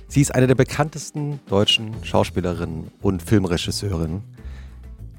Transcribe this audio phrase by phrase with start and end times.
[0.08, 4.22] Sie ist eine der bekanntesten deutschen Schauspielerinnen und Filmregisseurinnen.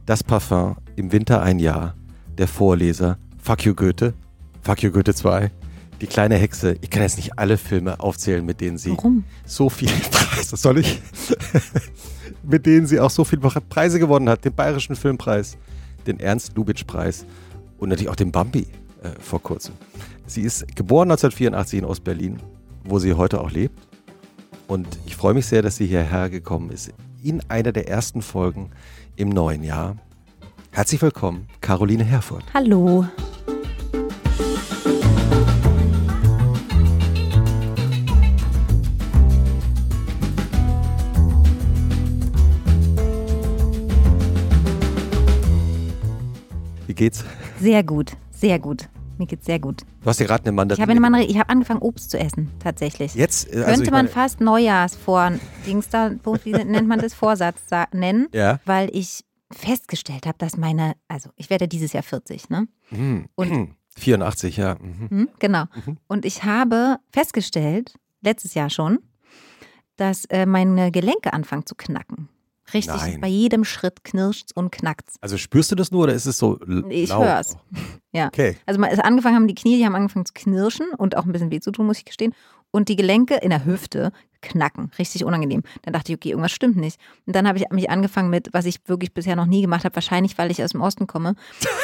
[0.06, 1.96] Das Parfum im Winter ein Jahr,
[2.38, 4.14] der Vorleser, Fuck you Goethe,
[4.64, 5.52] Fuck you Goethe 2,
[6.02, 6.76] die kleine Hexe.
[6.82, 9.26] Ich kann jetzt nicht alle Filme aufzählen, mit denen sie Warum?
[9.46, 11.02] so viele Preise, soll ich?
[12.44, 14.44] mit denen sie auch so viele Preise gewonnen hat.
[14.44, 15.58] Den Bayerischen Filmpreis,
[16.08, 17.26] den Ernst-Lubitsch-Preis
[17.80, 18.68] und natürlich auch den Bambi
[19.02, 19.74] äh, vor kurzem.
[20.26, 22.38] Sie ist geboren 1984 in Ostberlin,
[22.84, 23.80] wo sie heute auch lebt.
[24.68, 28.70] Und ich freue mich sehr, dass sie hierher gekommen ist in einer der ersten Folgen
[29.16, 29.98] im neuen Jahr.
[30.72, 32.46] Herzlich willkommen, Caroline Herfurth.
[32.54, 33.06] Hallo.
[46.86, 47.24] Wie geht's?
[47.60, 48.90] Sehr gut, sehr gut.
[49.18, 49.82] Mir geht's sehr gut.
[50.02, 50.82] Du hast dir gerade eine Ich Mandarine.
[50.82, 53.16] habe eine Mandarine, ich habe angefangen, Obst zu essen, tatsächlich.
[53.16, 55.34] Jetzt, äh, also Könnte ich man meine- fast Neujahrsvor,
[55.68, 56.12] Dings da,
[56.44, 58.60] wie nennt man das, Vorsatz sa- nennen, Ja.
[58.66, 62.68] weil ich festgestellt habe, dass meine, also ich werde dieses Jahr 40, ne?
[62.90, 63.26] Hm.
[63.36, 64.76] Und- 84, ja.
[64.76, 65.10] Mhm.
[65.10, 65.66] Hm, genau.
[65.86, 65.98] Mhm.
[66.08, 69.00] Und ich habe festgestellt, letztes Jahr schon,
[69.98, 72.30] dass äh, meine Gelenke anfangen zu knacken.
[72.74, 73.22] Richtig, Nein.
[73.22, 75.16] bei jedem Schritt knirscht's und knackt's.
[75.22, 76.60] Also spürst du das nur oder ist es so
[76.90, 77.26] Ich laut?
[77.26, 77.58] hör's.
[78.12, 78.26] Ja.
[78.28, 78.58] Okay.
[78.66, 81.32] Also mal- es angefangen haben die Knie, die haben angefangen zu knirschen und auch ein
[81.32, 82.34] bisschen weh zu tun, muss ich gestehen.
[82.72, 85.62] Und die Gelenke in der Hüfte knacken, richtig unangenehm.
[85.84, 87.00] Dann dachte ich, okay, irgendwas stimmt nicht.
[87.28, 89.94] Und dann habe ich mich angefangen mit, was ich wirklich bisher noch nie gemacht habe,
[89.96, 91.36] wahrscheinlich, weil ich aus dem Osten komme.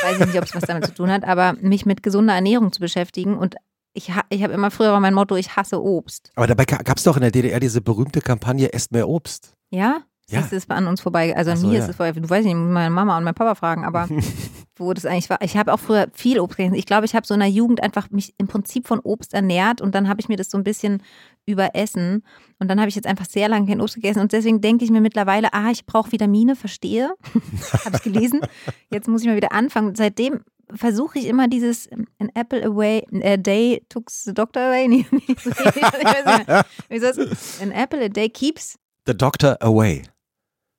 [0.03, 2.71] Weiß ich nicht, ob es was damit zu tun hat, aber mich mit gesunder Ernährung
[2.71, 3.37] zu beschäftigen.
[3.37, 3.55] Und
[3.93, 6.31] ich, ich habe immer früher war mein Motto, ich hasse Obst.
[6.35, 9.53] Aber dabei gab es doch in der DDR diese berühmte Kampagne Esst mehr Obst.
[9.71, 10.01] Ja?
[10.29, 10.41] Ja.
[10.41, 11.35] Das ist an uns vorbei.
[11.35, 11.83] Also an so, mir ja.
[11.83, 12.11] ist es vorbei.
[12.13, 14.07] Du weißt nicht, muss meine Mama und mein Papa fragen, aber
[14.75, 15.39] wo das eigentlich war.
[15.41, 16.75] Ich habe auch früher viel Obst gegessen.
[16.75, 19.81] Ich glaube, ich habe so in der Jugend einfach mich im Prinzip von Obst ernährt
[19.81, 21.03] und dann habe ich mir das so ein bisschen
[21.45, 22.23] überessen.
[22.57, 24.89] Und dann habe ich jetzt einfach sehr lange kein Obst gegessen und deswegen denke ich
[24.89, 27.13] mir mittlerweile, ah, ich brauche Vitamine, verstehe.
[27.85, 28.41] habe ich gelesen.
[28.89, 29.93] Jetzt muss ich mal wieder anfangen.
[29.93, 30.39] Seitdem
[30.73, 34.87] versuche ich immer dieses an apple away, a day took the doctor away.
[34.87, 36.65] Nee, nee, so, ich weiß nicht mehr.
[36.89, 37.61] Wie soll es?
[37.61, 40.01] An apple a day keeps The Doctor Away.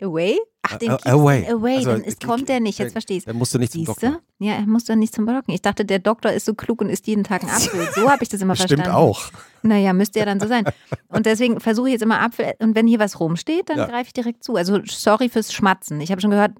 [0.03, 0.39] Away?
[0.63, 1.47] Ach, den gibt's away.
[1.49, 3.85] Away, Also, dann ist, kommt der nicht, jetzt verstehe ich Dann musst du nicht zum
[3.85, 4.21] Doktor.
[4.39, 4.45] du?
[4.45, 5.53] Ja, er muss doch nicht zum Blocken.
[5.55, 7.89] Ich dachte, der Doktor ist so klug und isst jeden Tag einen Apfel.
[7.95, 8.91] So habe ich das immer Stimmt verstanden.
[8.97, 9.31] auch.
[9.63, 10.65] Naja, müsste ja dann so sein.
[11.09, 12.53] Und deswegen versuche ich jetzt immer Apfel.
[12.59, 13.87] Und wenn hier was rumsteht, dann Ja.
[13.87, 14.57] greife ich direkt zu.
[14.57, 16.01] Also sorry fürs Schmatzen.
[16.01, 16.53] Ich habe schon gehört,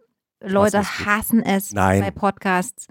[0.43, 2.01] Leute hassen es Nein.
[2.03, 2.87] bei Podcasts,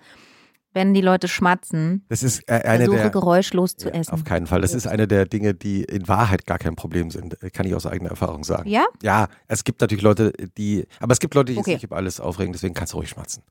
[0.75, 2.05] wenn die Leute schmatzen.
[2.09, 3.09] Das ist äh, eine Versuche der.
[3.09, 4.11] geräuschlos zu essen.
[4.11, 4.61] Auf keinen Fall.
[4.61, 7.41] Das ist eine der Dinge, die in Wahrheit gar kein Problem sind.
[7.41, 8.69] Äh, Kann ich aus eigener Erfahrung sagen.
[8.69, 8.85] Ja?
[9.01, 10.85] Ja, es gibt natürlich Leute, die.
[10.99, 11.73] Aber es gibt Leute, die Okay.
[11.75, 13.41] sich über alles aufregen, deswegen kannst du ruhig schmatzen.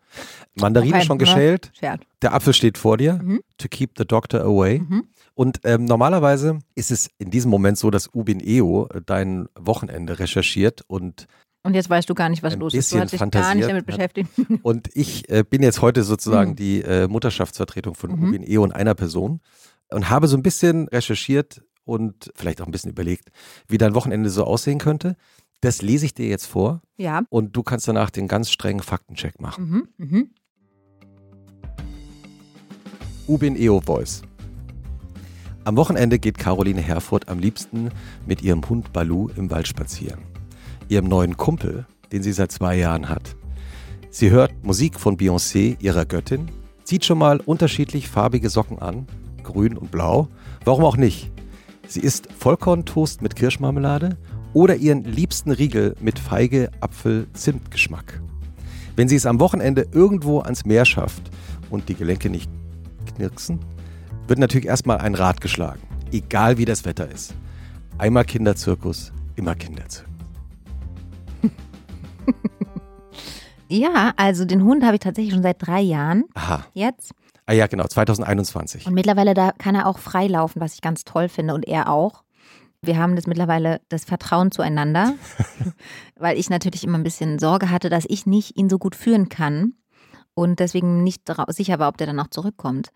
[0.54, 1.24] Mandarine Okay, schon ne?
[1.24, 1.72] geschält.
[1.78, 2.02] Schert.
[2.22, 3.14] Der Apfel steht vor dir.
[3.14, 3.40] Mhm.
[3.58, 4.80] To keep the doctor away.
[4.80, 5.04] Mhm.
[5.34, 10.18] Und ähm, normalerweise ist es in diesem Moment so, dass Ubin Eo äh, dein Wochenende
[10.20, 11.26] recherchiert und
[11.64, 12.92] Und jetzt weißt du gar nicht, was Ein los ist.
[12.92, 14.30] Du hast dich gar nicht damit hat- beschäftigt.
[14.62, 16.56] Und ich äh, bin jetzt heute sozusagen Mhm.
[16.56, 18.28] die äh, Mutterschaftsvertretung von Mhm.
[18.28, 19.40] Ubin Eo und einer Person
[19.90, 23.30] und habe so ein bisschen recherchiert und vielleicht auch ein bisschen überlegt,
[23.66, 25.16] wie dein Wochenende so aussehen könnte.
[25.62, 27.22] Das lese ich dir jetzt vor Ja.
[27.30, 29.88] und du kannst danach den ganz strengen Faktencheck machen.
[29.98, 30.06] Mhm.
[30.06, 30.30] Mhm.
[33.26, 34.20] Ubin Eo Voice.
[35.64, 37.88] Am Wochenende geht Caroline Herfurth am liebsten
[38.26, 40.20] mit ihrem Hund Balu im Wald spazieren.
[40.88, 43.36] Ihrem neuen Kumpel, den sie seit zwei Jahren hat.
[44.10, 46.48] Sie hört Musik von Beyoncé, ihrer Göttin,
[46.84, 49.06] zieht schon mal unterschiedlich farbige Socken an,
[49.42, 50.28] grün und blau.
[50.64, 51.32] Warum auch nicht?
[51.88, 54.16] Sie isst Vollkorntoast mit Kirschmarmelade
[54.52, 58.22] oder ihren liebsten Riegel mit Feige, Apfel, Zimtgeschmack.
[58.96, 61.22] Wenn sie es am Wochenende irgendwo ans Meer schafft
[61.70, 62.48] und die Gelenke nicht
[63.16, 63.58] knirksen,
[64.28, 65.82] wird natürlich erstmal ein Rad geschlagen.
[66.12, 67.34] Egal wie das Wetter ist.
[67.98, 70.13] Einmal Kinderzirkus, immer Kinderzirkus.
[73.74, 76.64] Ja, also den Hund habe ich tatsächlich schon seit drei Jahren Aha.
[76.74, 77.12] jetzt.
[77.46, 78.86] Ah ja, genau, 2021.
[78.86, 81.90] Und mittlerweile da kann er auch frei laufen, was ich ganz toll finde und er
[81.90, 82.22] auch.
[82.82, 85.14] Wir haben das mittlerweile das Vertrauen zueinander,
[86.16, 89.28] weil ich natürlich immer ein bisschen Sorge hatte, dass ich nicht ihn so gut führen
[89.28, 89.74] kann.
[90.34, 92.88] Und deswegen nicht sicher war, ob der dann auch zurückkommt.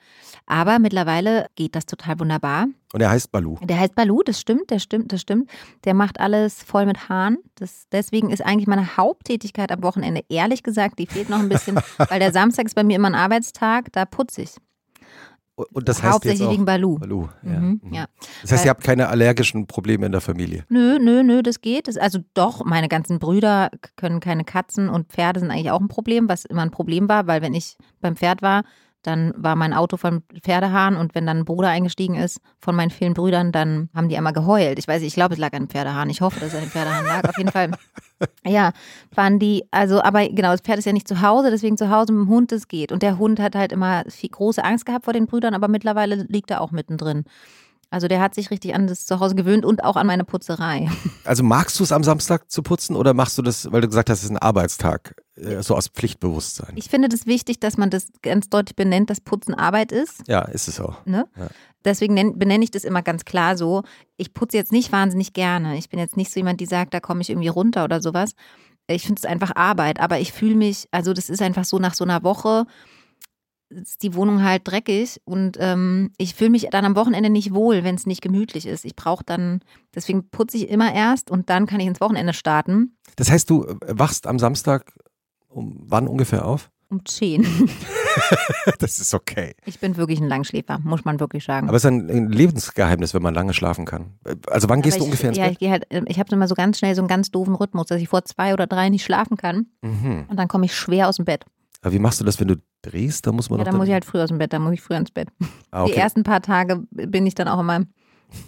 [0.47, 2.67] Aber mittlerweile geht das total wunderbar.
[2.93, 3.57] Und er heißt Balu.
[3.63, 5.51] Der heißt Balu, das stimmt, der stimmt, das stimmt.
[5.85, 7.39] Der macht alles voll mit Haaren.
[7.55, 11.77] Das, deswegen ist eigentlich meine Haupttätigkeit am Wochenende, ehrlich gesagt, die fehlt noch ein bisschen,
[12.09, 14.57] weil der Samstag ist bei mir immer ein Arbeitstag, da putze ich.
[15.73, 16.99] Und das heißt jetzt Hauptsächlich auch wegen Balu.
[16.99, 17.29] Balu.
[17.43, 17.59] Ja.
[17.61, 17.95] Mhm, Mhm.
[17.95, 18.07] ja.
[18.43, 20.65] Das heißt, ihr habt keine allergischen Probleme in der Familie.
[20.69, 21.89] Nö, nö, nö, das geht.
[21.89, 25.89] Das, also doch, meine ganzen Brüder können keine Katzen und Pferde sind eigentlich auch ein
[25.89, 28.63] Problem, was immer ein Problem war, weil wenn ich beim Pferd war,
[29.03, 32.91] dann war mein Auto von Pferdehahn und wenn dann ein Bruder eingestiegen ist von meinen
[32.91, 34.79] vielen Brüdern, dann haben die immer geheult.
[34.79, 36.11] Ich weiß, ich glaube, es lag an dem Pferdehahn.
[36.11, 37.29] Ich hoffe, dass es an dem Pferdehahn lag.
[37.29, 37.71] Auf jeden Fall,
[38.45, 38.73] ja,
[39.15, 42.13] waren die, also, aber genau, das Pferd ist ja nicht zu Hause, deswegen zu Hause
[42.13, 42.91] mit dem Hund, das geht.
[42.91, 46.27] Und der Hund hat halt immer viel, große Angst gehabt vor den Brüdern, aber mittlerweile
[46.29, 47.25] liegt er auch mittendrin.
[47.91, 50.91] Also der hat sich richtig an das Zuhause gewöhnt und auch an meine Putzerei.
[51.25, 54.11] Also magst du es am Samstag zu putzen oder machst du das, weil du gesagt
[54.11, 56.73] hast, es ist ein Arbeitstag, äh, so aus Pflichtbewusstsein?
[56.77, 60.23] Ich finde das wichtig, dass man das ganz deutlich benennt, dass Putzen Arbeit ist.
[60.27, 61.05] ja, ist es auch.
[61.07, 61.27] Ne?
[61.37, 61.49] Ja.
[61.85, 63.83] Deswegen nenn, benenne ich das immer ganz klar so.
[64.17, 65.79] Ich putze jetzt nicht wahnsinnig gerne.
[65.79, 68.33] Ich bin jetzt nicht so jemand, die sagt, da komme ich irgendwie runter oder sowas.
[68.87, 71.95] Ich finde es einfach Arbeit, aber ich fühle mich, also das ist einfach so nach
[71.95, 72.65] so einer Woche
[73.71, 77.85] ist die Wohnung halt dreckig und ähm, ich fühle mich dann am Wochenende nicht wohl,
[77.85, 78.85] wenn es nicht gemütlich ist.
[78.85, 79.61] Ich brauche dann,
[79.95, 82.97] deswegen putze ich immer erst und dann kann ich ins Wochenende starten.
[83.17, 84.93] Das heißt, du äh, wachst am Samstag
[85.49, 86.71] um wann ungefähr auf?
[86.91, 87.47] Um 10.
[88.81, 89.55] Das ist okay.
[89.65, 91.69] Ich bin wirklich ein Langschläfer, muss man wirklich sagen.
[91.69, 94.19] Aber es ist ein, Lebensgeheimnis, wenn man lange schlafen kann.
[94.49, 95.59] Also wann gehst Aber du ungefähr ins ich, Ja, Bett?
[95.61, 98.09] ich halt, ich habe immer so ganz schnell so einen ganz doofen Rhythmus, dass ich
[98.09, 100.25] vor zwei oder drei nicht schlafen kann Mhm.
[100.29, 101.45] und dann komme ich schwer aus dem Bett.
[101.83, 103.27] Aber wie machst du das, wenn du drehst?
[103.27, 104.81] Da muss man Ja, dann muss ich halt früh aus dem Bett, dann muss ich
[104.83, 105.29] früh ins Bett.
[105.71, 106.01] ah, Die okay.
[106.01, 107.85] ersten paar Tage bin ich dann auch immer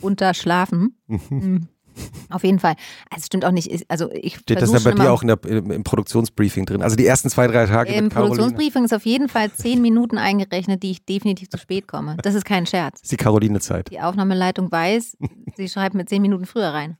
[0.01, 0.97] unterschlafen.
[1.07, 1.69] Mhm.
[2.31, 2.77] Auf jeden Fall.
[3.11, 3.85] Also es stimmt auch nicht.
[3.91, 6.83] Also ich Steht das dann bei dir auch in der, im, Produktionsbriefing drin?
[6.83, 8.09] Also die ersten zwei, drei Tage im.
[8.09, 12.17] Produktionsbriefing ist auf jeden Fall zehn Minuten eingerechnet, die ich definitiv zu spät komme.
[12.23, 13.01] Das ist kein Scherz.
[13.03, 13.91] ist die Caroline-Zeit.
[13.91, 15.17] Die Aufnahmeleitung weiß,
[15.57, 16.97] sie schreibt mir zehn Minuten früher rein.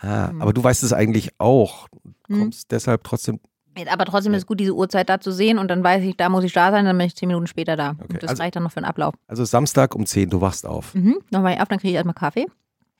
[0.00, 0.42] Ah, Mhm.
[0.42, 1.88] aber du weißt es eigentlich auch.
[2.28, 2.38] Du Mhm.
[2.40, 3.40] kommst deshalb trotzdem.
[3.86, 6.28] Aber trotzdem ist es gut, diese Uhrzeit da zu sehen und dann weiß ich, da
[6.28, 7.96] muss ich da sein, dann bin ich zehn Minuten später da.
[8.02, 9.14] Okay, das also- reicht dann noch für den Ablauf.
[9.28, 10.94] Also Samstag um 10, du wachst auf.
[10.94, 11.18] Mhm.
[11.30, 12.46] Dann war ich auf, dann kriege ich erstmal Kaffee.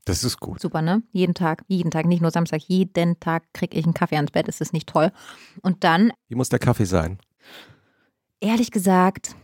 [0.04, 0.60] Das ist gut.
[0.60, 1.02] Super, ne?
[1.12, 4.48] Jeden Tag, jeden Tag, nicht nur Samstag, jeden Tag kriege ich einen Kaffee ans Bett.
[4.48, 5.10] Ist das nicht toll?
[5.62, 7.18] Und dann, Wie muss der Kaffee sein?
[8.40, 9.34] ehrlich gesagt,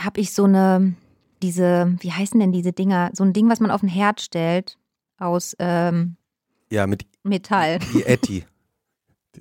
[0.00, 0.94] habe ich so eine,
[1.42, 3.10] diese, wie heißen denn diese Dinger?
[3.12, 4.78] So ein Ding, was man auf den Herd stellt
[5.18, 6.16] aus ähm,
[6.70, 7.78] Ja, mit Metall.
[7.94, 8.40] Ietti.
[8.40, 8.48] Das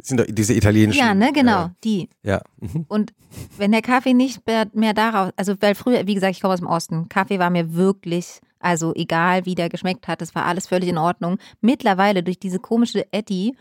[0.01, 0.99] sind doch diese italienischen.
[0.99, 2.09] Ja, ne, genau, Äh, die.
[2.23, 2.41] ja.
[2.59, 2.85] Mhm.
[2.87, 3.13] Und
[3.57, 6.59] wenn der Kaffee nicht mehr, mehr daraus, also weil früher, wie gesagt, ich komme aus
[6.59, 10.67] dem Osten, Kaffee war mir wirklich, also egal wie der geschmeckt hat, das war alles
[10.67, 11.37] völlig in Ordnung.
[11.61, 13.55] Mittlerweile durch diese komische Etty,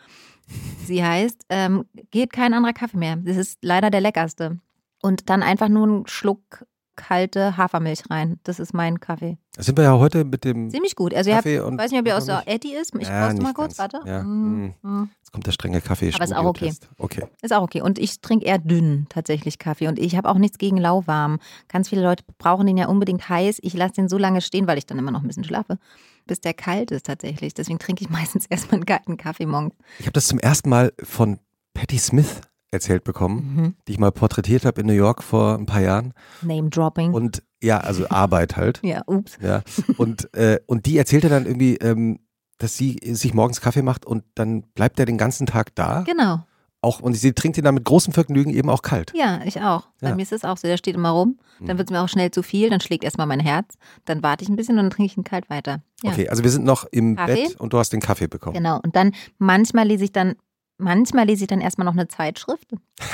[0.86, 3.16] sie heißt, ähm, geht kein anderer Kaffee mehr.
[3.16, 4.58] Das ist leider der leckerste.
[5.00, 6.64] Und dann einfach nur einen Schluck
[7.08, 8.38] kalte Hafermilch rein.
[8.44, 9.36] Das ist mein Kaffee.
[9.54, 11.12] Da sind wir ja heute mit dem Ziemlich gut.
[11.14, 11.78] Also Kaffee ich und.
[11.78, 12.42] weiß nicht, ob ihr aus der.
[12.46, 12.94] Etty ist.
[12.98, 13.92] Ich Ja, koste mal kurz, ganz.
[13.92, 14.08] warte.
[14.08, 15.10] Ja, Mm, mm.
[15.18, 16.72] Jetzt kommt der strenge kaffee Aber ist auch okay.
[16.98, 17.24] Okay.
[17.42, 17.80] Ist auch okay.
[17.82, 19.88] Und ich trinke eher dünn tatsächlich Kaffee.
[19.88, 21.38] Und ich habe auch nichts gegen lauwarm.
[21.68, 23.58] Ganz viele Leute brauchen den ja unbedingt heiß.
[23.62, 25.78] Ich lasse den so lange stehen, weil ich dann immer noch ein bisschen schlafe,
[26.26, 27.54] bis der kalt ist tatsächlich.
[27.54, 29.74] Deswegen trinke ich meistens erstmal einen kalten Kaffee morgens.
[29.98, 31.38] Ich habe das zum ersten Mal von
[31.74, 32.40] Patti Smith
[32.72, 33.74] erzählt bekommen, Mhm.
[33.86, 36.14] die ich mal porträtiert habe in New York vor ein paar Jahren.
[36.40, 37.12] Name Dropping.
[37.12, 38.80] Und ja, also Arbeit halt.
[38.82, 39.38] ja, ups.
[39.40, 39.62] Ja.
[39.98, 42.18] Und, äh, und die erzählte dann irgendwie, ähm,
[42.58, 46.02] dass sie sich morgens Kaffee macht und dann bleibt er den ganzen Tag da.
[46.02, 46.44] Genau.
[46.84, 49.12] Auch, und sie trinkt ihn dann mit großem Vergnügen eben auch kalt.
[49.14, 49.86] Ja, ich auch.
[50.00, 50.14] Bei Ja.
[50.16, 50.66] mir ist es auch so.
[50.66, 51.38] Der steht immer rum.
[51.60, 51.78] Dann Mhm.
[51.78, 52.70] wird es mir auch schnell zu viel.
[52.70, 53.74] Dann schlägt erstmal mein Herz.
[54.04, 55.82] Dann warte ich ein bisschen und dann trinke ich ihn kalt weiter.
[56.02, 56.10] Ja.
[56.10, 57.34] Okay, also wir sind noch im Kaffee?
[57.48, 58.54] Bett und du hast den Kaffee bekommen.
[58.56, 58.80] Genau.
[58.82, 60.34] Und dann manchmal lese ich dann,
[60.78, 62.68] manchmal lese ich dann erstmal noch eine Zeitschrift.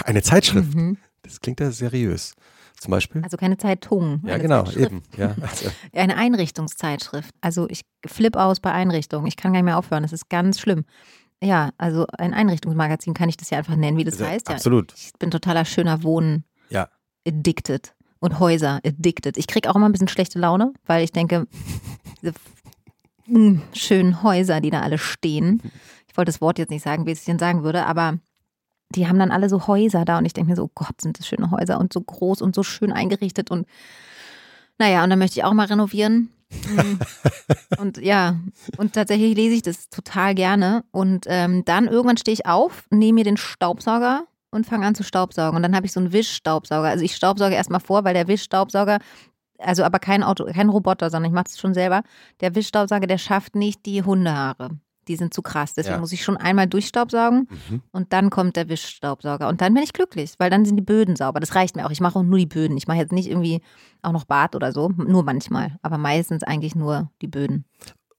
[0.04, 0.74] Eine Zeitschrift.
[0.74, 0.98] Mhm.
[1.22, 2.34] Das klingt ja seriös.
[2.80, 3.22] Zum Beispiel.
[3.24, 4.22] Also keine Zeitung.
[4.24, 4.92] ja, genau, Zeitschrift.
[4.92, 5.02] eben.
[5.16, 7.34] Ja, also, Eine Einrichtungszeitschrift.
[7.40, 9.26] Also ich flipp aus bei Einrichtungen.
[9.26, 10.02] Ich kann gar nicht mehr aufhören.
[10.04, 10.84] Das ist ganz schlimm.
[11.42, 14.48] Ja, also ein Einrichtungsmagazin kann ich das ja einfach nennen, wie das also, heißt.
[14.48, 14.94] Ja, Absolut.
[14.96, 16.88] ich bin totaler schöner Wohnen Ja.
[17.26, 17.94] addicted.
[18.20, 19.36] Und Häuser addicted.
[19.36, 21.46] Ich kriege auch immer ein bisschen schlechte Laune, weil ich denke,
[22.22, 22.34] diese
[23.74, 25.62] schönen Häuser, die da alle stehen.
[26.18, 28.18] Ich wollte das Wort jetzt nicht sagen, wie ich es denn sagen würde, aber
[28.92, 31.16] die haben dann alle so Häuser da und ich denke mir so, oh Gott, sind
[31.16, 33.68] das schöne Häuser und so groß und so schön eingerichtet und
[34.78, 36.30] naja, und dann möchte ich auch mal renovieren.
[36.50, 36.98] Mm.
[37.78, 38.34] und ja,
[38.78, 40.82] und tatsächlich lese ich das total gerne.
[40.90, 45.04] Und ähm, dann irgendwann stehe ich auf, nehme mir den Staubsauger und fange an zu
[45.04, 45.54] staubsaugen.
[45.54, 46.88] Und dann habe ich so einen Wischstaubsauger.
[46.88, 48.98] Also ich staubsauge erstmal vor, weil der Wischstaubsauger,
[49.58, 52.02] also aber kein Auto, kein Roboter, sondern ich mache es schon selber.
[52.40, 54.70] Der Wischstaubsauger, der schafft nicht die Hundehaare.
[55.08, 55.72] Die sind zu krass.
[55.74, 56.00] Deswegen Ja.
[56.00, 57.82] muss ich schon einmal durchstaubsaugen Mhm.
[57.92, 59.48] und dann kommt der Wischstaubsauger.
[59.48, 61.40] Und dann bin ich glücklich, weil dann sind die Böden sauber.
[61.40, 61.90] Das reicht mir auch.
[61.90, 62.76] Ich mache auch nur die Böden.
[62.76, 63.62] Ich mache jetzt nicht irgendwie
[64.02, 64.90] auch noch Bad oder so.
[64.90, 65.76] Nur manchmal.
[65.82, 67.64] Aber meistens eigentlich nur die Böden.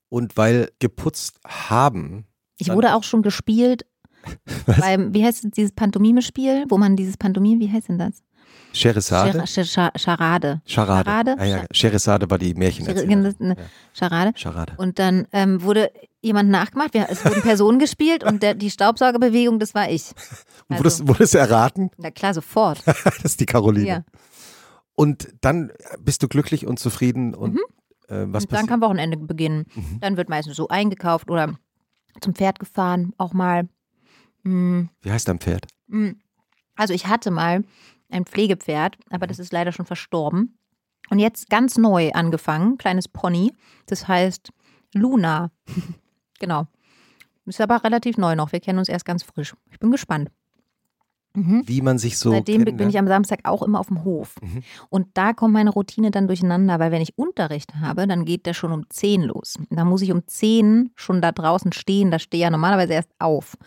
[0.09, 2.25] Und weil geputzt haben,
[2.57, 3.85] Ich wurde auch schon gespielt
[4.65, 8.23] beim, wie heißt es, dieses Pantomime-Spiel, wo man dieses Pantomime, wie heißt denn das?
[8.73, 10.61] Scheresade, Chara- Chara- Charade.
[10.65, 11.09] Charade.
[11.09, 11.35] Charade?
[11.39, 13.55] Ah, ja, Scheresade war die ne, Ja.
[13.93, 14.33] Charade.
[14.35, 14.73] Charade.
[14.77, 16.93] Und dann ähm, wurde jemand nachgemacht.
[16.93, 20.11] Wir, es wurden Personen gespielt und der, die Staubsaugerbewegung, das war ich.
[20.67, 21.91] Also- wurdest, wurdest du erraten?
[21.97, 22.81] Na klar, sofort.
[22.85, 23.87] das ist die Caroline.
[23.87, 24.03] Ja.
[24.95, 27.57] Und dann bist du glücklich und zufrieden und
[28.09, 29.65] äh, was und dann kann Wochenende beginnen.
[29.73, 29.99] Mhm.
[30.01, 31.57] Dann wird meistens so eingekauft oder
[32.21, 33.69] zum Pferd gefahren, auch mal.
[34.43, 35.67] Mm, Wie heißt dein Pferd?
[35.87, 36.11] mm.
[36.75, 37.63] Also ich hatte mal
[38.09, 40.57] ein Pflegepferd, aber das ist leider schon verstorben.
[41.09, 43.53] Und jetzt ganz neu angefangen, kleines Pony.
[43.85, 44.51] Das heißt
[44.93, 45.51] Luna.
[46.39, 46.67] genau.
[47.45, 48.51] Ist aber relativ neu noch.
[48.51, 49.55] Wir kennen uns erst ganz frisch.
[49.71, 50.29] Ich bin gespannt.
[51.35, 51.63] Mhm.
[51.65, 52.93] Wie man sich so Seitdem bin kennenlernt?
[52.93, 54.35] ich am Samstag auch immer auf dem Hof.
[54.41, 54.63] Mhm.
[54.89, 58.53] Und da kommt meine Routine dann durcheinander, weil wenn ich Unterricht habe, dann geht der
[58.53, 59.55] schon um 10 los.
[59.69, 62.11] Da muss ich um 10 schon da draußen stehen.
[62.11, 63.57] Da stehe ich ja normalerweise erst auf.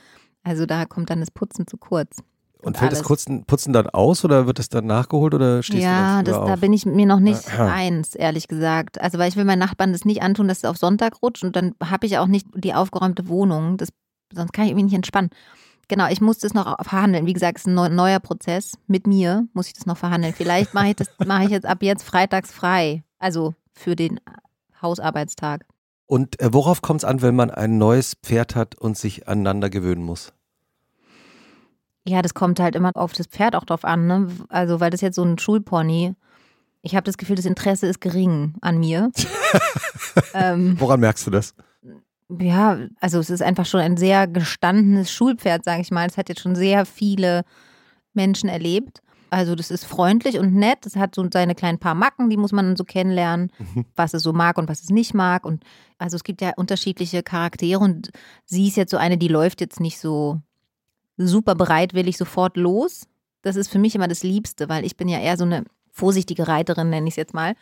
[0.43, 2.19] Also da kommt dann das Putzen zu kurz.
[2.62, 3.02] Und fällt das.
[3.02, 6.47] Putzen, Putzen dann aus oder wird das dann nachgeholt oder stehst ja, du das, dann
[6.47, 6.61] da auf?
[6.61, 7.73] bin ich mir noch nicht Aha.
[7.73, 9.00] eins, ehrlich gesagt.
[9.00, 11.57] Also weil ich will meinen Nachbarn das nicht antun, dass es auf Sonntag rutscht und
[11.57, 13.78] dann habe ich auch nicht die aufgeräumte Wohnung.
[13.78, 13.88] Das,
[14.33, 15.31] sonst kann ich irgendwie nicht entspannen.
[15.88, 17.26] Genau, ich muss das noch verhandeln.
[17.26, 18.78] Wie gesagt, es ist ein neu- neuer Prozess.
[18.87, 20.33] Mit mir muss ich das noch verhandeln.
[20.33, 23.02] Vielleicht mache ich das mache ich jetzt ab jetzt freitags frei.
[23.19, 24.21] Also für den
[24.81, 25.66] Hausarbeitstag.
[26.07, 29.71] Und äh, worauf kommt es an, wenn man ein neues Pferd hat und sich aneinander
[29.71, 30.33] gewöhnen muss?
[32.06, 34.06] Ja, das kommt halt immer auf das Pferd auch drauf an.
[34.06, 34.28] Ne?
[34.49, 36.14] Also, weil das jetzt so ein Schulpony.
[36.82, 39.11] Ich habe das Gefühl, das Interesse ist gering an mir.
[40.35, 41.54] ähm, Woran merkst du das?
[42.40, 46.06] ja, also es ist einfach schon ein sehr gestandenes Schulpferd, sage ich mal.
[46.06, 47.42] Es hat jetzt schon sehr viele
[48.14, 49.02] Menschen erlebt.
[49.30, 50.85] Also das ist freundlich und nett.
[50.85, 53.50] Es hat so seine kleinen paar Macken, die muss man dann so kennenlernen,
[53.97, 55.47] was es so mag und was es nicht mag.
[55.47, 55.64] Und
[55.99, 58.11] also es gibt ja unterschiedliche Charaktere und
[58.44, 60.40] sie ist jetzt so eine, die läuft jetzt nicht so
[61.16, 63.07] super bereitwillig sofort los.
[63.42, 66.49] Das ist für mich immer das Liebste, weil ich bin ja eher so eine vorsichtige
[66.49, 67.54] Reiterin, nenne ich es jetzt mal.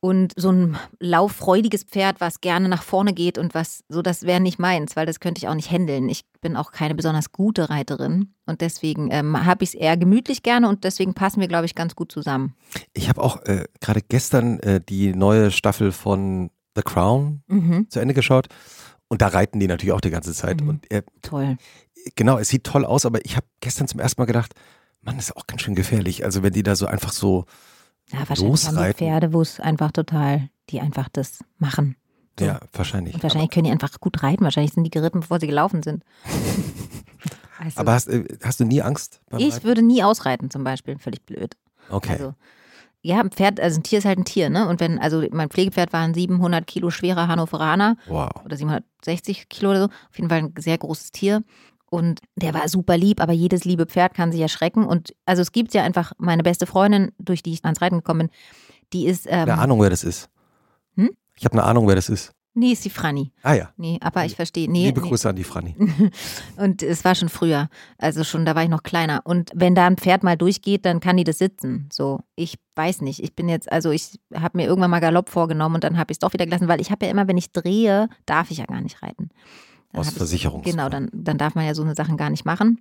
[0.00, 4.40] Und so ein lauffreudiges Pferd, was gerne nach vorne geht und was, so das wäre
[4.40, 6.08] nicht meins, weil das könnte ich auch nicht handeln.
[6.08, 10.44] Ich bin auch keine besonders gute Reiterin und deswegen ähm, habe ich es eher gemütlich
[10.44, 12.54] gerne und deswegen passen wir, glaube ich, ganz gut zusammen.
[12.92, 17.98] Ich habe auch äh, gerade gestern äh, die neue Staffel von The Crown Mhm, zu
[17.98, 18.46] Ende geschaut
[19.08, 20.60] und da reiten die natürlich auch die ganze Zeit.
[20.60, 20.68] Mhm.
[20.68, 21.56] Und äh, toll.
[22.14, 24.54] Genau, es sieht toll aus, aber ich habe gestern zum ersten Mal gedacht,
[25.02, 26.24] Mann, das ist auch ganz schön gefährlich.
[26.24, 27.44] Also wenn die da so einfach so,
[28.12, 28.98] Ja, wahrscheinlich haben die Losreiten.
[28.98, 31.96] Pferde, wo es einfach total, die einfach das machen.
[32.38, 32.44] So.
[32.46, 33.14] ja, wahrscheinlich.
[33.14, 34.44] Und wahrscheinlich können die einfach gut reiten.
[34.44, 36.04] Wahrscheinlich sind die geritten, bevor sie gelaufen sind.
[37.60, 39.20] Also, Aber, aber hast, äh, hast du nie Angst?
[39.30, 39.64] beim ich Reiten?
[39.64, 40.96] würde nie ausreiten, zum Beispiel.
[40.98, 41.56] Völlig blöd.
[41.90, 42.12] Okay.
[42.12, 42.34] Also,
[43.02, 44.68] ja, ein Pferd, also ein Tier ist halt ein Tier, ne?
[44.68, 48.30] Und wenn, also mein Pflegepferd war ein 700 Kilo schwerer Hannoveraner wow.
[48.44, 49.86] oder 760 Kilo oder so.
[49.86, 51.42] Auf jeden Fall ein sehr großes Tier.
[51.90, 54.84] Und der war super lieb, aber jedes liebe Pferd kann sich erschrecken.
[54.84, 58.28] Und also es gibt ja einfach meine beste Freundin, durch die ich ans Reiten gekommen
[58.28, 58.30] bin,
[58.92, 60.28] die ist, ähm, Eine Ahnung, wer das ist.
[60.96, 61.10] Hm?
[61.36, 62.32] Ich habe eine Ahnung, wer das ist.
[62.54, 63.32] nee, ist die Franny.
[63.42, 63.70] Ah ja.
[63.76, 64.86] Nee, aber ich verstehe, nee.
[64.86, 65.08] Liebe nee.
[65.08, 65.76] Grüße an die Franny.
[66.56, 67.68] Und es war schon früher.
[67.98, 69.20] Also schon, da war ich noch kleiner.
[69.24, 71.88] Und wenn da ein Pferd mal durchgeht, dann kann die das sitzen.
[71.92, 73.22] So, ich weiß nicht.
[73.22, 76.16] Ich bin jetzt, also ich habe mir irgendwann mal Galopp vorgenommen und dann habe ich
[76.16, 78.66] es doch wieder gelassen, weil ich habe ja immer, wenn ich drehe, darf ich ja
[78.66, 79.30] gar nicht reiten.
[79.92, 80.64] Dann Aus Versicherungs.
[80.64, 82.80] Genau, dann, dann darf man ja so eine Sachen gar nicht machen.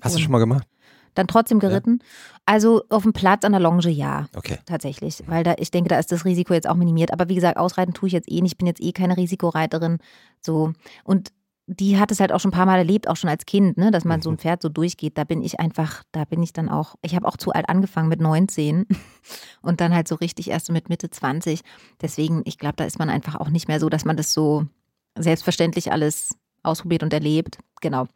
[0.00, 0.66] Hast du schon mal gemacht?
[1.14, 2.00] Dann trotzdem geritten.
[2.46, 4.58] Also auf dem Platz an der Longe ja, Okay.
[4.66, 5.24] tatsächlich.
[5.26, 7.12] Weil da, ich denke, da ist das Risiko jetzt auch minimiert.
[7.12, 8.52] Aber wie gesagt, ausreiten tue ich jetzt eh nicht.
[8.52, 9.98] Ich bin jetzt eh keine Risikoreiterin.
[10.40, 10.74] So.
[11.04, 11.32] Und
[11.66, 13.90] die hat es halt auch schon ein paar Mal erlebt, auch schon als Kind, ne,
[13.90, 15.18] dass man so ein Pferd so durchgeht.
[15.18, 18.08] Da bin ich einfach, da bin ich dann auch, ich habe auch zu alt angefangen
[18.08, 18.86] mit 19
[19.62, 21.60] und dann halt so richtig erst mit Mitte 20.
[22.00, 24.66] Deswegen, ich glaube, da ist man einfach auch nicht mehr so, dass man das so
[25.22, 26.30] selbstverständlich alles
[26.62, 27.58] ausprobiert und erlebt.
[27.80, 28.06] Genau.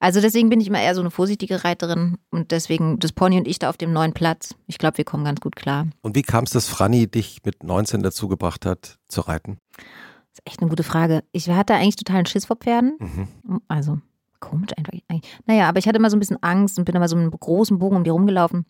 [0.00, 3.46] Also deswegen bin ich immer eher so eine vorsichtige Reiterin und deswegen das Pony und
[3.46, 4.54] ich da auf dem neuen Platz.
[4.66, 5.86] Ich glaube, wir kommen ganz gut klar.
[6.00, 9.58] Und wie kam es, dass Franny dich mit 19 dazu gebracht hat, zu reiten?
[9.76, 11.24] Das ist echt eine gute Frage.
[11.32, 12.96] Ich hatte eigentlich totalen Schiss vor Pferden.
[12.98, 13.60] Mhm.
[13.68, 13.98] Also
[14.40, 14.92] komisch einfach.
[15.08, 15.30] eigentlich.
[15.46, 17.78] Naja, aber ich hatte immer so ein bisschen Angst und bin immer so einen großen
[17.78, 18.64] Bogen um die rumgelaufen.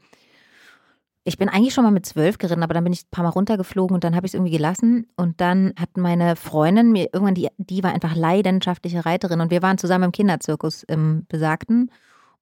[1.24, 3.30] Ich bin eigentlich schon mal mit zwölf geritten, aber dann bin ich ein paar Mal
[3.30, 5.06] runtergeflogen und dann habe ich es irgendwie gelassen.
[5.16, 9.62] Und dann hat meine Freundin mir irgendwann, die, die war einfach leidenschaftliche Reiterin und wir
[9.62, 11.90] waren zusammen im Kinderzirkus im Besagten.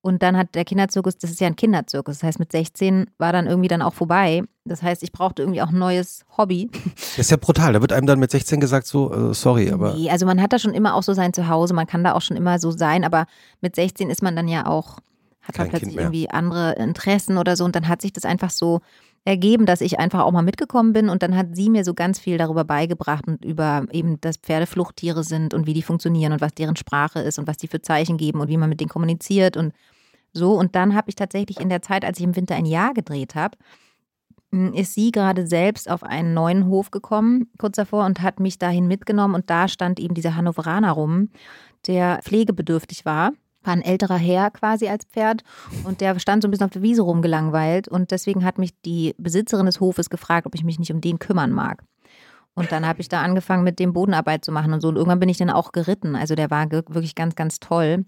[0.02, 3.34] Und dann hat der Kinderzirkus, das ist ja ein Kinderzirkus, das heißt mit 16 war
[3.34, 4.42] dann irgendwie dann auch vorbei.
[4.64, 6.70] Das heißt, ich brauchte irgendwie auch ein neues Hobby.
[6.94, 7.74] Das ist ja brutal.
[7.74, 9.94] Da wird einem dann mit 16 gesagt, so, äh, sorry, aber.
[9.94, 12.22] Nee, also man hat da schon immer auch so sein Zuhause, man kann da auch
[12.22, 13.26] schon immer so sein, aber
[13.60, 15.00] mit 16 ist man dann ja auch,
[15.58, 18.80] hat man plötzlich irgendwie andere Interessen oder so und dann hat sich das einfach so
[19.24, 22.18] ergeben, dass ich einfach auch mal mitgekommen bin und dann hat sie mir so ganz
[22.18, 26.40] viel darüber beigebracht und über eben, dass Pferde Fluchttiere sind und wie die funktionieren und
[26.40, 28.88] was deren Sprache ist und was die für Zeichen geben und wie man mit denen
[28.88, 29.74] kommuniziert und
[30.32, 30.52] so.
[30.54, 33.34] Und dann habe ich tatsächlich in der Zeit, als ich im Winter ein Jahr gedreht
[33.34, 33.58] habe,
[34.52, 38.58] m, ist sie gerade selbst auf einen neuen Hof gekommen, kurz davor, und hat mich
[38.58, 39.34] dahin mitgenommen.
[39.34, 41.30] Und da stand eben dieser Hannoveraner rum,
[41.86, 43.32] der pflegebedürftig war.
[43.62, 45.42] War ein älterer Herr quasi als Pferd
[45.84, 49.14] und der stand so ein bisschen auf der Wiese rumgelangweilt und deswegen hat mich die
[49.18, 51.84] Besitzerin des Hofes gefragt, ob ich mich nicht um den kümmern mag.
[52.54, 54.88] Und dann habe ich da angefangen, mit dem Bodenarbeit zu machen und so.
[54.88, 56.16] Und irgendwann bin ich dann auch geritten.
[56.16, 58.04] Also der war wirklich ganz, ganz toll.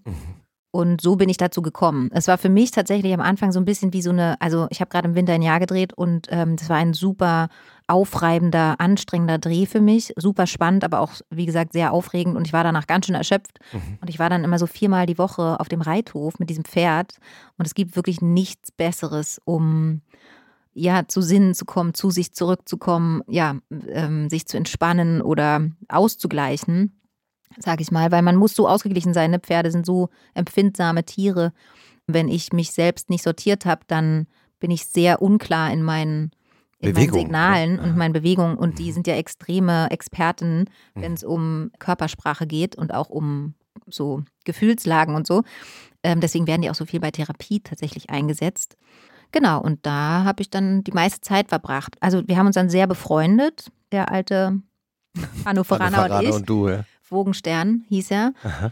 [0.71, 2.09] Und so bin ich dazu gekommen.
[2.13, 4.81] Es war für mich tatsächlich am Anfang so ein bisschen wie so eine, also ich
[4.81, 7.49] habe gerade im Winter ein Jahr gedreht und ähm, das war ein super
[7.87, 10.13] aufreibender, anstrengender Dreh für mich.
[10.15, 12.35] Super spannend, aber auch, wie gesagt, sehr aufregend.
[12.35, 13.59] Und ich war danach ganz schön erschöpft.
[14.01, 17.17] Und ich war dann immer so viermal die Woche auf dem Reithof mit diesem Pferd.
[17.57, 20.01] Und es gibt wirklich nichts Besseres, um
[20.73, 23.57] ja, zu Sinnen zu kommen, zu sich zurückzukommen, ja,
[23.89, 26.99] ähm, sich zu entspannen oder auszugleichen,
[27.59, 29.31] sage ich mal, weil man muss so ausgeglichen sein.
[29.31, 29.39] Ne?
[29.39, 31.53] Pferde sind so empfindsame Tiere.
[32.07, 34.27] Wenn ich mich selbst nicht sortiert habe, dann
[34.59, 36.31] bin ich sehr unklar in meinen,
[36.83, 38.57] in meinen Bewegung, Signalen und meinen Bewegungen.
[38.57, 43.55] Und die sind ja extreme Experten, wenn es um Körpersprache geht und auch um
[43.87, 45.43] so Gefühlslagen und so.
[46.03, 48.77] Ähm, deswegen werden die auch so viel bei Therapie tatsächlich eingesetzt.
[49.31, 51.95] Genau, und da habe ich dann die meiste Zeit verbracht.
[51.99, 54.61] Also wir haben uns dann sehr befreundet, der alte
[55.45, 56.33] Hannoveraner und ich.
[56.33, 56.85] und du, ja.
[57.09, 58.33] Wogenstern hieß er.
[58.43, 58.71] Aha.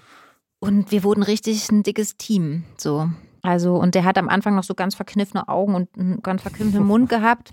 [0.59, 2.63] Und wir wurden richtig ein dickes Team.
[2.77, 3.09] So.
[3.43, 6.85] Also, und der hat am Anfang noch so ganz verkniffene Augen und einen ganz verkniffenen
[6.85, 7.51] Mund gehabt.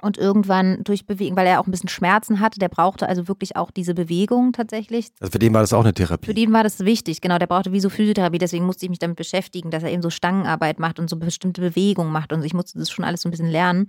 [0.00, 3.54] Und irgendwann durch Bewegung, weil er auch ein bisschen Schmerzen hatte, der brauchte also wirklich
[3.54, 5.10] auch diese Bewegung tatsächlich.
[5.20, 6.26] Also für den war das auch eine Therapie.
[6.26, 7.38] Für den war das wichtig, genau.
[7.38, 10.10] Der brauchte wie so Physiotherapie, deswegen musste ich mich damit beschäftigen, dass er eben so
[10.10, 12.32] Stangenarbeit macht und so bestimmte Bewegungen macht.
[12.32, 13.86] Und ich musste das schon alles so ein bisschen lernen.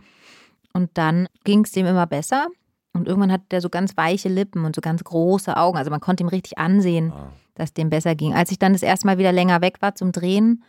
[0.74, 2.46] Und dann ging es dem immer besser.
[2.94, 5.80] Und irgendwann hatte der so ganz weiche Lippen und so ganz große Augen.
[5.80, 7.32] Also man konnte ihm richtig ansehen, Ah.
[7.56, 8.36] dass dem besser ging.
[8.36, 10.64] Als ich dann das erste Mal wieder länger weg war zum Drehen,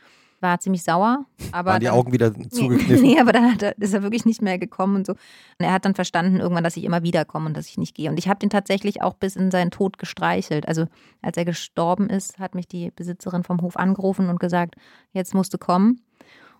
[0.44, 1.26] war ziemlich sauer.
[1.50, 3.02] Aber Waren die dann, Augen wieder zugekniffen?
[3.04, 5.12] Nee, aber dann er, ist er wirklich nicht mehr gekommen und so.
[5.14, 5.18] Und
[5.66, 8.08] er hat dann verstanden irgendwann, dass ich immer wieder komme und dass ich nicht gehe.
[8.08, 10.68] Und ich habe den tatsächlich auch bis in seinen Tod gestreichelt.
[10.68, 10.86] Also
[11.22, 14.76] als er gestorben ist, hat mich die Besitzerin vom Hof angerufen und gesagt,
[15.12, 16.00] jetzt musst du kommen.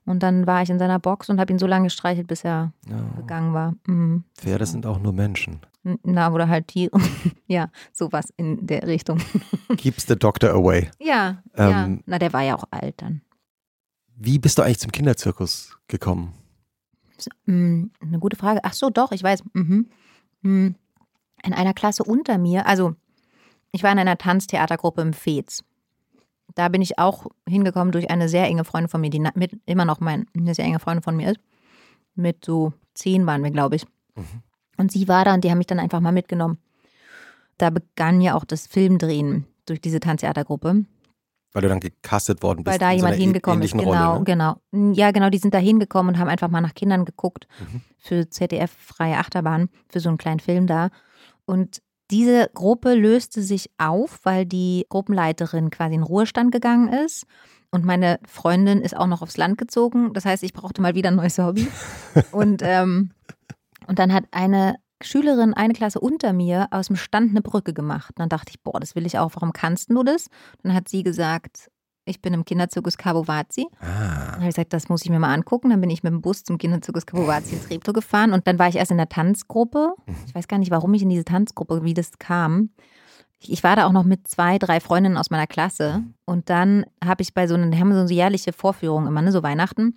[0.06, 2.72] Und dann war ich in seiner Box und habe ihn so lange gestreichelt, bis er
[2.90, 2.96] Ja.
[3.16, 3.74] gegangen war.
[3.86, 4.24] Mhm.
[4.36, 5.60] Pferde sind auch nur Menschen.
[6.02, 6.98] Na, oder halt Tiere.
[7.46, 9.18] ja, sowas in der Richtung.
[9.76, 10.90] Keeps the doctor away.
[10.98, 11.84] Ja, ja.
[11.84, 13.20] Ähm, Na, der war ja auch alt dann.
[14.16, 16.34] Wie bist du eigentlich zum Kinderzirkus gekommen?
[17.46, 18.60] Hm, Eine gute Frage.
[18.62, 19.42] Ach so, doch, ich weiß.
[19.52, 19.88] Mhm.
[20.42, 20.74] Hm.
[21.44, 22.94] In einer Klasse unter mir, also
[23.72, 25.64] ich war in einer Tanztheatergruppe im Fez.
[26.54, 29.84] Da bin ich auch hingekommen durch eine sehr enge Freundin von mir, die mit, immer
[29.84, 31.40] noch mein, eine sehr enge Freundin von mir ist.
[32.14, 33.86] Mit so zehn waren wir, glaube ich.
[34.76, 36.58] Und sie war da und die haben mich dann einfach mal mitgenommen.
[37.58, 40.84] Da begann ja auch das Filmdrehen durch diese Tanztheatergruppe.
[41.54, 42.72] Weil du dann gecastet worden bist.
[42.72, 43.72] Weil da so jemand einer hingekommen ist.
[43.72, 44.24] Genau, Rolle, ne?
[44.24, 44.92] genau.
[44.92, 47.80] Ja, genau, die sind da hingekommen und haben einfach mal nach Kindern geguckt Mhm.
[47.96, 50.90] für ZDF-freie Achterbahn, für so einen kleinen Film da.
[51.46, 57.24] Und diese Gruppe löste sich auf, weil die Gruppenleiterin quasi in Ruhestand gegangen ist.
[57.70, 60.12] Und meine Freundin ist auch noch aufs Land gezogen.
[60.12, 61.66] Das heißt, ich brauchte mal wieder ein neues Hobby.
[62.32, 63.10] Und, ähm,
[63.86, 68.10] und dann hat eine Schülerin, eine Klasse unter mir, aus dem Stand eine Brücke gemacht.
[68.10, 69.32] Und dann dachte ich, boah, das will ich auch.
[69.34, 70.28] Warum kannst du das?
[70.62, 71.70] Dann hat sie gesagt,
[72.06, 73.66] ich bin im Kinderzirkus Cabo-Vazzi.
[73.80, 75.70] Ah, Dann habe ich gesagt, das muss ich mir mal angucken.
[75.70, 78.32] Dann bin ich mit dem Bus zum Kinderzirkus Cabo-Vazzi in Treptow gefahren.
[78.32, 79.94] Und dann war ich erst in der Tanzgruppe.
[80.26, 82.70] Ich weiß gar nicht, warum ich in diese Tanzgruppe, wie das kam.
[83.38, 86.02] Ich, war da auch noch mit zwei, drei Freundinnen aus meiner Klasse.
[86.24, 89.42] Und dann habe ich bei so einer, haben so eine jährliche Vorführung immer, ne, so
[89.42, 89.96] Weihnachten,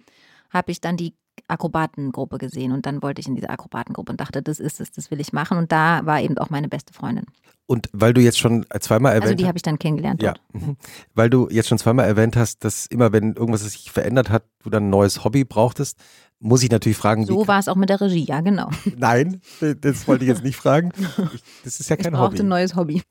[0.50, 1.14] habe ich dann die
[1.48, 2.72] Akrobatengruppe gesehen.
[2.72, 5.34] Und dann wollte ich in diese Akrobatengruppe und dachte, das ist es, das will ich
[5.34, 5.58] machen.
[5.58, 7.26] Und da war eben auch meine beste Freundin.
[7.66, 10.64] und weil du jetzt schon zweimal Also erwähnt die habe ich dann kennengelernt Ja, dort.
[10.64, 10.78] mhm.
[11.14, 14.70] weil du jetzt schon zweimal erwähnt hast, dass immer, wenn irgendwas sich verändert hat, du
[14.70, 15.98] dann ein neues Hobby brauchtest,
[16.40, 18.70] muss ich natürlich fragen, So war es auch mit der Regie, ja, genau.
[18.98, 19.42] Nein,
[19.82, 20.92] das wollte ich jetzt nicht fragen.
[21.34, 22.48] Ich, das ist ja Ich kein brauchte ein Hobby.
[22.50, 23.02] neues Hobby.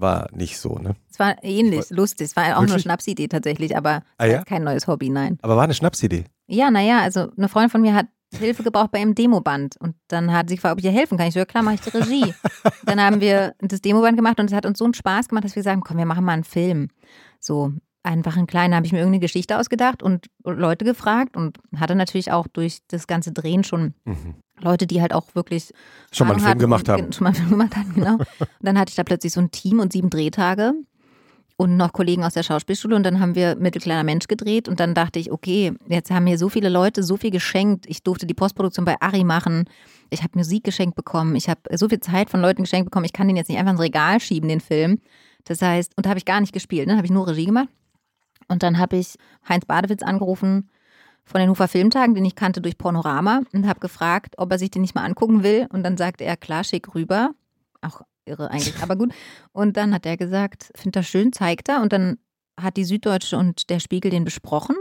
[0.00, 0.96] War nicht so, ne?
[1.10, 2.28] Es war ähnlich, lustig.
[2.28, 2.82] Es war auch nur Wirklich?
[2.82, 4.44] Schnapsidee tatsächlich, aber Ah ja?
[4.44, 5.38] kein neues Hobby, nein.
[5.42, 6.24] Aber war eine Schnapsidee.
[6.46, 8.06] Ja, naja, also eine Freundin von mir hat
[8.38, 11.26] Hilfe gebraucht bei einem Demoband und dann hat sie gefragt, ob ich ihr helfen kann.
[11.26, 12.34] Ich so, ja klar, mache ich die Regie.
[12.84, 15.56] dann haben wir das Demoband gemacht und es hat uns so einen Spaß gemacht, dass
[15.56, 16.88] wir sagen, komm, wir machen mal einen Film.
[17.40, 21.94] So, einfach ein kleiner, habe ich mir irgendeine Geschichte ausgedacht und Leute gefragt und hatte
[21.94, 24.34] natürlich auch durch das ganze Drehen schon mhm.
[24.60, 25.72] Leute, die halt auch wirklich
[26.12, 27.12] schon mal einen Film gemacht haben.
[27.12, 28.14] Schon mal einen Film gemacht haben, genau.
[28.38, 30.74] und dann hatte ich da plötzlich so ein Team und sieben Drehtage
[31.56, 34.94] und noch Kollegen aus der Schauspielschule und dann haben wir Mittelkleiner Mensch gedreht und dann
[34.94, 37.84] dachte ich, okay, jetzt haben mir so viele Leute so viel geschenkt.
[37.86, 39.64] Ich durfte die Postproduktion bei Ari machen.
[40.08, 41.36] Ich habe Musik geschenkt bekommen.
[41.36, 43.04] Ich habe so viel Zeit von Leuten geschenkt bekommen.
[43.04, 45.00] Ich kann den jetzt nicht einfach ins Regal schieben, den Film.
[45.44, 46.96] Das heißt, und da habe ich gar nicht gespielt, ne?
[46.96, 47.68] habe ich nur Regie gemacht.
[48.50, 49.14] Und dann habe ich
[49.48, 50.68] Heinz Badewitz angerufen
[51.24, 54.70] von den Hufer Filmtagen, den ich kannte durch Pornorama und habe gefragt, ob er sich
[54.70, 55.68] den nicht mal angucken will.
[55.72, 57.30] Und dann sagte er, klar, schick rüber.
[57.80, 59.12] Auch irre eigentlich, aber gut.
[59.52, 61.80] Und dann hat er gesagt, findet das schön, zeigt er.
[61.80, 62.18] Und dann
[62.60, 64.74] hat die Süddeutsche und der Spiegel den besprochen.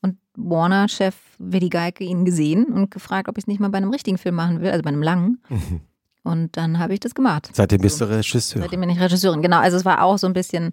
[0.00, 3.90] Und Warner-Chef Willi Geike ihn gesehen und gefragt, ob ich es nicht mal bei einem
[3.90, 5.42] richtigen Film machen will, also bei einem langen.
[5.50, 5.80] Mhm.
[6.22, 7.50] Und dann habe ich das gemacht.
[7.52, 8.62] Seitdem bist du Regisseurin.
[8.62, 9.58] Seitdem bin ich Regisseurin, genau.
[9.58, 10.72] Also es war auch so ein bisschen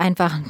[0.00, 0.40] einfach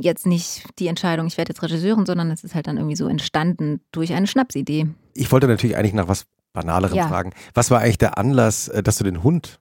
[0.00, 3.08] jetzt nicht die Entscheidung, ich werde jetzt Regisseurin, sondern es ist halt dann irgendwie so
[3.08, 4.86] entstanden durch eine Schnapsidee.
[5.14, 7.08] Ich wollte natürlich eigentlich nach was Banalerem ja.
[7.08, 7.32] fragen.
[7.54, 9.60] Was war eigentlich der Anlass, äh, dass du den Hund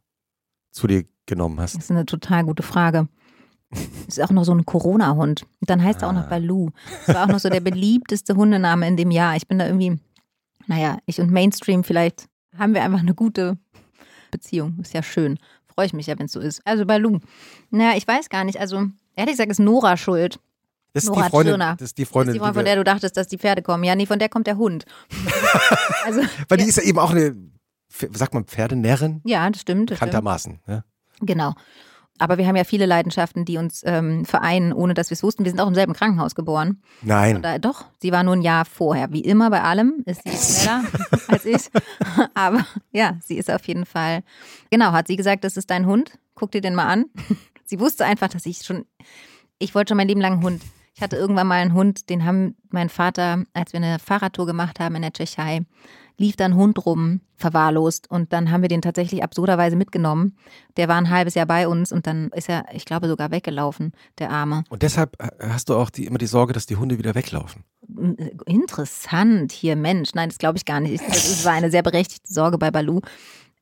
[0.72, 1.76] zu dir genommen hast?
[1.76, 3.08] Das ist eine total gute Frage.
[3.72, 5.46] Das ist auch noch so ein Corona-Hund.
[5.62, 6.06] Dann heißt ah.
[6.06, 6.30] er auch noch ah.
[6.30, 6.70] Balu.
[7.08, 9.36] Das war auch noch so der beliebteste Hundename in dem Jahr.
[9.38, 9.98] Ich bin da irgendwie,
[10.68, 12.28] naja, ich und Mainstream, vielleicht
[12.58, 13.58] haben wir einfach eine gute
[14.30, 14.78] Beziehung.
[14.82, 15.40] Ist ja schön.
[15.74, 16.62] Freue ich mich ja, wenn es so ist.
[16.68, 17.20] Also Balu.
[17.70, 18.60] Naja, ich weiß gar nicht.
[18.60, 20.40] Also, ehrlich gesagt, ist Nora schuld.
[20.94, 22.76] Das ist, Nora die Freundin, das ist die Freundin, das ist die Freundin, von der
[22.76, 23.84] du dachtest, dass die Pferde kommen.
[23.86, 24.86] Ja, nee, von der kommt der Hund.
[26.06, 26.70] also, Weil die ja.
[26.70, 27.36] ist ja eben auch eine
[28.14, 29.22] sagt man Pferdenärrin?
[29.24, 29.90] Ja, das stimmt.
[29.90, 30.60] Bekanntermaßen.
[30.68, 30.84] Ja.
[31.22, 31.54] Genau.
[32.18, 35.44] Aber wir haben ja viele Leidenschaften, die uns ähm, vereinen, ohne dass wir es wussten.
[35.44, 36.82] Wir sind auch im selben Krankenhaus geboren.
[37.02, 37.42] Nein.
[37.42, 39.12] Da, doch, sie war nur ein Jahr vorher.
[39.12, 40.84] Wie immer bei allem ist sie schneller
[41.28, 41.72] als ich.
[42.36, 44.22] Aber ja, sie ist auf jeden Fall.
[44.70, 46.20] Genau, hat sie gesagt, das ist dein Hund.
[46.36, 47.06] Guck dir den mal an.
[47.72, 48.86] Sie wusste einfach, dass ich schon.
[49.58, 50.62] Ich wollte schon mein Leben lang einen Hund.
[50.94, 54.80] Ich hatte irgendwann mal einen Hund, den haben mein Vater, als wir eine Fahrradtour gemacht
[54.80, 55.62] haben in der Tschechei,
[56.18, 58.12] lief da ein Hund rum, verwahrlost.
[58.12, 60.36] Und dann haben wir den tatsächlich absurderweise mitgenommen.
[60.76, 63.94] Der war ein halbes Jahr bei uns und dann ist er, ich glaube, sogar weggelaufen,
[64.20, 64.64] der Arme.
[64.70, 67.64] Und deshalb hast du auch die, immer die Sorge, dass die Hunde wieder weglaufen.
[68.46, 70.10] Interessant, hier Mensch.
[70.14, 71.02] Nein, das glaube ich gar nicht.
[71.08, 73.00] Das war eine sehr berechtigte Sorge bei Balu.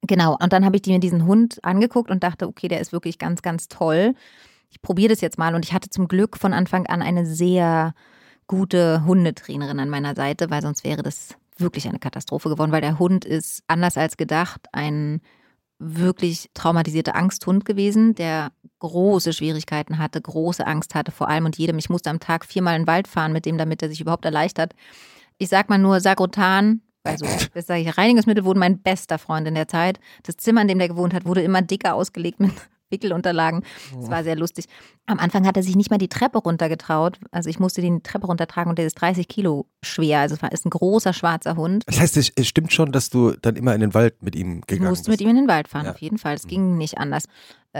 [0.02, 3.18] Genau, und dann habe ich mir diesen Hund angeguckt und dachte, okay, der ist wirklich
[3.20, 4.16] ganz, ganz toll.
[4.70, 7.94] Ich probiere das jetzt mal und ich hatte zum Glück von Anfang an eine sehr
[8.48, 13.00] gute Hundetrainerin an meiner Seite, weil sonst wäre das wirklich eine Katastrophe geworden, weil der
[13.00, 15.22] Hund ist anders als gedacht ein
[15.80, 21.78] wirklich traumatisierter Angsthund gewesen, der große Schwierigkeiten hatte, große Angst hatte vor allem und jedem.
[21.78, 24.26] Ich musste am Tag viermal in den Wald fahren mit dem, damit er sich überhaupt
[24.26, 24.74] erleichtert.
[25.38, 29.56] Ich sag mal nur Sagrotan, also das sage ich, Reinigungsmittel wurden mein bester Freund in
[29.56, 30.00] der Zeit.
[30.24, 32.52] Das Zimmer, in dem der gewohnt hat, wurde immer dicker ausgelegt mit
[32.90, 33.64] Wickelunterlagen.
[33.96, 34.66] Das war sehr lustig.
[35.06, 37.20] Am Anfang hat er sich nicht mal die Treppe runtergetraut.
[37.32, 40.22] Also ich musste die Treppe runtertragen und der ist 30 Kilo schwer.
[40.22, 41.84] Also es ist ein großer schwarzer Hund.
[41.86, 44.66] Das heißt, es stimmt schon, dass du dann immer in den Wald mit ihm gegangen
[44.68, 44.74] bist?
[44.82, 45.92] Ich musste mit ihm in den Wald fahren, ja.
[45.92, 46.34] auf jeden Fall.
[46.34, 46.50] Es mhm.
[46.50, 47.26] ging nicht anders.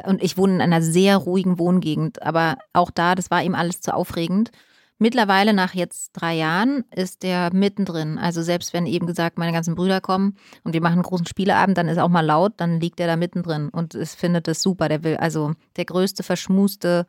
[0.05, 2.21] Und ich wohne in einer sehr ruhigen Wohngegend.
[2.21, 4.51] Aber auch da, das war ihm alles zu aufregend.
[4.99, 8.17] Mittlerweile, nach jetzt drei Jahren, ist der mittendrin.
[8.17, 11.77] Also selbst wenn eben gesagt, meine ganzen Brüder kommen und wir machen einen großen Spieleabend,
[11.77, 14.89] dann ist auch mal laut, dann liegt er da mittendrin und es findet es super.
[14.89, 17.05] Der will, also der größte, verschmuste,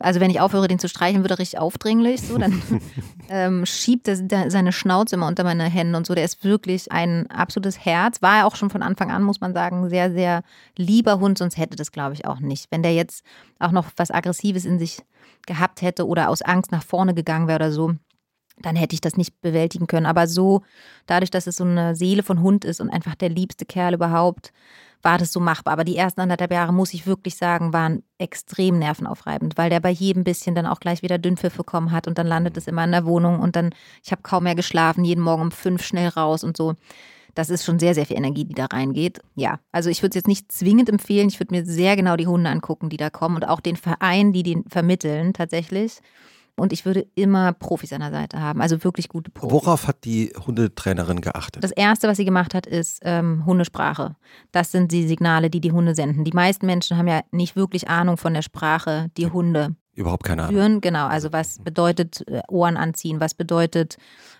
[0.00, 2.22] also wenn ich aufhöre, den zu streichen, wird er richtig aufdringlich.
[2.22, 2.60] So, dann
[3.28, 4.16] ähm, schiebt er
[4.50, 6.14] seine Schnauze immer unter meine Hände und so.
[6.14, 8.22] Der ist wirklich ein absolutes Herz.
[8.22, 10.42] War er auch schon von Anfang an, muss man sagen, sehr, sehr
[10.76, 12.68] lieber Hund, sonst hätte das, glaube ich, auch nicht.
[12.70, 13.24] Wenn der jetzt
[13.58, 15.02] auch noch was Aggressives in sich
[15.50, 17.94] gehabt hätte oder aus Angst nach vorne gegangen wäre oder so,
[18.62, 20.06] dann hätte ich das nicht bewältigen können.
[20.06, 20.62] Aber so,
[21.06, 24.52] dadurch, dass es so eine Seele von Hund ist und einfach der liebste Kerl überhaupt,
[25.02, 25.72] war das so machbar.
[25.72, 29.90] Aber die ersten anderthalb Jahre, muss ich wirklich sagen, waren extrem nervenaufreibend, weil der bei
[29.90, 32.92] jedem bisschen dann auch gleich wieder Dünnpfiff bekommen hat und dann landet es immer in
[32.92, 33.70] der Wohnung und dann,
[34.04, 36.74] ich habe kaum mehr geschlafen, jeden Morgen um fünf schnell raus und so.
[37.34, 39.20] Das ist schon sehr, sehr viel Energie, die da reingeht.
[39.34, 41.28] Ja, also ich würde es jetzt nicht zwingend empfehlen.
[41.28, 44.32] Ich würde mir sehr genau die Hunde angucken, die da kommen und auch den Verein,
[44.32, 46.00] die den vermitteln tatsächlich.
[46.56, 49.52] Und ich würde immer Profis an der Seite haben, also wirklich gute Profis.
[49.52, 51.64] Worauf hat die Hundetrainerin geachtet?
[51.64, 54.16] Das Erste, was sie gemacht hat, ist ähm, Hundesprache.
[54.52, 56.24] Das sind die Signale, die die Hunde senden.
[56.24, 60.44] Die meisten Menschen haben ja nicht wirklich Ahnung von der Sprache, die Hunde Überhaupt keine
[60.44, 60.54] Ahnung.
[60.54, 60.80] Führen.
[60.80, 63.98] Genau, also was bedeutet äh, Ohren anziehen, was bedeutet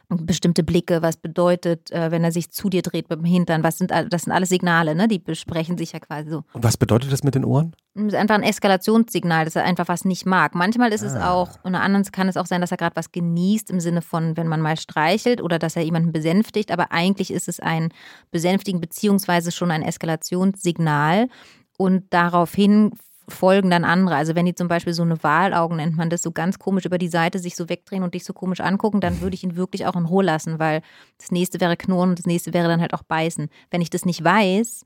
[0.08, 3.78] bestimmte Blicke, was bedeutet, äh, wenn er sich zu dir dreht mit dem Hintern, was
[3.78, 5.06] sind, das sind alles Signale, ne?
[5.06, 6.42] die besprechen sich ja quasi so.
[6.52, 7.76] Und was bedeutet das mit den Ohren?
[7.94, 10.54] Das ist einfach ein Eskalationssignal, dass er einfach was nicht mag.
[10.54, 11.06] Manchmal ist ah.
[11.06, 14.02] es auch, und anderen kann es auch sein, dass er gerade was genießt im Sinne
[14.02, 17.92] von, wenn man mal streichelt oder dass er jemanden besänftigt, aber eigentlich ist es ein
[18.30, 21.28] Besänftigen beziehungsweise schon ein Eskalationssignal
[21.76, 22.92] und daraufhin
[23.30, 24.16] folgen dann andere.
[24.16, 26.98] Also wenn die zum Beispiel so eine Wahlaugen nennt man das, so ganz komisch über
[26.98, 29.86] die Seite sich so wegdrehen und dich so komisch angucken, dann würde ich ihn wirklich
[29.86, 30.82] auch in Ruhe lassen, weil
[31.18, 33.48] das nächste wäre knurren und das nächste wäre dann halt auch beißen.
[33.70, 34.84] Wenn ich das nicht weiß,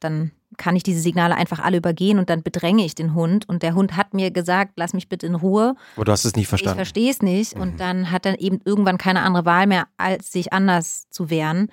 [0.00, 3.48] dann kann ich diese Signale einfach alle übergehen und dann bedränge ich den Hund.
[3.48, 5.74] Und der Hund hat mir gesagt, lass mich bitte in Ruhe.
[5.94, 6.78] Aber du hast es nicht verstanden.
[6.78, 7.54] Ich verstehe es nicht.
[7.54, 7.62] Mhm.
[7.62, 11.70] Und dann hat er eben irgendwann keine andere Wahl mehr, als sich anders zu wehren.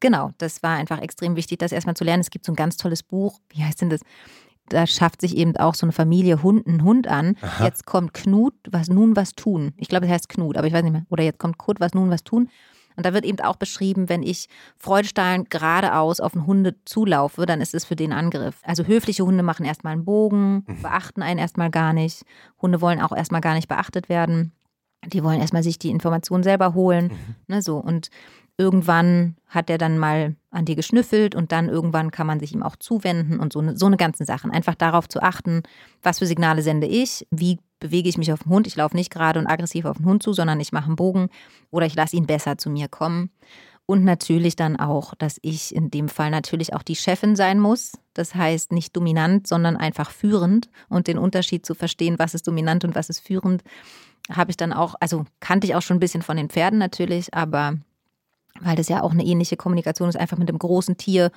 [0.00, 2.20] Genau, das war einfach extrem wichtig, das erstmal zu lernen.
[2.20, 4.00] Es gibt so ein ganz tolles Buch, wie heißt denn das?
[4.68, 7.36] Da schafft sich eben auch so eine Familie Hund einen Hund an.
[7.42, 7.64] Aha.
[7.64, 9.72] Jetzt kommt Knut, was nun was tun.
[9.76, 11.06] Ich glaube, es heißt Knut, aber ich weiß nicht mehr.
[11.10, 12.48] Oder jetzt kommt Kurt, was nun was tun.
[12.96, 17.60] Und da wird eben auch beschrieben, wenn ich freudestrahlend geradeaus auf einen Hunde zulaufe, dann
[17.60, 18.56] ist es für den Angriff.
[18.62, 20.82] Also höfliche Hunde machen erstmal einen Bogen, mhm.
[20.82, 22.22] beachten einen erstmal gar nicht.
[22.62, 24.52] Hunde wollen auch erstmal gar nicht beachtet werden.
[25.06, 27.06] Die wollen erstmal sich die Informationen selber holen.
[27.06, 27.34] Mhm.
[27.48, 27.78] Ne, so.
[27.78, 28.10] Und
[28.56, 32.62] irgendwann hat er dann mal an dir geschnüffelt und dann irgendwann kann man sich ihm
[32.62, 34.50] auch zuwenden und so eine, so eine ganzen Sachen.
[34.50, 35.62] Einfach darauf zu achten,
[36.02, 38.66] was für Signale sende ich, wie bewege ich mich auf den Hund.
[38.66, 41.28] Ich laufe nicht gerade und aggressiv auf den Hund zu, sondern ich mache einen Bogen
[41.70, 43.30] oder ich lasse ihn besser zu mir kommen.
[43.86, 47.92] Und natürlich dann auch, dass ich in dem Fall natürlich auch die Chefin sein muss.
[48.14, 50.70] Das heißt nicht dominant, sondern einfach führend.
[50.88, 53.62] Und den Unterschied zu verstehen, was ist dominant und was ist führend,
[54.30, 57.34] habe ich dann auch, also kannte ich auch schon ein bisschen von den Pferden natürlich,
[57.34, 57.76] aber
[58.60, 61.30] weil das ja auch eine ähnliche Kommunikation ist, einfach mit dem großen Tier,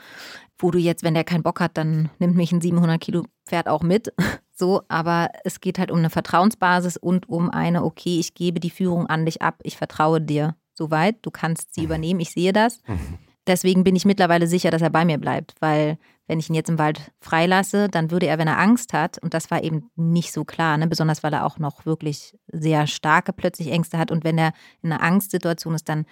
[0.57, 3.67] wo du jetzt, wenn der keinen Bock hat, dann nimmt mich ein 700 Kilo Pferd
[3.67, 4.13] auch mit.
[4.59, 8.71] So, aber es geht halt um eine Vertrauensbasis und um eine, okay, ich gebe die
[8.71, 11.85] Führung an dich ab, ich vertraue dir soweit, du kannst sie mhm.
[11.85, 12.81] übernehmen, ich sehe das.
[12.87, 13.19] Mhm.
[13.45, 16.69] Deswegen bin ich mittlerweile sicher, dass er bei mir bleibt, weil wenn ich ihn jetzt
[16.69, 20.33] im Wald freilasse, dann würde er, wenn er Angst hat, und das war eben nicht
[20.33, 24.23] so klar, ne, besonders weil er auch noch wirklich sehr starke plötzlich Ängste hat und
[24.25, 26.05] wenn er in einer Angstsituation ist, dann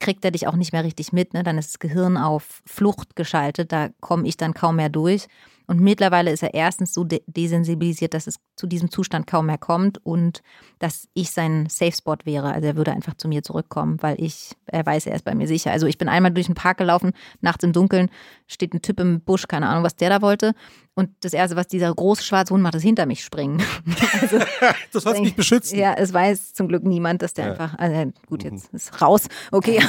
[0.00, 1.34] kriegt er dich auch nicht mehr richtig mit.
[1.34, 1.42] Ne?
[1.42, 5.26] Dann ist das Gehirn auf Flucht geschaltet, da komme ich dann kaum mehr durch.
[5.68, 9.58] Und mittlerweile ist er erstens so de desensibilisiert, dass es zu diesem Zustand kaum mehr
[9.58, 10.42] kommt und
[10.78, 12.54] dass ich sein Safe Spot wäre.
[12.54, 15.46] Also er würde einfach zu mir zurückkommen, weil ich, er weiß, er ist bei mir
[15.46, 15.70] sicher.
[15.70, 18.08] Also ich bin einmal durch den Park gelaufen, nachts im Dunkeln,
[18.46, 20.54] steht ein Typ im Busch, keine Ahnung, was der da wollte.
[20.94, 23.62] Und das Erste, was dieser große schwarze Hund macht, ist hinter mich springen.
[24.22, 24.38] also,
[24.92, 25.74] das hat mich beschützt.
[25.74, 27.50] Ja, es weiß zum Glück niemand, dass der ja.
[27.50, 28.76] einfach, also gut, jetzt mhm.
[28.76, 29.26] ist raus.
[29.52, 29.80] Okay.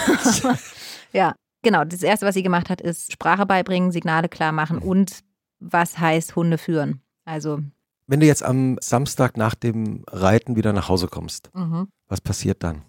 [1.13, 1.85] ja, genau.
[1.85, 4.83] Das Erste, was sie gemacht hat, ist Sprache beibringen, Signale klar machen mhm.
[4.83, 5.28] und
[5.59, 7.01] was heißt Hunde führen.
[7.25, 7.59] Also.
[8.07, 11.87] Wenn du jetzt am Samstag nach dem Reiten wieder nach Hause kommst, mhm.
[12.07, 12.81] was passiert dann?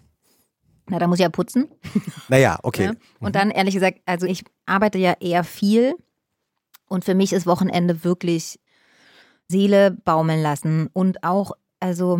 [0.89, 1.69] Na, da muss ich ja putzen.
[2.27, 2.85] Naja, okay.
[2.85, 2.89] Ja?
[3.19, 3.33] Und mhm.
[3.33, 5.95] dann ehrlich gesagt, also ich arbeite ja eher viel
[6.87, 8.59] und für mich ist Wochenende wirklich
[9.47, 12.19] Seele baumeln lassen und auch, also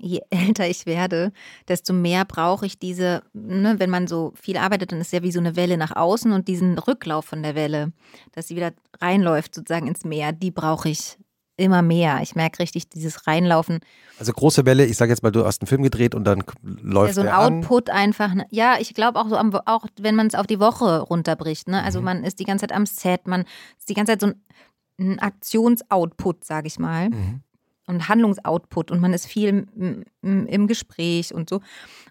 [0.00, 1.32] je älter ich werde,
[1.68, 5.32] desto mehr brauche ich diese, ne, wenn man so viel arbeitet, dann ist ja wie
[5.32, 7.92] so eine Welle nach außen und diesen Rücklauf von der Welle,
[8.32, 11.18] dass sie wieder reinläuft sozusagen ins Meer, die brauche ich
[11.56, 12.20] immer mehr.
[12.22, 13.80] Ich merke richtig dieses Reinlaufen.
[14.18, 17.16] Also große Welle, ich sage jetzt mal, du hast einen Film gedreht und dann läuft
[17.16, 17.96] ja, so ein Output an.
[17.96, 18.34] einfach.
[18.34, 18.46] Ne?
[18.50, 21.68] Ja, ich glaube auch so, am, auch wenn man es auf die Woche runterbricht.
[21.68, 21.82] Ne?
[21.82, 22.06] Also mhm.
[22.06, 23.44] man ist die ganze Zeit am Set, man
[23.78, 24.42] ist die ganze Zeit so ein,
[24.98, 27.10] ein Aktionsoutput, sage ich mal.
[27.10, 27.42] Mhm
[27.90, 29.66] und Handlungsoutput und man ist viel
[30.22, 31.60] im Gespräch und so.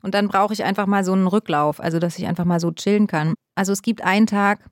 [0.04, 2.72] Und dann brauche ich einfach mal so einen Rücklauf, also dass ich einfach mal so
[2.72, 3.34] chillen kann.
[3.56, 4.70] Also es gibt einen Tag,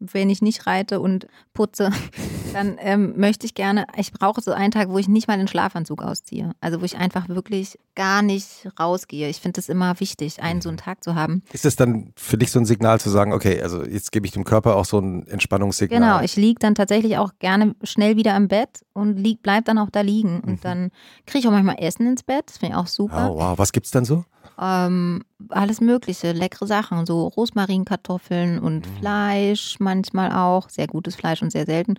[0.00, 1.90] wenn ich nicht reite und putze,
[2.52, 5.48] dann ähm, möchte ich gerne, ich brauche so einen Tag, wo ich nicht mal den
[5.48, 6.52] Schlafanzug ausziehe.
[6.60, 9.28] Also wo ich einfach wirklich gar nicht rausgehe.
[9.28, 11.42] Ich finde es immer wichtig, einen so einen Tag zu haben.
[11.52, 14.32] Ist das dann für dich so ein Signal zu sagen, okay, also jetzt gebe ich
[14.32, 16.00] dem Körper auch so ein Entspannungssignal?
[16.00, 19.78] Genau, ich liege dann tatsächlich auch gerne schnell wieder im Bett und lieg, bleib dann
[19.78, 20.40] auch da liegen.
[20.40, 20.60] Und mhm.
[20.62, 20.90] dann
[21.26, 23.30] kriege ich auch manchmal Essen ins Bett, das finde ich auch super.
[23.32, 24.24] Oh, wow, was gibt's dann so?
[24.60, 28.98] Ähm, alles Mögliche, leckere Sachen, so Rosmarinkartoffeln und mhm.
[28.98, 31.94] Fleisch manchmal auch, sehr gutes Fleisch und sehr selten.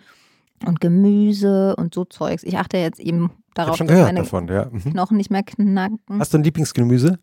[0.66, 2.44] Und Gemüse und so Zeugs.
[2.44, 4.68] Ich achte jetzt eben darauf, dass meine davon, ja.
[4.70, 4.92] mhm.
[4.92, 6.00] Knochen nicht mehr knacken.
[6.20, 7.20] Hast du ein Lieblingsgemüse?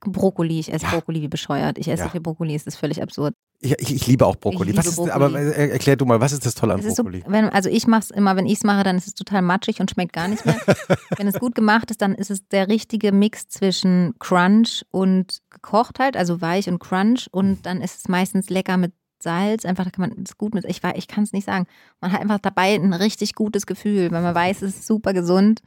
[0.00, 0.90] Brokkoli, ich esse ja.
[0.90, 1.78] Brokkoli wie bescheuert.
[1.78, 2.08] Ich esse ja.
[2.08, 3.34] viel Brokkoli, es ist völlig absurd.
[3.60, 4.70] Ich, ich, ich liebe auch Brokkoli.
[4.70, 5.12] Liebe ist, Brokkoli.
[5.12, 7.22] Aber äh, erklär du mal, was ist das Tolle an Brokkoli?
[7.24, 9.42] So, wenn, also ich mache es immer, wenn ich es mache, dann ist es total
[9.42, 10.56] matschig und schmeckt gar nicht mehr.
[11.16, 15.98] wenn es gut gemacht ist, dann ist es der richtige Mix zwischen Crunch und gekocht
[15.98, 17.28] halt, also weich und Crunch.
[17.32, 19.64] Und dann ist es meistens lecker mit Salz.
[19.64, 20.64] Einfach, da kann man es gut mit.
[20.66, 21.66] Ich, ich kann es nicht sagen.
[22.00, 25.60] Man hat einfach dabei ein richtig gutes Gefühl, weil man weiß, es ist super gesund.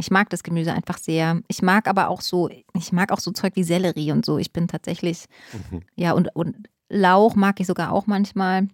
[0.00, 1.42] Ich mag das Gemüse einfach sehr.
[1.48, 4.38] Ich mag aber auch so, ich mag auch so Zeug wie Sellerie und so.
[4.38, 5.24] Ich bin tatsächlich,
[5.70, 5.82] mhm.
[5.96, 8.68] ja, und, und Lauch mag ich sogar auch manchmal.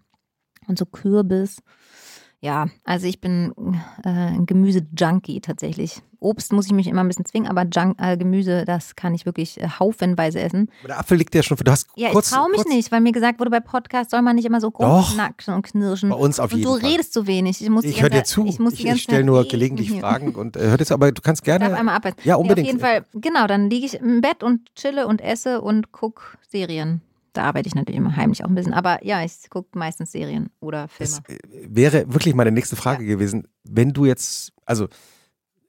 [0.67, 1.63] Und so Kürbis.
[2.45, 3.55] Ja, also ich bin
[4.05, 6.03] äh, ein Gemüse-Junkie tatsächlich.
[6.21, 9.25] Obst muss ich mich immer ein bisschen zwingen, aber Junk, äh, Gemüse, das kann ich
[9.25, 10.69] wirklich äh, haufenweise essen.
[10.81, 12.93] Aber der Apfel liegt ja schon, du hast Ja, kurz, ich traue mich kurz, nicht,
[12.93, 15.09] weil mir gesagt wurde, bei Podcasts soll man nicht immer so Doch.
[15.09, 16.11] rumknacksen und knirschen.
[16.11, 16.91] Bei uns auf und jeden du Fall.
[16.91, 17.63] redest zu wenig.
[17.63, 18.45] Ich, muss Ich höre dir zu.
[18.45, 20.01] Ich, muss Ich, ich stelle nur gelegentlich Hier.
[20.01, 21.75] Fragen und äh, hört jetzt, aber du kannst Ich darf gerne.
[21.79, 22.19] einmal abweisen.
[22.25, 22.67] Ja, Nee, unbedingt.
[22.67, 26.23] auf jeden Fall, genau, dann liege ich im Bett und chille und esse und gucke
[26.51, 27.01] Serien.
[27.35, 28.73] Da arbeite ich natürlich immer heimlich auch ein bisschen.
[28.73, 31.20] Aber ja, ich gucke meistens Serien oder Filme.
[31.27, 33.49] Das äh, wäre wirklich meine nächste Frage gewesen.
[33.64, 34.88] Wenn du jetzt, also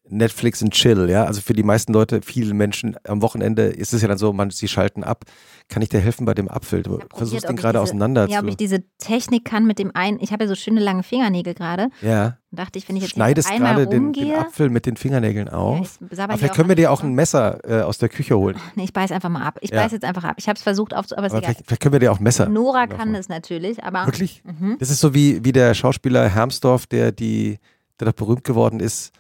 [0.07, 4.01] Netflix und Chill, ja, also für die meisten Leute, viele Menschen am Wochenende ist es
[4.01, 5.25] ja dann so, man, sie schalten ab.
[5.67, 6.83] Kann ich dir helfen bei dem Apfel?
[6.83, 10.19] Du versuchst ich gerade auseinander Ja, ob ich diese Technik kann mit dem einen.
[10.21, 11.89] Ich habe ja so schöne lange Fingernägel gerade.
[12.01, 15.53] Ja, Dachte ich, wenn ich jetzt schneidest gerade den, den Apfel mit den Fingernägeln ja,
[15.53, 15.99] auf.
[16.09, 18.55] sabber aber vielleicht können wir dir auch ein Messer äh, aus der Küche holen.
[18.75, 19.57] Nee, ich beiß einfach mal ab.
[19.61, 19.81] Ich Ja.
[19.81, 20.35] beiß jetzt einfach ab.
[20.37, 21.17] Ich habe es versucht aufzu...
[21.17, 21.53] Aber ist Aber egal.
[21.53, 22.47] vielleicht, vielleicht können wir dir auch ein Messer.
[22.47, 24.05] Nora kann es natürlich, aber...
[24.05, 24.43] Wirklich?
[24.43, 24.77] Mhm.
[24.79, 27.59] Das ist so wie, wie der Schauspieler Hermsdorf, der, die,
[27.99, 29.11] der doch berühmt geworden ist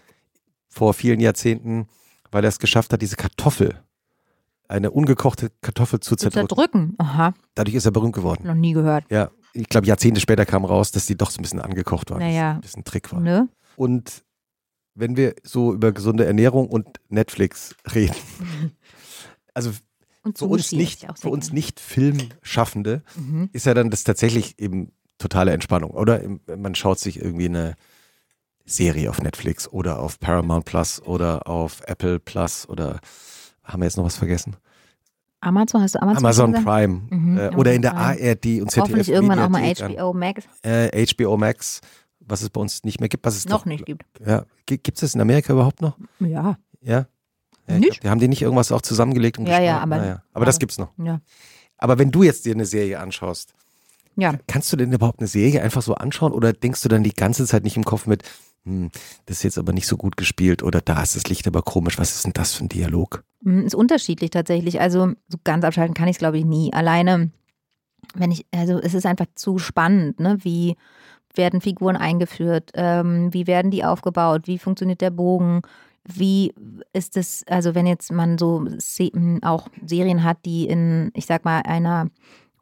[0.75, 1.87] vor vielen Jahrzehnten,
[2.31, 3.81] weil er es geschafft hat, diese Kartoffel,
[4.67, 6.47] eine ungekochte Kartoffel zu Zu zerdrücken.
[6.49, 6.95] zerdrücken.
[6.97, 8.45] Aha, Dadurch ist er berühmt geworden.
[8.45, 9.05] noch nie gehört.
[9.09, 12.19] Ja, ich glaube, Jahrzehnte später kam raus, dass die doch so ein bisschen angekocht war.
[12.19, 12.55] Naja.
[12.61, 13.21] Das ist ein Trick war.
[13.21, 13.47] Ne?
[13.77, 14.23] Und
[14.95, 18.15] wenn wir so über gesunde Ernährung und Netflix reden,
[19.53, 19.71] also
[20.23, 23.49] Und für uns nicht, für uns nicht Filmschaffende, Mhm.
[23.53, 25.91] ist ja dann das tatsächlich eben totale Entspannung.
[25.91, 26.21] Oder
[26.57, 27.75] man schaut sich irgendwie eine
[28.65, 32.99] Serie auf Netflix oder auf Paramount Plus oder auf Apple Plus oder
[33.63, 34.55] haben wir jetzt noch was vergessen?
[35.41, 36.53] Amazon, hast du Amazon, Amazon?
[36.63, 38.77] Prime Mhm, äh, oder in der Amazon ARD und ZDF.
[38.77, 40.43] Hoffentlich irgendwann auch mal HBO Max.
[40.63, 41.81] Äh, HBO Max,
[42.19, 43.25] was es bei uns nicht mehr gibt.
[43.25, 44.03] Was es Noch doch, nicht gibt.
[44.25, 45.97] Ja, gibt es das in Amerika überhaupt noch?
[46.19, 46.57] Ja.
[46.81, 46.91] Ja.
[46.91, 47.07] ja
[47.67, 47.89] ich Nicht?
[47.91, 50.23] glaub, die haben die nicht irgendwas auch zusammengelegt und Ja, ja, aber- Naja.
[50.33, 50.89] aber das aber- gibt's noch.
[50.97, 51.21] Ja.
[51.77, 53.53] Aber wenn du jetzt dir eine Serie anschaust,
[54.17, 54.33] Ja.
[54.47, 57.45] Kannst du denn überhaupt eine Serie einfach so anschauen oder denkst du dann die ganze
[57.45, 58.23] Zeit nicht im Kopf mit,
[58.65, 58.89] hm,
[59.25, 61.97] das ist jetzt aber nicht so gut gespielt oder da ist das Licht aber komisch,
[61.97, 63.23] was ist denn das für ein Dialog?
[63.41, 64.81] Mm, Ist unterschiedlich tatsächlich.
[64.81, 66.73] Also so ganz abschalten kann ich es, glaube ich, nie.
[66.73, 67.29] Alleine,
[68.15, 70.37] wenn ich, also es ist einfach zu spannend, ne?
[70.41, 70.75] Wie
[71.35, 72.71] werden Figuren eingeführt?
[72.73, 74.47] Ähm, wie werden die aufgebaut?
[74.47, 75.61] Wie funktioniert der Bogen?
[76.07, 76.53] Wie
[76.93, 79.09] ist es, also wenn jetzt man so Se
[79.41, 82.09] auch Serien hat, die in, ich sag mal, einer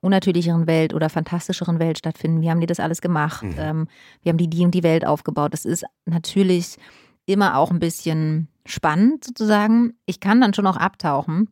[0.03, 3.43] unnatürlicheren Welt oder fantastischeren Welt stattfinden, wie haben die das alles gemacht?
[3.43, 3.55] Mhm.
[3.57, 3.87] Ähm,
[4.21, 5.53] wie haben die die und die Welt aufgebaut?
[5.53, 6.77] Das ist natürlich
[7.25, 9.93] immer auch ein bisschen spannend sozusagen.
[10.05, 11.49] Ich kann dann schon auch abtauchen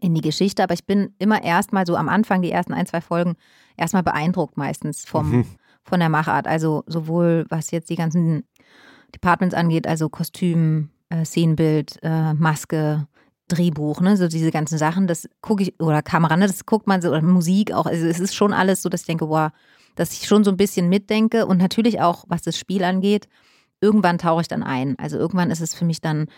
[0.00, 3.00] in die Geschichte, aber ich bin immer erstmal so am Anfang, die ersten ein, zwei
[3.00, 3.34] Folgen,
[3.76, 5.46] erstmal beeindruckt meistens vom, Mhm.
[5.84, 6.46] von der Machart.
[6.46, 8.44] Also sowohl was jetzt die ganzen
[9.14, 13.06] Departments angeht, also Kostüm, äh, Szenenbild, äh, Maske,
[13.48, 17.02] Drehbuch, ne, so diese ganzen Sachen, das gucke ich, oder Kamera, ne, das guckt man
[17.02, 19.50] so, oder Musik auch, also es ist schon alles so, dass ich denke, wow,
[19.94, 23.28] dass ich schon so ein bisschen mitdenke und natürlich auch, was das Spiel angeht,
[23.80, 24.96] irgendwann tauche ich dann ein.
[24.98, 26.28] Also irgendwann ist es für mich dann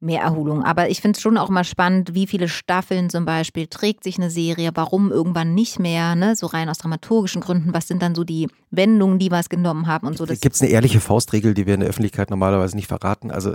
[0.00, 0.62] mehr Erholung.
[0.62, 4.18] Aber ich finde es schon auch mal spannend, wie viele Staffeln zum Beispiel trägt sich
[4.18, 6.36] eine Serie, warum irgendwann nicht mehr, ne?
[6.36, 9.86] so rein aus dramaturgischen Gründen, was sind dann so die Wendungen, die wir es genommen
[9.86, 10.26] haben und so.
[10.26, 13.30] Gibt es eine ehrliche Faustregel, die wir in der Öffentlichkeit normalerweise nicht verraten?
[13.30, 13.54] Also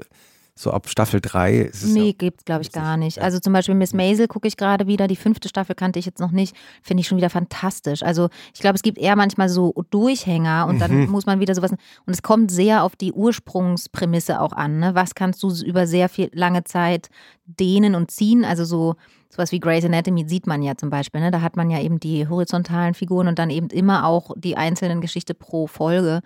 [0.62, 3.20] so ab Staffel 3 ist es nee, ja, gibt's glaube ich gar nicht.
[3.20, 6.20] Also zum Beispiel Miss Maisel gucke ich gerade wieder, die fünfte Staffel kannte ich jetzt
[6.20, 8.04] noch nicht, finde ich schon wieder fantastisch.
[8.04, 11.12] Also ich glaube, es gibt eher manchmal so Durchhänger und dann Mhm.
[11.12, 11.80] muss man wieder sowas, und
[12.14, 14.80] es kommt sehr auf die Ursprungsprämisse auch an.
[14.80, 14.96] Ne?
[14.96, 17.08] Was kannst du über sehr viel lange Zeit
[17.46, 18.44] dehnen und ziehen?
[18.44, 18.96] Also so
[19.30, 21.22] sowas wie Grey's Anatomy sieht man ja zum Beispiel.
[21.22, 21.32] Ne?
[21.32, 25.02] Da hat man ja eben die horizontalen Figuren und dann eben immer auch die einzelnen
[25.02, 26.22] Geschichte pro Folge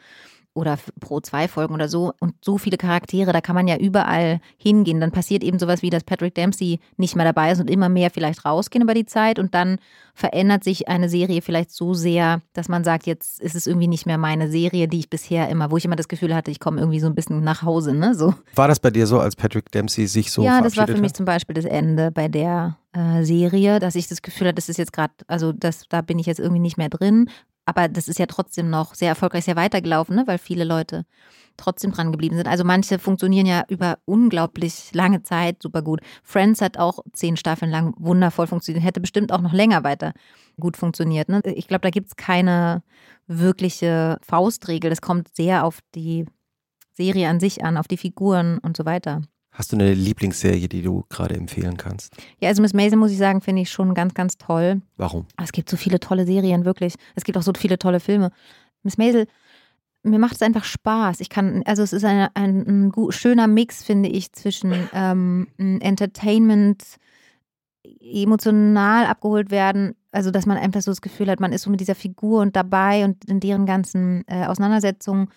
[0.53, 4.39] oder pro zwei Folgen oder so und so viele Charaktere, da kann man ja überall
[4.57, 4.99] hingehen.
[4.99, 8.11] Dann passiert eben sowas wie, dass Patrick Dempsey nicht mehr dabei ist und immer mehr
[8.11, 9.77] vielleicht rausgehen über die Zeit und dann
[10.13, 14.05] verändert sich eine Serie vielleicht so sehr, dass man sagt, jetzt ist es irgendwie nicht
[14.05, 16.79] mehr meine Serie, die ich bisher immer, wo ich immer das Gefühl hatte, ich komme
[16.79, 18.13] irgendwie so ein bisschen nach Hause, ne?
[18.13, 18.35] So.
[18.53, 21.09] War das bei dir so, als Patrick Dempsey sich so ja, das war für mich
[21.09, 21.17] hat?
[21.17, 24.77] zum Beispiel das Ende bei der äh, Serie, dass ich das Gefühl hatte, das ist
[24.77, 27.29] jetzt gerade, also das, da bin ich jetzt irgendwie nicht mehr drin.
[27.65, 30.23] Aber das ist ja trotzdem noch sehr erfolgreich, sehr weitergelaufen, ne?
[30.27, 31.05] weil viele Leute
[31.55, 32.47] trotzdem dran geblieben sind.
[32.47, 36.01] Also manche funktionieren ja über unglaublich lange Zeit super gut.
[36.23, 40.13] Friends hat auch zehn Staffeln lang wundervoll funktioniert, hätte bestimmt auch noch länger weiter
[40.59, 41.29] gut funktioniert.
[41.29, 41.41] Ne?
[41.45, 42.83] Ich glaube, da gibt es keine
[43.27, 44.89] wirkliche Faustregel.
[44.89, 46.25] Das kommt sehr auf die
[46.93, 49.21] Serie an sich an, auf die Figuren und so weiter.
[49.53, 52.15] Hast du eine Lieblingsserie, die du gerade empfehlen kannst?
[52.39, 54.81] Ja, also Miss Maisel muss ich sagen, finde ich schon ganz, ganz toll.
[54.97, 55.25] Warum?
[55.37, 56.95] Aber es gibt so viele tolle Serien, wirklich.
[57.15, 58.31] Es gibt auch so viele tolle Filme.
[58.81, 59.27] Miss Maisel,
[60.01, 61.19] mir macht es einfach Spaß.
[61.21, 66.83] Ich kann, also es ist ein, ein gu- schöner Mix, finde ich, zwischen ähm, Entertainment,
[67.99, 71.79] emotional abgeholt werden, also dass man einfach so das Gefühl hat, man ist so mit
[71.79, 75.29] dieser Figur und dabei und in deren ganzen äh, Auseinandersetzungen.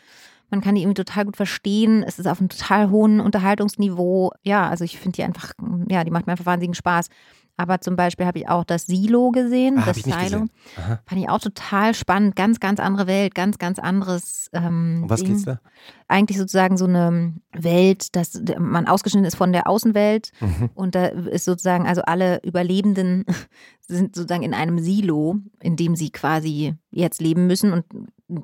[0.51, 2.03] Man kann die irgendwie total gut verstehen.
[2.03, 4.32] Es ist auf einem total hohen Unterhaltungsniveau.
[4.42, 5.53] Ja, also ich finde die einfach,
[5.88, 7.09] ja, die macht mir einfach wahnsinnigen Spaß.
[7.59, 10.14] Aber zum Beispiel habe ich auch das Silo gesehen, Ah, das Silo.
[10.18, 10.51] gesehen.
[11.07, 12.36] Fand ich auch total spannend.
[12.36, 14.51] Ganz, ganz andere Welt, ganz, ganz anderes.
[14.53, 15.30] Ähm, Um was Ding.
[15.32, 15.59] geht's da?
[16.07, 20.32] Eigentlich sozusagen so eine Welt, dass man ausgeschnitten ist von der Außenwelt.
[20.40, 20.68] Mhm.
[20.74, 23.24] Und da ist sozusagen, also alle Überlebenden
[23.80, 27.84] sind sozusagen in einem Silo, in dem sie quasi jetzt leben müssen und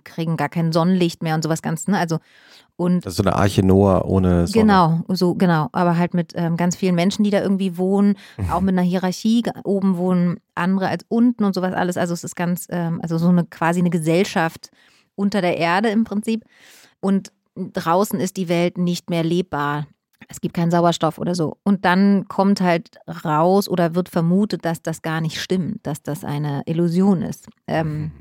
[0.05, 1.99] kriegen gar kein Sonnenlicht mehr und sowas ganz, ne?
[1.99, 2.19] Also,
[2.77, 4.65] und Das ist so eine Arche Noah ohne Sonne.
[4.65, 8.17] Genau, so genau, aber halt mit ähm, ganz vielen Menschen, die da irgendwie wohnen,
[8.51, 9.43] auch mit einer Hierarchie.
[9.65, 11.97] Oben wohnen andere als unten und sowas alles.
[11.97, 14.71] Also es ist ganz, ähm, also so eine quasi eine Gesellschaft
[15.15, 16.45] unter der Erde im Prinzip.
[17.01, 19.87] Und draußen ist die Welt nicht mehr lebbar.
[20.29, 21.59] Es gibt keinen Sauerstoff oder so.
[21.65, 26.25] Und dann kommt halt raus oder wird vermutet, dass das gar nicht stimmt, dass das
[26.25, 27.49] eine Illusion ist.
[27.67, 28.13] Ähm,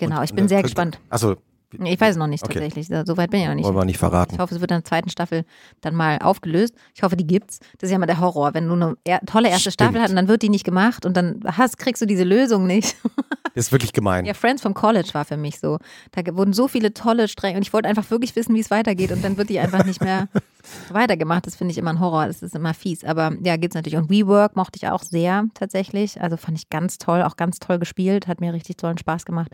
[0.00, 0.98] genau, Und- ich bin sehr gespannt.
[1.10, 1.36] Achso,
[1.72, 2.54] Ich weiß es noch nicht Okay.
[2.54, 2.88] tatsächlich.
[3.06, 3.64] So weit bin ich noch nicht.
[3.64, 4.34] wollen wir nicht verraten.
[4.34, 5.44] Ich hoffe, es wird in der zweiten Staffel
[5.82, 6.74] dann mal aufgelöst.
[6.96, 7.60] Ich hoffe, die gibt's.
[7.78, 9.90] Das ist ja immer der Horror, wenn du eine tolle erste Stimmt.
[9.90, 12.66] Staffel hast und dann wird die nicht gemacht und dann hast, kriegst du diese Lösung
[12.66, 12.96] nicht.
[13.54, 14.24] Das ist wirklich gemein.
[14.24, 15.78] Ja, Friends vom College war für mich so.
[16.12, 19.12] Da wurden so viele tolle Stränge und ich wollte einfach wirklich wissen, wie es weitergeht
[19.12, 20.28] und dann wird die einfach nicht mehr
[20.90, 21.46] weitergemacht.
[21.46, 22.26] Das finde ich immer ein Horror.
[22.26, 23.04] Das ist immer fies.
[23.04, 23.98] Aber ja, gibt's natürlich.
[23.98, 26.20] Und WeWork mochte ich auch sehr tatsächlich.
[26.20, 28.26] Also fand ich ganz toll, auch ganz toll gespielt.
[28.26, 29.50] Hat mir richtig tollen Spaß gemacht.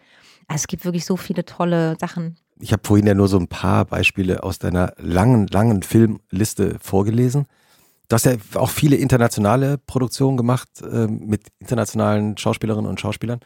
[0.48, 2.36] Also es gibt wirklich so viele tolle Sachen.
[2.58, 7.46] Ich habe vorhin ja nur so ein paar Beispiele aus deiner langen, langen Filmliste vorgelesen.
[8.08, 13.40] Du hast ja auch viele internationale Produktionen gemacht ähm, mit internationalen Schauspielerinnen und Schauspielern.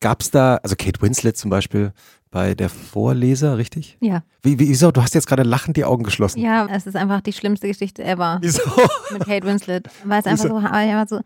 [0.00, 1.92] Gab es da, also Kate Winslet zum Beispiel
[2.30, 3.98] bei der Vorleser, richtig?
[4.00, 4.22] Ja.
[4.42, 4.90] Wie, wie, wieso?
[4.90, 6.40] Du hast jetzt gerade lachend die Augen geschlossen.
[6.40, 8.38] Ja, es ist einfach die schlimmste Geschichte ever.
[8.40, 8.62] Wieso?
[9.12, 9.88] mit Kate Winslet.
[10.04, 11.20] Weil es einfach so,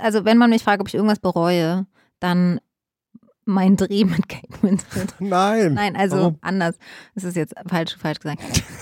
[0.00, 1.86] also wenn man mich fragt, ob ich irgendwas bereue,
[2.18, 2.60] dann
[3.44, 5.14] mein Dreh mit Kate Winslet.
[5.18, 5.74] Nein.
[5.74, 6.38] Nein, also Warum?
[6.40, 6.76] anders.
[7.14, 8.40] Das ist jetzt falsch, falsch gesagt.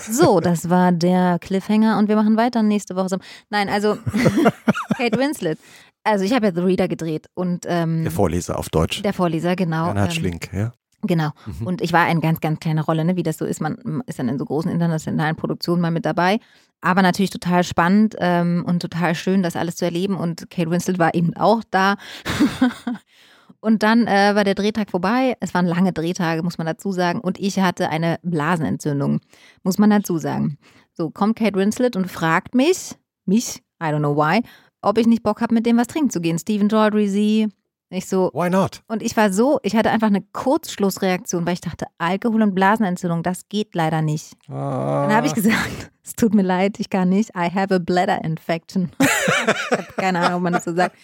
[0.09, 3.19] So, das war der Cliffhanger und wir machen weiter nächste Woche.
[3.49, 3.97] Nein, also
[4.97, 5.59] Kate Winslet.
[6.03, 9.01] Also ich habe ja The Reader gedreht und ähm, Der Vorleser auf Deutsch.
[9.03, 9.85] der Vorleser, genau.
[9.85, 10.73] Bernhard ähm, Schlink, ja.
[11.03, 11.31] Genau.
[11.45, 11.67] Mhm.
[11.67, 13.15] Und ich war eine ganz, ganz kleine Rolle, ne?
[13.15, 13.59] wie das so ist.
[13.61, 16.39] Man ist dann in so großen internationalen Produktionen mal mit dabei.
[16.81, 20.15] Aber natürlich total spannend ähm, und total schön, das alles zu erleben.
[20.15, 21.95] Und Kate Winslet war eben auch da.
[23.61, 25.37] und dann äh, war der Drehtag vorbei.
[25.39, 27.19] Es waren lange Drehtage, muss man dazu sagen.
[27.19, 29.21] Und ich hatte eine Blasenentzündung,
[29.63, 30.57] muss man dazu sagen.
[30.93, 32.95] So kommt Kate Winslet und fragt mich,
[33.25, 34.41] mich, I don't know why,
[34.81, 36.39] ob ich nicht Bock habe, mit dem was trinken zu gehen.
[36.39, 37.47] Stephen Daldry, sie.
[37.93, 38.83] Ich so, Why not?
[38.87, 43.21] und ich war so, ich hatte einfach eine Kurzschlussreaktion, weil ich dachte, Alkohol und Blasenentzündung,
[43.21, 44.37] das geht leider nicht.
[44.47, 47.31] Dann habe ich gesagt, es tut mir leid, ich kann nicht.
[47.35, 48.91] I have a bladder infection.
[48.99, 50.95] ich habe keine Ahnung, ob man das so sagt.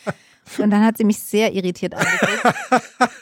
[0.58, 2.56] Und dann hat sie mich sehr irritiert angeguckt.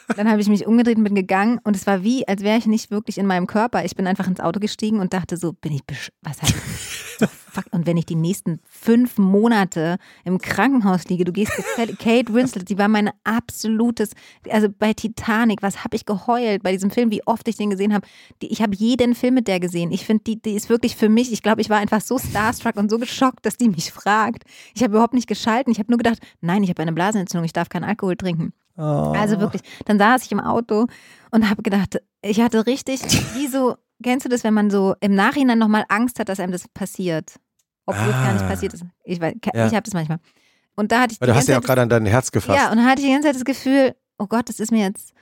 [0.16, 2.66] Dann habe ich mich umgedreht und bin gegangen und es war wie, als wäre ich
[2.66, 3.84] nicht wirklich in meinem Körper.
[3.84, 6.38] Ich bin einfach ins Auto gestiegen und dachte so, bin ich, besch was
[7.18, 7.72] so, fuck.
[7.72, 11.52] Und wenn ich die nächsten fünf Monate im Krankenhaus liege, du gehst
[11.98, 14.12] Kate Winslet, die war mein absolutes,
[14.50, 17.94] also bei Titanic, was habe ich geheult bei diesem Film, wie oft ich den gesehen
[17.94, 18.06] habe.
[18.40, 19.90] Ich habe jeden Film mit der gesehen.
[19.90, 22.76] Ich finde, die, die ist wirklich für mich, ich glaube, ich war einfach so starstruck
[22.76, 24.44] und so geschockt, dass die mich fragt.
[24.74, 25.72] Ich habe überhaupt nicht geschalten.
[25.72, 28.52] Ich habe nur gedacht, nein, ich habe eine Blasenentzündung, ich darf keinen Alkohol trinken.
[29.16, 30.86] Also wirklich, dann saß ich im Auto
[31.30, 33.00] und habe gedacht, ich hatte richtig,
[33.34, 36.52] wie so, kennst du das, wenn man so im Nachhinein nochmal Angst hat, dass einem
[36.52, 37.36] das passiert?
[37.86, 38.48] Obwohl es gar nicht Ah.
[38.48, 38.84] passiert ist.
[39.04, 39.66] Ich, weiß- Ja.
[39.66, 40.18] ich habe das manchmal.
[40.74, 42.58] Und da hatte ich Weil du hast ja auch gerade an dein Herz gefasst.
[42.58, 44.84] ja, und dann hatte ich die ganze Zeit das Gefühl, oh Gott, das ist mir
[44.84, 45.12] jetzt,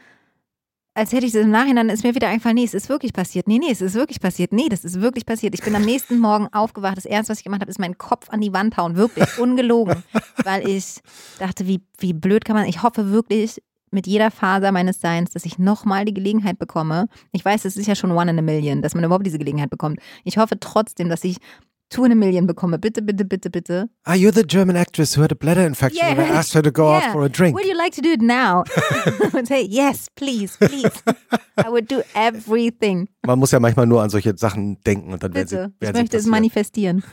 [0.94, 3.48] als hätte ich das im Nachhinein, ist mir wieder eingefallen, nee, es ist wirklich passiert.
[3.48, 4.52] Nee, nee, es ist wirklich passiert.
[4.52, 5.52] Nee, das ist wirklich passiert.
[5.54, 6.96] Ich bin am nächsten Morgen aufgewacht.
[6.96, 8.94] Das Erste, was ich gemacht habe, ist meinen Kopf an die Wand hauen.
[8.96, 10.04] Wirklich, ungelogen.
[10.44, 11.00] Weil ich
[11.40, 13.60] dachte, wie, wie blöd kann man, ich hoffe wirklich
[13.90, 17.06] mit jeder Faser meines Seins, dass ich nochmal die Gelegenheit bekomme.
[17.32, 19.70] Ich weiß, es ist ja schon one in a million, dass man überhaupt diese Gelegenheit
[19.70, 19.98] bekommt.
[20.24, 21.36] Ich hoffe trotzdem, dass ich
[21.94, 22.78] two in a million bekomme.
[22.78, 23.88] Bitte, bitte, bitte, bitte.
[24.04, 26.38] Ah, you're the German actress who had a bladder infection and I Yeah.
[26.38, 27.12] asked her to go out Yeah.
[27.12, 27.54] for a drink.
[27.56, 28.64] Would you like to do it now?
[29.32, 31.02] and say, yes, please, please.
[31.56, 33.08] I would do everything.
[33.26, 35.72] Man muss ja manchmal nur an solche Sachen denken und dann werden sie, Bitte.
[35.76, 37.04] Ich werden sie möchte es manifestieren.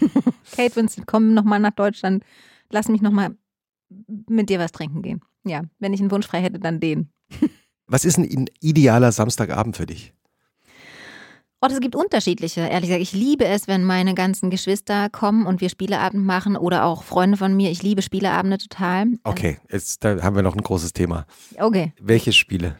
[0.56, 2.24] Kate Winston, komm nochmal nach Deutschland.
[2.70, 3.36] Lass mich nochmal
[4.28, 5.20] mit dir was trinken gehen.
[5.44, 7.10] Ja, wenn ich einen Wunsch frei hätte, dann den.
[7.86, 10.12] Was ist ein idealer Samstagabend für dich?
[11.62, 13.02] Oh, es gibt unterschiedliche, ehrlich gesagt.
[13.02, 17.36] Ich liebe es, wenn meine ganzen Geschwister kommen und wir Spieleabend machen oder auch Freunde
[17.36, 17.70] von mir.
[17.70, 19.08] Ich liebe Spieleabende total.
[19.24, 21.26] Okay, jetzt da haben wir noch ein großes Thema.
[21.58, 21.92] Okay.
[22.00, 22.76] Welche Spiele?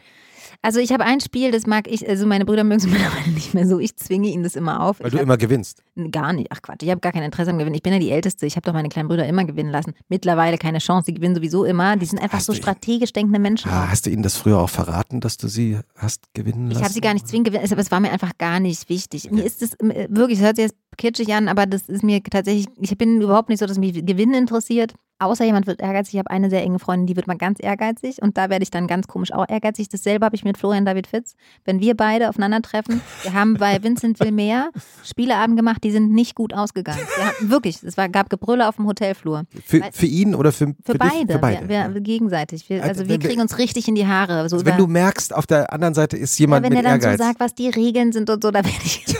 [0.63, 3.53] Also ich habe ein Spiel, das mag ich, also meine Brüder mögen es mittlerweile nicht
[3.53, 3.79] mehr so.
[3.79, 4.99] Ich zwinge ihnen das immer auf.
[4.99, 5.83] Weil ich du hab, immer gewinnst.
[6.11, 6.47] Gar nicht.
[6.51, 7.75] Ach Quatsch, ich habe gar kein Interesse am Gewinnen.
[7.75, 8.45] Ich bin ja die Älteste.
[8.45, 9.93] Ich habe doch meine kleinen Brüder immer gewinnen lassen.
[10.07, 11.05] Mittlerweile keine Chance.
[11.07, 11.97] Die gewinnen sowieso immer.
[11.97, 13.71] Die sind einfach Hast so strategisch denkende Menschen.
[13.71, 16.79] Ah, hast du ihnen das früher auch verraten, dass du sie hast gewinnen lassen?
[16.79, 19.31] Ich habe sie gar nicht zwingend gewinnen, aber es war mir einfach gar nicht wichtig.
[19.31, 22.21] Mir ist es äh, wirklich, es hört sich jetzt kitschig an, aber das ist mir
[22.23, 24.93] tatsächlich, ich bin überhaupt nicht so, dass mich Gewinnen interessiert.
[25.21, 26.15] Außer jemand wird ehrgeizig.
[26.15, 28.71] Ich habe eine sehr enge Freundin, die wird mal ganz ehrgeizig und da werde ich
[28.71, 29.87] dann ganz komisch auch ehrgeizig.
[29.87, 31.35] Dasselbe habe ich mit Florian David Fitz.
[31.63, 34.71] Wenn wir beide aufeinandertreffen, wir haben bei Vincent Wilmer
[35.03, 36.99] Spieleabend gemacht, die sind nicht gut ausgegangen.
[37.17, 39.43] Wir haben, wirklich, es war, gab Gebrülle auf dem Hotelflur.
[39.63, 40.99] Für, Weil- für ihn oder für, Für, dich?
[40.99, 41.69] beide, Für beide.
[41.69, 42.67] Wir, wir, gegenseitig.
[42.69, 44.49] Wir, Also also wir wenn kriegen uns richtig in die Haare.
[44.49, 46.85] So Also wenn du merkst, auf der anderen Seite ist ja, jemand wenn er mit
[46.85, 47.19] dann Ehrgeiz.
[47.19, 49.05] so sagt, was die Regeln sind und so, da werde ich.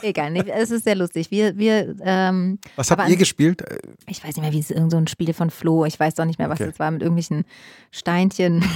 [0.00, 1.30] Egal, es ist sehr lustig.
[1.30, 3.62] Wir, wir, ähm, Was habt ihr an- gespielt?
[4.08, 6.24] Ich weiß nicht mehr, wie es irgend so ein Spiel von Flo, ich weiß doch
[6.24, 6.70] nicht mehr, was Okay.
[6.72, 7.44] es war, mit irgendwelchen
[7.90, 8.62] Steinchen.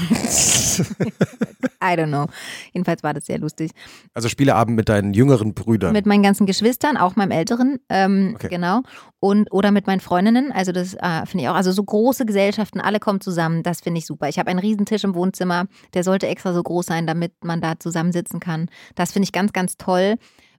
[1.83, 2.27] I don't know.
[2.73, 3.71] Jedenfalls war das sehr lustig.
[4.14, 5.93] Also Spieleabend mit deinen jüngeren Brüdern.
[5.93, 8.49] Mit meinen ganzen Geschwistern, auch meinem Älteren, ähm, Okay.
[8.49, 8.83] genau.
[9.21, 10.53] Und oder mit meinen Freundinnen.
[10.53, 11.55] Also das äh, finde ich auch.
[11.55, 13.62] Also so große Gesellschaften, alle kommen zusammen.
[13.62, 14.29] Das finde ich super.
[14.29, 15.67] Ich habe einen Riesentisch im Wohnzimmer.
[15.95, 18.69] Der sollte extra so groß sein, damit man da zusammensitzen kann.
[18.95, 20.17] Das finde ich ganz, ganz toll.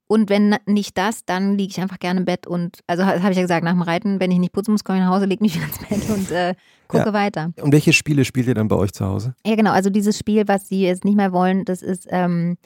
[0.09, 3.35] Und wenn nicht das, dann liege ich einfach gerne im Bett und, also habe ich
[3.35, 5.43] ja gesagt, nach dem Reiten, wenn ich nicht putzen muss, komme ich nach Hause, lege
[5.43, 6.55] mich wieder ins Bett und äh,
[6.87, 7.13] gucke Ja.
[7.13, 7.51] weiter.
[7.61, 9.35] Und welche Spiele spielt ihr dann bei euch zu Hause?
[9.45, 9.71] Ja, genau.
[9.71, 12.57] Also dieses Spiel, was sie jetzt nicht mehr wollen, das ist, ähm,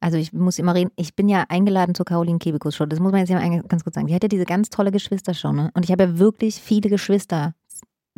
[0.00, 2.86] also ich muss immer reden, ich bin ja eingeladen zur Caroline Kebekus Show.
[2.86, 4.08] Das muss man jetzt ja mal ganz kurz sagen.
[4.08, 5.70] Die hat ja diese ganz tolle Geschwistershow, ne?
[5.74, 7.54] Und ich habe ja wirklich viele Geschwister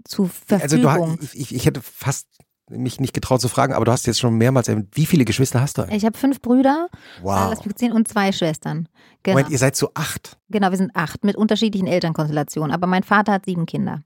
[0.04, 1.18] zu Also du, Verfügung.
[1.20, 2.28] hast- ich, ich, ich hätte fast
[2.70, 5.60] mich nicht getraut zu fragen, aber du hast jetzt schon mehrmals erwähnt, wie viele Geschwister
[5.60, 5.98] hast du eigentlich?
[5.98, 7.58] ich habe fünf Brüder, äh, Wow.
[7.76, 8.88] zählen, und zwei Schwestern.
[9.22, 9.36] Genau.
[9.36, 10.38] Moment, ihr seid so acht.
[10.48, 12.72] genau, wir sind acht mit unterschiedlichen Elternkonstellationen.
[12.72, 14.02] Aber mein Vater hat sieben Kinder.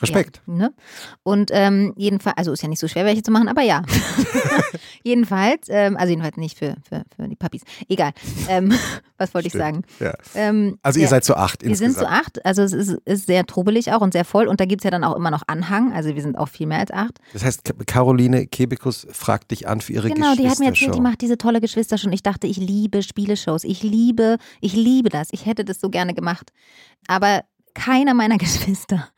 [0.00, 0.42] Respekt.
[0.46, 0.74] Ja, ne?
[1.22, 3.82] Und ähm, jedenfalls, also ist ja nicht so schwer, welche zu machen, aber ja.
[5.04, 7.62] jedenfalls, ähm, also jedenfalls nicht für, für, für die Papis.
[7.88, 8.12] Egal.
[8.48, 8.72] Ähm,
[9.18, 9.82] was wollte ich sagen?
[10.00, 10.14] Ja.
[10.34, 12.12] Ähm, Also ihr seid zu acht Wir sind insgesamt.
[12.12, 14.82] zu acht, also es ist, ist sehr trubelig auch und sehr voll und da gibt
[14.82, 17.18] es ja dann auch immer noch Anhang, also wir sind auch viel mehr als acht.
[17.32, 20.94] Das heißt, Caroline Kebekus fragt dich an für ihre Genau, die hat mir erzählt, Geschwistershow.
[20.94, 22.12] die macht diese tolle Geschwister schon.
[22.12, 26.14] Ich dachte, ich liebe Spieleshows, ich liebe, ich liebe das, ich hätte das so gerne
[26.14, 26.52] gemacht.
[27.06, 27.42] Aber
[27.74, 29.08] keiner meiner Geschwister,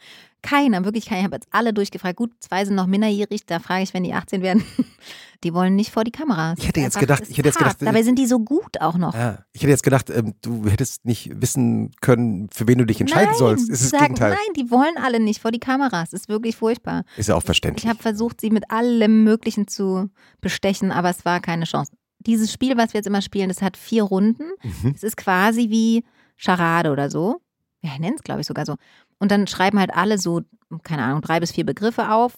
[0.45, 2.17] keiner, wirklich keiner, ich habe jetzt alle durchgefragt.
[2.17, 4.63] Gut, zwei sind noch minderjährig, da frage ich, wenn die 18 werden,
[5.43, 6.59] die wollen nicht vor die Kameras.
[6.59, 9.15] Ich hätte jetzt gedacht- ich hätte jetzt gedacht, Dabei sind die so gut auch noch.
[9.15, 13.01] Ja, ich hätte jetzt gedacht, ähm, du hättest nicht wissen können, für wen du dich
[13.01, 13.69] entscheiden nein, sollst.
[13.69, 14.31] Ist das sagen, Gegenteil.
[14.31, 16.13] Nein, die wollen alle nicht vor die Kameras.
[16.13, 17.05] Ist wirklich furchtbar.
[17.17, 17.87] Ist ja auch Ich verständlich.
[17.89, 20.09] habe versucht, sie mit allem Möglichen zu
[20.41, 21.93] bestechen, aber es war keine Chance.
[22.21, 24.45] Dieses Spiel, was wir jetzt immer spielen, das hat vier Runden.
[24.63, 24.93] Mhm.
[24.95, 26.05] Es ist quasi wie
[26.37, 27.41] Charade oder so.
[27.83, 28.77] Ja, ich nenne es, glaube ich, sogar so.
[29.25, 30.43] Und dann schreiben halt alle so,
[30.83, 32.37] keine Ahnung, drei bis vier Begriffe auf.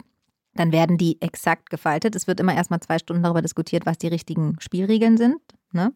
[0.55, 2.15] Dann werden die exakt gefaltet.
[2.15, 5.35] Es wird immer erstmal zwei Stunden darüber diskutiert, was die richtigen Spielregeln sind.
[5.73, 5.93] Ne?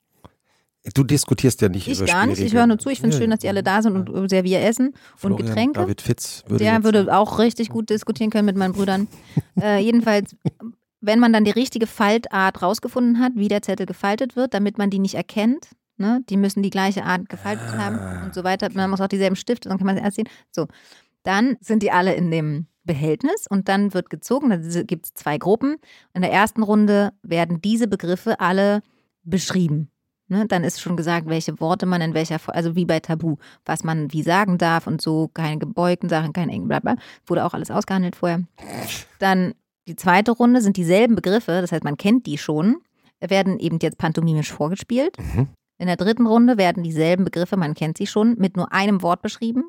[0.92, 2.40] Du diskutierst ja nicht Ich über gar nicht.
[2.40, 2.88] Ich höre nur zu.
[2.88, 5.46] Ich finde es Ja, schön, dass die alle da sind und serviere Essen und Florian
[5.46, 5.78] Getränke.
[5.78, 9.06] David Fitz würde Der würde auch richtig gut diskutieren können mit meinen Brüdern.
[9.62, 10.34] äh, jedenfalls,
[11.00, 14.90] wenn man dann die richtige Faltart rausgefunden hat, wie der Zettel gefaltet wird, damit man
[14.90, 15.68] die nicht erkennt,
[16.00, 16.22] ne?
[16.28, 17.78] die müssen die gleiche Art gefaltet Ah.
[17.78, 18.68] haben und so weiter.
[18.74, 20.28] Man muss auch dieselben Stifte, dann kann man sie erst sehen.
[20.50, 20.66] So,
[21.22, 24.50] dann sind die alle in dem Behältnis und dann wird gezogen.
[24.50, 25.76] Da gibt es zwei Gruppen.
[26.14, 28.80] In der ersten Runde werden diese Begriffe alle
[29.22, 29.90] beschrieben.
[30.28, 33.82] Ne, dann ist schon gesagt, welche Worte man in welcher, also wie bei Tabu, was
[33.82, 36.94] man wie sagen darf und so, keine gebeugten Sachen, kein engen, bla bla.
[37.26, 38.44] Wurde auch alles ausgehandelt vorher.
[39.18, 39.54] Dann
[39.88, 42.76] die zweite Runde sind dieselben Begriffe, das heißt, man kennt die schon,
[43.20, 45.16] werden eben jetzt pantomimisch vorgespielt.
[45.18, 45.48] Mhm.
[45.80, 49.22] In der dritten Runde werden dieselben Begriffe, man kennt sie schon, mit nur einem Wort
[49.22, 49.64] beschrieben.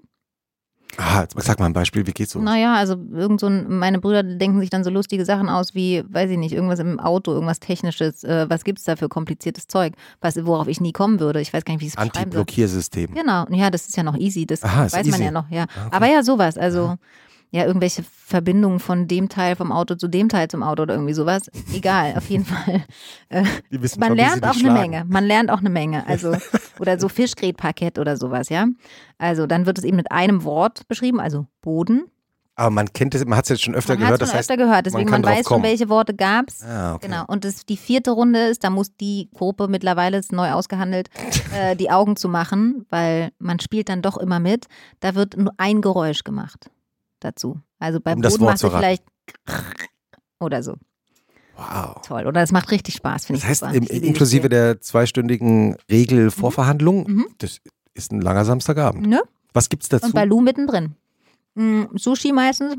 [0.98, 2.42] Ah, sag mal ein Beispiel, wie geht's so?
[2.42, 6.04] Naja, also irgend so ein, meine Brüder denken sich dann so lustige Sachen aus wie,
[6.06, 8.26] weiß ich nicht, irgendwas im Auto, irgendwas Technisches.
[8.26, 11.40] Äh, was gibt's da für kompliziertes Zeug, was, worauf ich nie kommen würde?
[11.40, 12.24] Ich weiß gar nicht, wie ich es beschreiben soll.
[12.24, 13.14] Antiblockiersystem.
[13.14, 15.24] Genau, ja, das ist ja noch easy, das Aha, weiß man easy.
[15.24, 15.64] ja noch, ja.
[15.64, 15.96] Ah, okay.
[15.96, 16.98] Aber ja, sowas, also ja,
[17.66, 21.52] irgendwelche Verbindungen von dem Teil vom Auto zu dem Teil zum Auto oder irgendwie sowas.
[21.74, 22.84] Egal, auf jeden Fall.
[23.30, 23.44] Äh,
[23.98, 24.72] man schon, lernt auch eine.
[24.74, 25.06] Menge.
[25.08, 26.06] Man lernt auch eine Menge.
[26.06, 26.36] Also,
[26.80, 28.68] oder so Fischgrätparkett oder sowas, ja.
[29.18, 32.08] Also, dann wird es eben mit einem Wort beschrieben, also Boden.
[32.56, 34.30] Aber man kennt es, man hat es jetzt schon öfter Man hat gehört, es das
[34.30, 34.52] schon heißt.
[34.52, 36.62] öfter gehört, deswegen man, drauf weiß schon, welche Worte gab's.
[36.64, 37.08] Ah, okay.
[37.08, 37.24] Genau.
[37.28, 41.10] Und das, die vierte Runde ist, da muss die Gruppe mittlerweile ist neu ausgehandelt,
[41.56, 44.68] äh, die Augen zu machen, weil man spielt dann doch immer mit.
[45.00, 46.70] Da wird nur ein Geräusch gemacht
[47.22, 47.60] dazu.
[47.80, 49.04] Also bei Um das Boden macht vielleicht
[50.40, 50.76] oder so.
[51.56, 52.02] Wow.
[52.06, 52.26] Toll.
[52.26, 53.50] Oder es macht richtig Spaß, finde Das ich.
[53.64, 53.94] heißt, super.
[53.96, 57.26] im, inklusive der zweistündigen Regelvorverhandlung, Mhm.
[57.38, 57.60] das
[57.94, 59.06] ist ein langer Samstagabend.
[59.08, 59.22] Ne?
[59.54, 60.08] Was git's dazu?
[60.08, 60.96] Und Balu mittendrin.
[61.56, 62.76] Mm, Sushi meistens.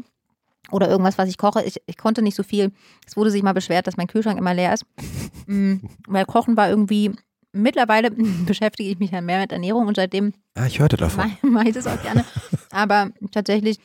[0.71, 1.63] oder irgendwas, was ich koche.
[1.65, 2.73] Ich, ich konnte nicht so viel.
[3.07, 4.87] Es wurde sich mal beschwert, dass mein Kühlschrank immer leer ist.
[5.47, 5.75] Mm,
[6.09, 7.11] weil Kochen war irgendwie,
[7.53, 8.11] mittlerweile
[8.47, 11.25] beschäftige ich mich ja mehr mit Ernährung und seitdem Ah, ich hörte davon.
[11.43, 12.25] mache mach ich das auch gerne.
[12.71, 13.79] Aber tatsächlich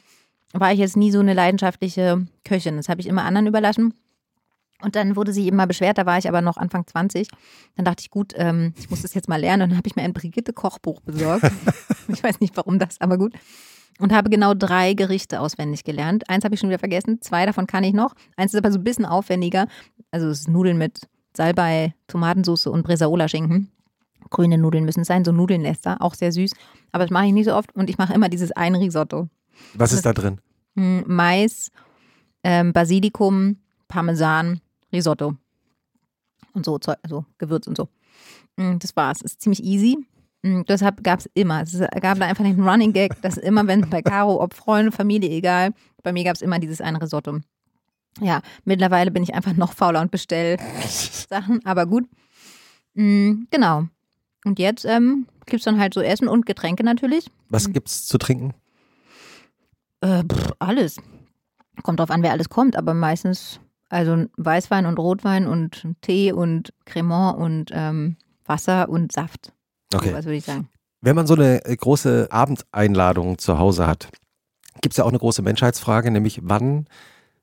[0.60, 2.78] war ich jetzt nie so eine leidenschaftliche Köchin.
[2.78, 3.94] Das habe ich immer anderen überlassen.
[4.82, 7.28] Und dann wurde sie immer beschwert, da war ich aber noch Anfang 20.
[7.76, 9.64] Dann dachte ich, gut, ähm, ich muss das jetzt mal lernen.
[9.64, 11.52] Und dann habe ich mir ein Brigitte-Kochbuch besorgt.
[12.08, 13.34] ich weiß nicht, warum das, aber gut.
[14.00, 16.30] Und habe genau drei Gerichte auswendig gelernt.
[16.30, 18.14] Eins habe ich schon wieder vergessen, zwei davon kann ich noch.
[18.36, 19.68] Eins ist aber so ein bisschen aufwendiger.
[20.12, 23.72] Also es ist Nudeln mit Salbei, Tomatensauce und Bresaola-Schinken.
[24.30, 26.52] Grüne Nudeln müssen es sein, so Nudelnester, auch sehr süß.
[26.92, 29.30] Aber das mache ich nicht so oft und ich mache immer dieses ein Risotto.
[29.74, 30.40] Was ist da drin?
[30.78, 31.72] Mais,
[32.44, 33.58] ähm, Basilikum,
[33.88, 34.62] Parmesan,
[34.94, 35.36] Risotto.
[36.54, 37.90] Und so, also Gewürz und so.
[38.60, 39.22] Hm, Das war's.
[39.22, 39.98] Ist ziemlich easy.
[40.44, 41.62] Hm, Deshalb gab es immer.
[41.64, 45.30] Es gab da einfach den Running Gag, dass immer, wenn bei Caro, ob Freunde, Familie,
[45.30, 45.74] egal,
[46.04, 47.40] bei mir gab es immer dieses eine Risotto.
[48.20, 50.58] Ja, mittlerweile bin ich einfach noch fauler und bestell
[51.30, 52.06] Sachen, aber gut.
[52.96, 53.88] Hm, Genau.
[54.46, 57.30] Und jetzt ähm, gibt es dann halt so Essen und Getränke natürlich.
[57.50, 58.54] Was gibt's zu trinken?
[60.02, 60.98] Äh, pff, alles.
[61.84, 66.74] Kommt drauf an, wer alles kommt, aber meistens, also Weißwein und Rotwein und Tee und
[66.86, 69.54] Cremant und ähm, Wasser und Saft.
[69.94, 70.14] Okay.
[70.14, 70.70] Was würde ich sagen?
[71.02, 74.10] Wenn man so eine äh, große Abendeinladung zu Hause hat,
[74.82, 76.88] gibt es ja auch eine große Menschheitsfrage, nämlich wann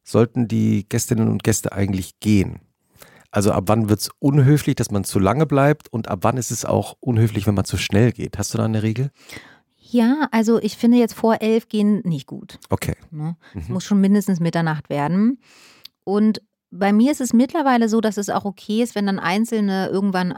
[0.03, 2.61] sollten die Gästinnen und Gäste eigentlich gehen?
[3.31, 6.53] Also ab wann wird es unhöflich, dass man zu lange bleibt und ab wann ist
[6.53, 8.39] es auch unhöflich, wenn man zu schnell geht?
[8.39, 9.11] Hast du da eine Regel?
[9.95, 12.59] Ja, also ich finde jetzt vor elf gehen nicht gut.
[12.69, 12.97] Okay.
[13.13, 13.37] Ne?
[13.55, 13.75] Es Mhm.
[13.75, 15.39] muss schon mindestens Mitternacht werden.
[16.03, 16.43] Und
[16.73, 20.35] bei mir ist es mittlerweile so, dass es auch okay ist, wenn dann Einzelne irgendwann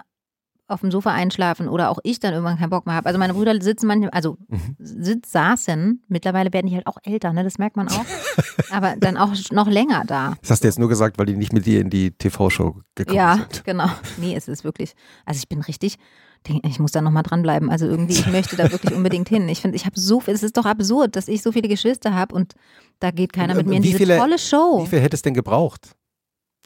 [0.69, 3.07] auf dem Sofa einschlafen oder auch ich dann irgendwann keinen Bock mehr habe.
[3.07, 4.77] Also meine Brüder sitzen manchmal, also Mhm.
[4.79, 7.43] sitz, saßen, mittlerweile werden die halt auch älter, ne?
[7.45, 8.05] das merkt man auch,
[8.71, 10.35] aber dann auch noch länger da.
[10.43, 13.17] Das hast du jetzt nur gesagt, weil die nicht mit dir in die TV-Show gekommen
[13.17, 13.65] Ja, sind.
[13.65, 13.89] genau.
[14.19, 14.95] Nee, es ist wirklich,
[15.25, 15.97] also ich bin richtig,
[16.63, 17.71] ich muss da nochmal dranbleiben.
[17.71, 19.49] Also irgendwie, ich möchte da wirklich unbedingt hin.
[19.49, 22.15] Ich finde, ich habe so viel, es ist doch absurd, dass ich so viele Geschwister
[22.15, 22.55] habe und
[23.01, 24.83] da geht keiner mit mir in diese viele- tolle Show.
[24.83, 25.97] Wie viel hätte es denn gebraucht?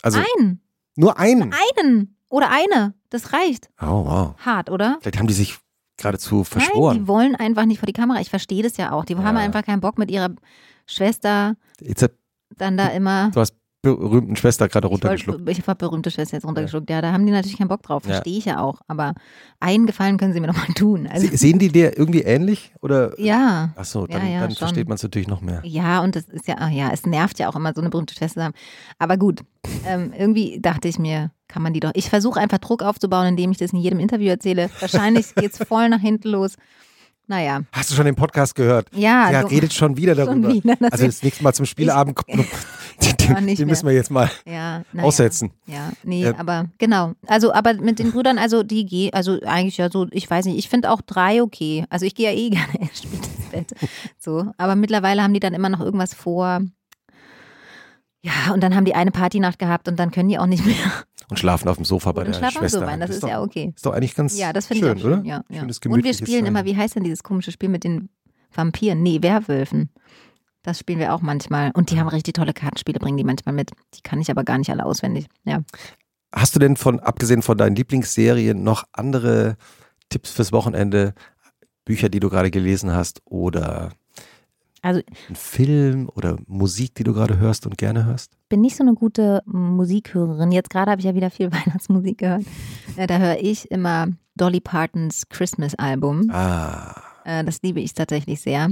[0.02, 0.60] Also Ein,
[0.96, 1.52] nur einen.
[1.78, 3.70] einen oder eine, das reicht.
[3.80, 4.34] Oh, wow.
[4.38, 4.98] Hart, oder?
[5.00, 5.58] Vielleicht haben die sich
[5.96, 6.98] geradezu Nein, verschworen.
[6.98, 8.20] die wollen einfach nicht vor die Kamera.
[8.20, 9.04] Ich verstehe das ja auch.
[9.04, 9.42] Die haben Ja.
[9.42, 10.30] einfach keinen Bock mit ihrer
[10.86, 12.12] Schwester Jetzt hat
[12.56, 13.30] dann da immer.
[13.32, 15.38] du hast berühmten Schwester gerade Ich, runtergeschluckt.
[15.46, 16.90] wollte- ich habe berühmte Schwester jetzt runtergeschluckt.
[16.90, 18.04] Ja, da haben die natürlich keinen Bock drauf.
[18.04, 18.10] Ja.
[18.12, 18.80] Verstehe ich ja auch.
[18.88, 19.14] Aber
[19.58, 21.06] einen Gefallen können sie mir doch mal tun.
[21.06, 22.72] Also, Se- Sehen die dir irgendwie ähnlich?
[22.82, 23.18] Oder?
[23.18, 23.70] ja.
[23.76, 24.58] Ach so, Ja, dann, ja, dann schon.
[24.58, 25.62] versteht man es natürlich noch mehr.
[25.64, 28.14] Ja, und das ist ja, ach ja, es nervt ja auch immer, so eine berühmte
[28.14, 28.54] Schwester zu haben.
[28.98, 29.40] Aber gut,
[29.86, 31.90] ähm, irgendwie dachte ich mir, kann man die doch.
[31.94, 34.68] Ich versuche einfach Druck aufzubauen, indem ich das in jedem Interview erzähle.
[34.80, 36.56] Wahrscheinlich geht's voll nach hinten los.
[37.26, 38.88] Naja, Hast du schon den Podcast gehört?
[38.92, 39.30] ja.
[39.30, 40.52] Ja, so- redet schon wieder schon darüber.
[40.52, 42.44] wieder, das Also das nächste Mal zum Spielabend noch,
[43.36, 45.06] den, den, müssen wir jetzt mal ja, naja.
[45.06, 45.52] aussetzen.
[45.66, 46.38] Ja, nee, Ja.
[46.38, 47.12] aber genau.
[47.26, 50.58] Also, aber mit den Brüdern, also die gehen, also eigentlich ja so, ich weiß nicht,
[50.58, 51.84] ich finde auch drei okay.
[51.90, 53.72] Also ich gehe ja eh gerne erst spät ins Bett.
[54.18, 56.60] So, aber mittlerweile haben die dann immer noch irgendwas vor.
[58.22, 60.76] Ja, und dann haben die eine Partynacht gehabt und dann können die auch nicht mehr.
[61.30, 62.80] Und schlafen auf dem Sofa bei und der schlafen Schwester.
[62.80, 63.00] so rein.
[63.00, 63.72] Das ist doch, ja okay.
[63.74, 65.12] ist doch eigentlich ganz Ja, das finde schön, ich schön.
[65.14, 65.22] oder?
[65.24, 65.60] Ja, ja.
[65.60, 68.10] Schönes, Und wir spielen immer, wie heißt denn dieses komische Spiel mit den
[68.52, 69.02] Vampiren?
[69.02, 69.90] Nee, Werwölfen.
[70.62, 71.70] Das spielen wir auch manchmal.
[71.72, 73.70] Und die haben richtig tolle Kartenspiele, bringen die manchmal mit.
[73.94, 75.26] Die kann ich aber gar nicht alle auswendig.
[75.44, 75.60] Ja.
[76.32, 79.56] Hast du denn von, abgesehen von deinen Lieblingsserien, noch andere
[80.10, 81.14] Tipps fürs Wochenende?
[81.86, 83.90] Bücher, die du gerade gelesen hast oder
[84.82, 88.32] Also ein Film oder Musik, die du gerade hörst und gerne hörst?
[88.50, 90.52] bin nicht so eine gute Musikhörerin.
[90.52, 92.44] Jetzt gerade habe ich ja wieder viel Weihnachtsmusik gehört.
[92.96, 96.30] Äh, Da höre ich immer Dolly Partons Christmas-Album.
[96.30, 96.94] Ah,
[97.24, 98.68] Äh, Das liebe ich tatsächlich sehr.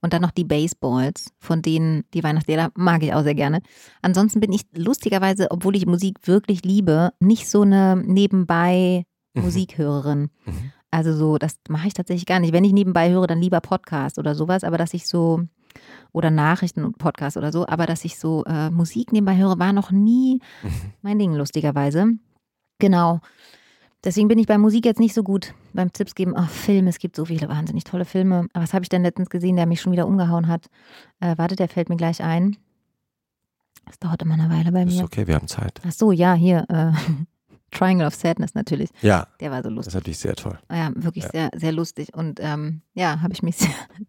[0.00, 3.60] Und dann noch die Baseballs, von denen die Weihnachtslieder mag ich auch sehr gerne.
[4.02, 9.42] Ansonsten bin ich lustigerweise, obwohl ich Musik wirklich liebe, nicht so eine nebenbei Mhm.
[9.42, 10.30] Musikhörerin.
[10.44, 10.72] Mhm.
[10.90, 12.52] Also so, das mache ich tatsächlich gar nicht.
[12.52, 15.42] Wenn ich nebenbei höre, dann lieber Podcast oder sowas, aber dass ich so,
[16.10, 19.72] oder Nachrichten und Podcast oder so, aber dass ich so äh, Musik nebenbei höre, war
[19.72, 20.70] noch nie Mhm.
[21.02, 22.06] mein Ding, lustigerweise.
[22.80, 23.20] Genau.
[24.02, 26.32] Deswegen bin ich bei Musik jetzt nicht so gut beim Tipps geben.
[26.36, 28.46] Ach, Filme, es gibt so viele wahnsinnig tolle Filme.
[28.54, 30.66] Aber was habe ich denn letztens gesehen, der mich schon wieder umgehauen hat?
[31.20, 32.56] Äh, warte, der fällt mir gleich ein.
[33.84, 35.04] Das dauert immer eine Weile bei ist mir.
[35.04, 35.80] okay, wir haben Zeit.
[35.86, 36.64] Ach so, ja, hier.
[36.68, 36.92] Äh,
[37.72, 38.90] Triangle of Sadness natürlich.
[39.02, 39.88] Ja, Der war so das lustig.
[39.90, 40.58] ist natürlich sehr toll.
[40.72, 41.30] Ja, wirklich Ja.
[41.30, 42.14] sehr, sehr lustig.
[42.14, 43.68] Und ähm, ja, habe ich mich sehr,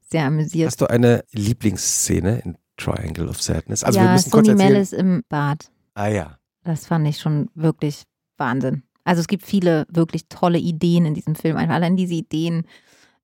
[0.10, 0.68] sehr amüsiert.
[0.68, 3.84] Hast du eine Lieblingsszene in Triangle of Sadness?
[3.84, 4.74] Also wir ja, müssen kurz Sonny erzählen.
[4.74, 5.70] Mellis im Bad.
[5.94, 6.38] Ah ja.
[6.64, 8.04] Das fand ich schon wirklich
[8.38, 8.84] Wahnsinn.
[9.04, 11.58] Also es gibt viele wirklich tolle Ideen in diesem Film.
[11.58, 12.66] Einfach allein diese Ideen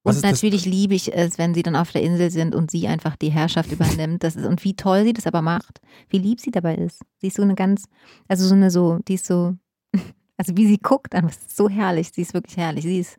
[0.03, 2.71] Und ist das- natürlich liebe ich es, wenn sie dann auf der Insel sind und
[2.71, 4.23] sie einfach die Herrschaft übernimmt.
[4.23, 5.80] Das ist, und wie toll sie das aber macht.
[6.09, 7.01] Wie lieb sie dabei ist.
[7.19, 7.84] Sie ist so eine ganz,
[8.28, 9.55] also so eine so, die ist so,
[10.38, 12.09] also wie sie guckt, ist so herrlich.
[12.13, 12.84] Sie ist wirklich herrlich.
[12.84, 13.17] Sie ist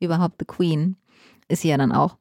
[0.00, 0.96] überhaupt the Queen.
[1.48, 2.16] Ist sie ja dann auch.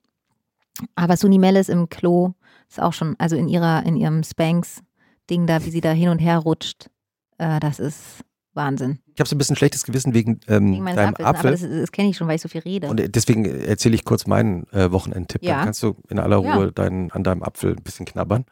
[0.95, 2.33] Aber Suni Mellis im Klo
[2.69, 6.19] ist auch schon, also in ihrer, in ihrem Spanx-Ding da, wie sie da hin und
[6.19, 6.89] her rutscht,
[7.37, 8.24] äh, das ist
[8.55, 8.99] Wahnsinn.
[9.13, 11.51] Ich habe so ein bisschen schlechtes Gewissen wegen, ähm, Wegen deinem Apfels, aber Apfel.
[11.51, 12.89] das, das kenne ich schon, weil ich so viel rede.
[12.89, 15.43] Und deswegen erzähle ich kurz meinen äh, Wochenendtipp.
[15.43, 15.55] Ja.
[15.55, 16.55] Dann kannst du in aller Ja.
[16.55, 18.45] Ruhe deinen, an deinem Apfel ein bisschen knabbern.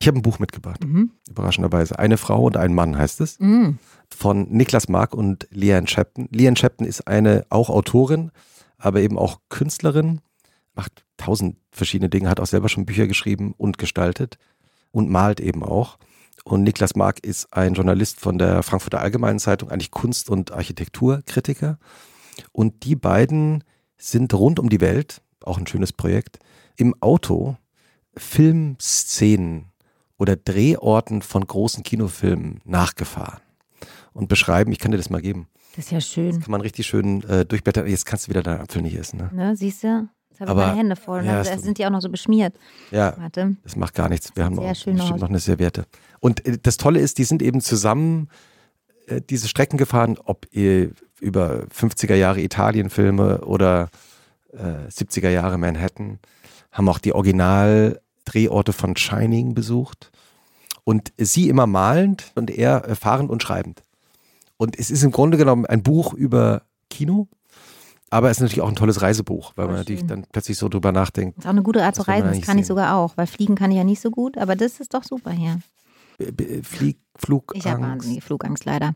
[0.00, 1.12] Ich habe ein Buch mitgebracht, mhm.
[1.28, 1.98] überraschenderweise.
[1.98, 3.38] Eine Frau und ein Mann heißt es.
[3.40, 3.78] Mhm.
[4.08, 6.28] Von Niklas Mark und Leanne Shepton.
[6.30, 8.30] Leanne Shepton ist eine auch Autorin,
[8.78, 10.20] aber eben auch Künstlerin.
[10.74, 14.38] Macht tausend verschiedene Dinge, hat auch selber schon Bücher geschrieben und gestaltet
[14.90, 15.98] und malt eben auch.
[16.48, 21.78] Und Niklas Mark ist ein Journalist von der Frankfurter Allgemeinen Zeitung, eigentlich Kunst- und Architekturkritiker.
[22.52, 23.64] Und die beiden
[23.98, 26.38] sind rund um die Welt, auch ein schönes Projekt,
[26.76, 27.58] im Auto
[28.16, 29.66] Filmszenen
[30.16, 33.42] oder Drehorten von großen Kinofilmen nachgefahren
[34.14, 34.72] und beschreiben.
[34.72, 35.48] Ich kann dir das mal geben.
[35.76, 36.40] Das ist ja schön.
[36.40, 37.86] Kann man richtig schön äh, durchblättern.
[37.86, 39.18] Jetzt kannst du wieder deinen Apfel nicht essen.
[39.18, 39.30] Ne?
[39.34, 40.08] Ne, siehst du?
[40.38, 41.24] Jetzt habe ich meine Hände voll.
[41.24, 42.54] ja, tut- sind die auch noch so beschmiert.
[42.90, 43.56] Ja, Warte.
[43.64, 44.30] das macht gar nichts.
[44.34, 45.84] Wir haben schön bestimmt noch eine Serviette.
[46.20, 48.28] Und äh, das Tolle ist, die sind eben zusammen
[49.06, 53.88] äh, diese Strecken gefahren, ob ihr über 50er Jahre Italienfilme oder
[54.52, 56.18] äh, 70er Jahre Manhattan,
[56.70, 60.10] haben auch die Original-Drehorte von Shining besucht.
[60.84, 63.82] Und sie immer malend und er äh, fahrend und schreibend.
[64.56, 67.28] Und es ist im Grunde genommen ein Buch über Kino,
[68.10, 70.92] aber es ist natürlich auch ein tolles Reisebuch, weil man natürlich dann plötzlich so drüber
[70.92, 71.38] nachdenkt.
[71.38, 72.28] Ist auch eine gute Art zu Das reisen.
[72.28, 72.74] Das kann ich sehen.
[72.76, 75.30] sogar auch, weil fliegen kann ich ja nicht so gut, aber das ist doch super
[75.32, 75.60] hier.
[76.18, 77.64] B- b- Flieg, Flugangst.
[77.64, 78.94] Ich habe wahnsinnige Flugangst leider.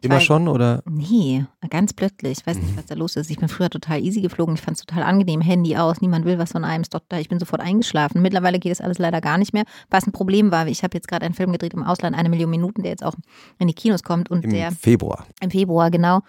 [0.00, 0.82] Ich Immer weiß- schon oder?
[0.86, 2.40] Nee, ganz plötzlich.
[2.40, 2.62] Ich weiß Mhm.
[2.64, 3.30] nicht, was da los ist.
[3.30, 4.54] Ich bin früher total easy geflogen.
[4.54, 5.40] Ich fand es total angenehm.
[5.40, 6.84] Handy aus, niemand will was von einem.
[6.90, 7.18] Doch da.
[7.20, 8.20] Ich bin sofort eingeschlafen.
[8.20, 9.64] Mittlerweile geht es alles leider gar nicht mehr.
[9.88, 12.50] Was ein Problem war, ich habe jetzt gerade einen Film gedreht im Ausland, eine Million
[12.50, 13.14] Minuten, der jetzt auch
[13.58, 15.26] in die Kinos kommt und Im der Februar.
[15.40, 16.20] im Februar, genau.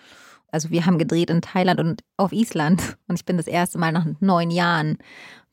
[0.52, 3.91] Also wir haben gedreht in Thailand und auf Island und ich bin das erste Mal
[3.91, 4.97] nach neun Jahren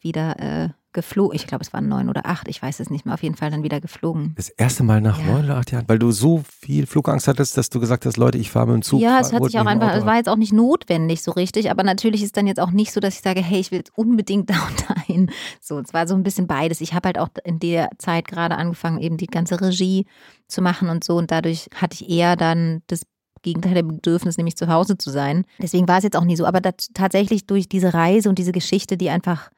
[0.01, 1.35] wieder äh, geflogen.
[1.37, 3.13] Ich glaube, es waren neun oder acht, ich weiß es nicht mehr.
[3.15, 4.33] Auf jeden Fall dann wieder geflogen.
[4.37, 5.27] Das erste Mal nach Ja.
[5.27, 8.39] neun oder acht Jahren, weil du so viel Flugangst hattest, dass du gesagt hast, Leute,
[8.39, 9.01] ich fahre mit dem Zug.
[9.03, 11.83] ja, es hat sich auch einfach, es war jetzt auch nicht notwendig so richtig, aber
[11.83, 14.49] natürlich ist dann jetzt auch nicht so, dass ich sage, hey, ich will jetzt unbedingt
[14.51, 15.31] da und dahin.
[15.61, 16.81] So, es war so ein bisschen beides.
[16.81, 20.07] Ich habe halt auch in der Zeit gerade angefangen, eben die ganze Regie
[20.49, 23.03] zu machen und so und dadurch hatte ich eher dann das
[23.43, 25.45] Gegenteil der Bedürfnis, nämlich zu Hause zu sein.
[25.61, 28.97] Deswegen war es jetzt auch nie so, aber tatsächlich durch diese Reise und diese Geschichte,
[28.97, 29.51] die einfach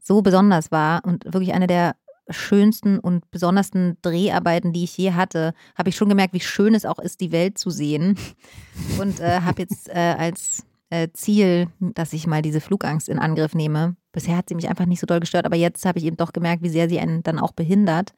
[0.00, 1.94] so besonders war und wirklich eine der
[2.30, 6.84] schönsten und besondersten Dreharbeiten, die ich je hatte, habe ich schon gemerkt, wie schön es
[6.84, 8.18] auch ist, die Welt zu sehen.
[9.00, 13.54] Und äh, habe jetzt äh, als äh, Ziel, dass ich mal diese Flugangst in Angriff
[13.54, 13.96] nehme.
[14.12, 16.32] Bisher hat sie mich einfach nicht so doll gestört, aber jetzt habe ich eben doch
[16.32, 18.14] gemerkt, wie sehr sie einen dann auch behindert,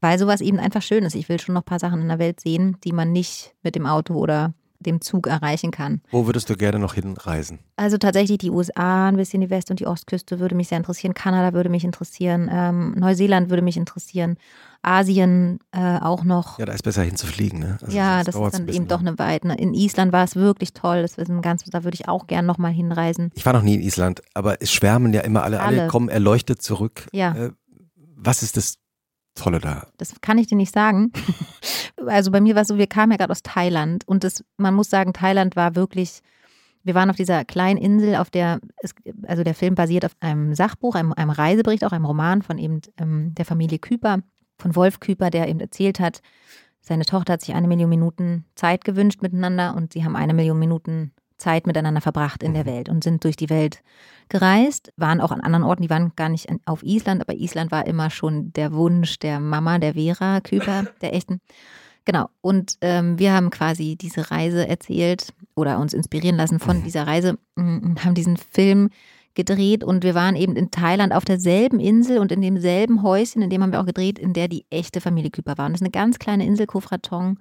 [0.00, 1.14] weil sowas eben einfach schön ist.
[1.14, 3.74] Ich will schon noch ein paar Sachen in der Welt sehen, die man nicht mit
[3.74, 6.00] dem Auto oder dem Zug erreichen kann.
[6.10, 7.60] Wo würdest du gerne noch hinreisen?
[7.76, 11.14] Also tatsächlich die USA, ein bisschen die West- und die Ostküste würde mich sehr interessieren.
[11.14, 12.48] Kanada würde mich interessieren.
[12.52, 14.36] Ähm, Neuseeland würde mich interessieren.
[14.82, 16.58] Asien äh, auch noch.
[16.58, 17.78] Ja, da ist besser hinzufliegen, ne?
[17.82, 19.48] Also ja, das dauert's ist dann eben doch eine Weite.
[19.48, 19.58] ne?
[19.58, 21.02] In Island war es wirklich toll.
[21.02, 23.30] Das ist ein ganz, da würde ich auch gern nochmal hinreisen.
[23.34, 25.88] Ich war noch nie in Island, aber es schwärmen ja immer alle, alle, Alle.
[25.88, 27.06] kommen erleuchtet zurück.
[27.12, 27.34] Ja.
[27.34, 27.50] Äh,
[28.16, 28.76] was ist das
[29.34, 29.86] Tolle da?
[29.96, 31.12] Das kann ich dir nicht sagen.
[32.06, 34.72] Also bei mir war es so, wir kamen ja gerade aus Thailand und das, man
[34.72, 36.20] muss sagen, Thailand war wirklich,
[36.82, 40.54] wir waren auf dieser kleinen Insel, auf der, es, also der Film basiert auf einem
[40.54, 44.20] Sachbuch, einem, einem Reisebericht, auch einem Roman von eben ähm, der Familie Küper,
[44.58, 46.22] von Wolf Küper, der eben erzählt hat,
[46.80, 50.58] seine Tochter hat sich eine Million Minuten Zeit gewünscht miteinander und sie haben eine Million
[50.58, 53.82] Minuten Zeit miteinander verbracht in der Welt und sind durch die Welt
[54.28, 57.86] gereist, waren auch an anderen Orten, die waren gar nicht auf Island, aber Island war
[57.86, 61.40] immer schon der Wunsch der Mama, der Vera Küper, der echten.
[62.04, 67.06] Genau, und ähm, wir haben quasi diese Reise erzählt oder uns inspirieren lassen von dieser
[67.06, 68.90] Reise mm, und haben diesen Film
[69.34, 73.50] gedreht und wir waren eben in Thailand auf derselben Insel und in demselben Häuschen, in
[73.50, 75.66] dem haben wir auch gedreht, in der die echte Familie Küper war.
[75.66, 77.38] Und das ist eine ganz kleine Insel, Kofratong,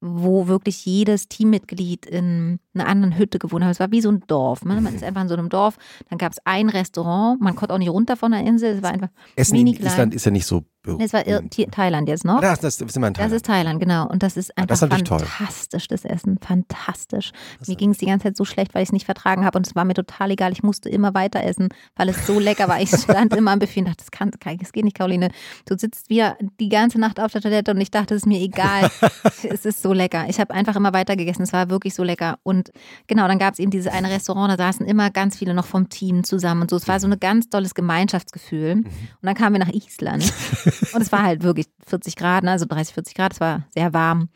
[0.00, 3.72] wo wirklich jedes Teammitglied in einer anderen Hütte gewohnt hat.
[3.72, 4.64] Es war wie so ein Dorf.
[4.64, 4.80] Ne?
[4.80, 5.76] Man ist einfach in so einem Dorf.
[6.08, 7.40] Dann gab es ein Restaurant.
[7.40, 8.76] Man konnte auch nicht runter von der Insel.
[8.76, 9.92] Es war einfach Essen Mini in klein.
[9.92, 12.40] Island ist ja nicht so Das war Ir Thailand jetzt noch.
[12.40, 13.18] Das, das, sind wir in Thailand.
[13.18, 14.08] Das ist Thailand, genau.
[14.08, 15.18] Und das ist Ah, einfach das ist natürlich toll.
[15.20, 16.38] fantastisch, das Essen.
[16.40, 17.32] Fantastisch.
[17.66, 19.58] Mir ging es die ganze Zeit so schlecht, weil ich es nicht vertragen habe.
[19.58, 20.52] Und es war mir total egal.
[20.52, 22.80] Ich musste immer weiter essen, weil es so lecker war.
[22.80, 25.30] Ich stand immer am Buffet und dachte, das, kann, kann, das geht nicht, Caroline.
[25.66, 28.40] Du sitzt wieder die ganze Nacht auf der Toilette und ich dachte, es ist mir
[28.40, 28.90] egal.
[29.42, 30.26] es ist so lecker.
[30.28, 31.42] Ich habe einfach immer weiter gegessen.
[31.42, 32.38] Es war wirklich so lecker.
[32.42, 32.70] Und
[33.06, 35.90] genau, dann gab es eben dieses eine Restaurant, da saßen immer ganz viele noch vom
[35.90, 36.76] Team zusammen und so.
[36.76, 38.72] Es war so ein ganz tolles Gemeinschaftsgefühl.
[38.72, 38.86] Und
[39.20, 40.32] dann kamen wir nach Island.
[40.94, 42.50] Und es war halt wirklich 40 Grad, ne?
[42.52, 44.28] also 30, 40 Grad, es war sehr warm.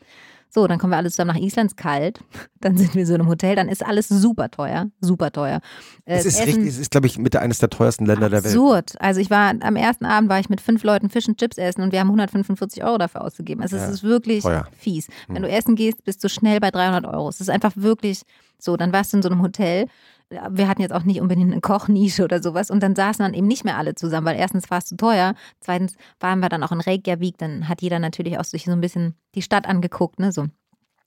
[0.49, 2.19] So, dann kommen wir alle zusammen nach Island, es ist kalt.
[2.61, 5.59] Dann sind wir so in einem Hotel, dann ist alles super teuer, super teuer.
[6.05, 8.29] Äh, Es ist, das richtig, Essen- es ist, glaube ich, mit eines der teuersten Länder
[8.29, 8.55] der Welt.
[8.55, 8.93] Absurd.
[8.99, 11.81] Also ich war am ersten Abend war ich mit fünf Leuten Fish und Chips essen
[11.81, 13.61] und wir haben 145 Euro dafür ausgegeben.
[13.61, 14.65] Also Ja, es ist wirklich teuer.
[14.79, 15.09] fies.
[15.27, 15.43] Wenn Hm.
[15.43, 17.27] du essen gehst, bist du schnell bei 300 Euro.
[17.29, 18.21] Es ist einfach wirklich
[18.57, 18.77] so.
[18.77, 19.87] Dann warst du in so einem Hotel.
[20.29, 22.71] Wir hatten jetzt auch nicht unbedingt eine Kochnische oder sowas.
[22.71, 25.35] Und dann saßen dann eben nicht mehr alle zusammen, weil erstens war es zu teuer,
[25.59, 28.81] zweitens waren wir dann auch in Reykjavik, dann hat jeder natürlich auch sich so ein
[28.81, 30.47] bisschen die Stadt angeguckt, ne, so.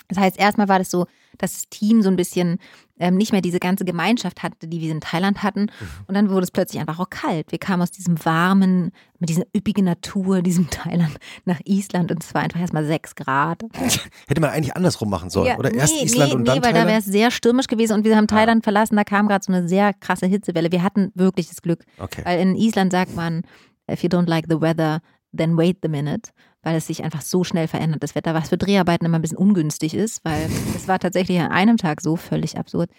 [0.09, 1.07] Das heißt, erstmal war das so,
[1.37, 2.59] dass das Team so ein bisschen
[2.99, 5.71] ähm, nicht mehr diese ganze Gemeinschaft hatte, die wir in Thailand hatten.
[6.09, 7.53] Und dann wurde es plötzlich einfach auch kalt.
[7.53, 8.91] Wir kamen aus diesem warmen,
[9.21, 13.63] mit dieser üppigen Natur, diesem Thailand nach Island und es war einfach erstmal sechs Grad.
[14.27, 15.57] Hätte man eigentlich andersrum machen sollen.
[15.59, 17.07] oder erst nee, Island nee, und dann nee, weil da wäre Thailand?
[17.07, 19.93] es sehr stürmisch gewesen und wir haben Thailand verlassen, da kam gerade so eine sehr
[19.93, 20.73] krasse Hitzewelle.
[20.73, 22.23] Wir hatten wirklich das Glück, Okay.
[22.25, 23.43] weil in Island sagt man,
[23.91, 25.01] if you don't like the weather,
[25.37, 26.31] then wait the minute,
[26.69, 29.39] weil es sich einfach so schnell verändert, das Wetter, was für Dreharbeiten immer ein bisschen
[29.39, 32.91] ungünstig ist, weil es war tatsächlich an einem Tag so völlig absurd.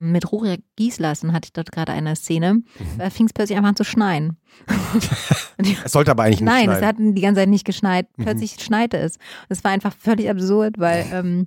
[0.00, 2.64] Mit Rurik Gislason hatte ich dort gerade eine Szene, Mhm.
[2.98, 4.36] da fing es plötzlich einfach an zu schneien.
[5.84, 6.88] Es sollte aber eigentlich nicht Nein, es schneien.
[6.88, 8.06] hat die ganze Zeit nicht geschneit.
[8.16, 8.24] Mhm.
[8.24, 9.18] Plötzlich schneite es.
[9.48, 11.46] Das war einfach völlig absurd, weil ähm,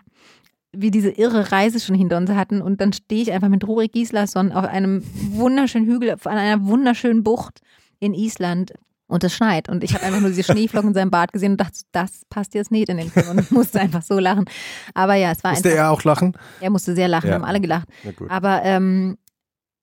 [0.72, 3.92] wir diese irre Reise schon hinter uns hatten und dann stehe ich einfach mit Rurik
[3.92, 7.60] Gislason auf einem wunderschönen Hügel, auf einer wunderschönen Bucht
[8.00, 8.74] in Island
[9.08, 11.62] und es schneit und ich habe einfach nur diese Schneeflocken in seinem Bart gesehen und
[11.62, 14.46] dachte, das passt jetzt nicht in den Film und musste einfach so lachen.
[14.94, 16.36] Aber ja, es war Musste einfach, er auch lachen?
[16.60, 17.36] er musste sehr lachen, Ja.
[17.36, 17.88] haben alle gelacht.
[18.30, 19.18] Aber ähm,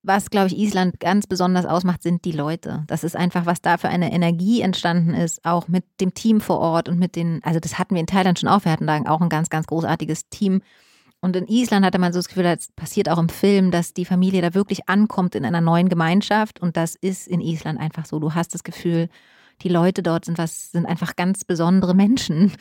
[0.05, 2.83] was, glaube ich, Island ganz besonders ausmacht, sind die Leute.
[2.87, 6.59] Das ist einfach, was da für eine Energie entstanden ist, auch mit dem Team vor
[6.59, 8.99] Ort und mit den, also das hatten wir in Thailand schon auch, wir hatten da
[9.05, 10.61] auch ein ganz, ganz großartiges Team.
[11.23, 14.03] Und in Island hatte man so das Gefühl, das passiert auch im Film, dass die
[14.03, 16.59] Familie da wirklich ankommt in einer neuen Gemeinschaft.
[16.59, 18.19] Und das ist in Island einfach so.
[18.19, 19.07] Du hast das Gefühl,
[19.61, 22.51] die Leute dort sind was, sind einfach ganz besondere Menschen,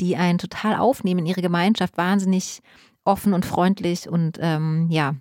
[0.00, 2.60] die einen total aufnehmen in ihre Gemeinschaft, wahnsinnig
[3.04, 5.16] offen und freundlich und ähm, ja,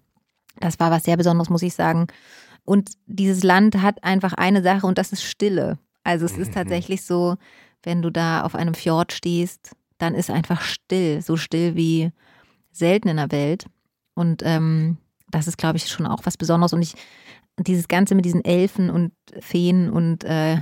[0.60, 2.06] das war was sehr Besonderes, muss ich sagen.
[2.66, 5.80] Und dieses Land hat einfach eine Sache und das ist Stille.
[6.04, 6.54] Also es ist Mhm.
[6.54, 7.38] tatsächlich so,
[7.82, 12.12] wenn du da auf einem Fjord stehst, dann ist einfach still, so still wie
[12.72, 13.65] selten in der Welt.
[14.13, 14.97] Und ähm,
[15.30, 16.74] das ist, glaube ich, schon auch was Besonderes.
[16.74, 16.93] Und ich,
[17.57, 20.57] dieses Ganze mit diesen Elfen und Feen und äh,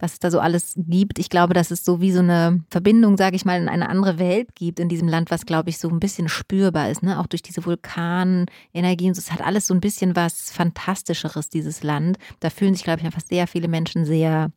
[0.00, 1.18] was es da so alles gibt.
[1.18, 4.18] Ich glaube, dass es so wie so eine Verbindung, sage ich mal, in eine andere
[4.18, 7.20] Welt gibt in diesem Land, was, glaube ich, so ein bisschen spürbar ist, ne?
[7.20, 9.20] Auch durch diese Vulkanenergie und so.
[9.20, 12.18] Es hat alles so ein bisschen was Fantastischeres, dieses Land.
[12.40, 14.50] Da fühlen sich, glaube ich, einfach sehr viele Menschen sehr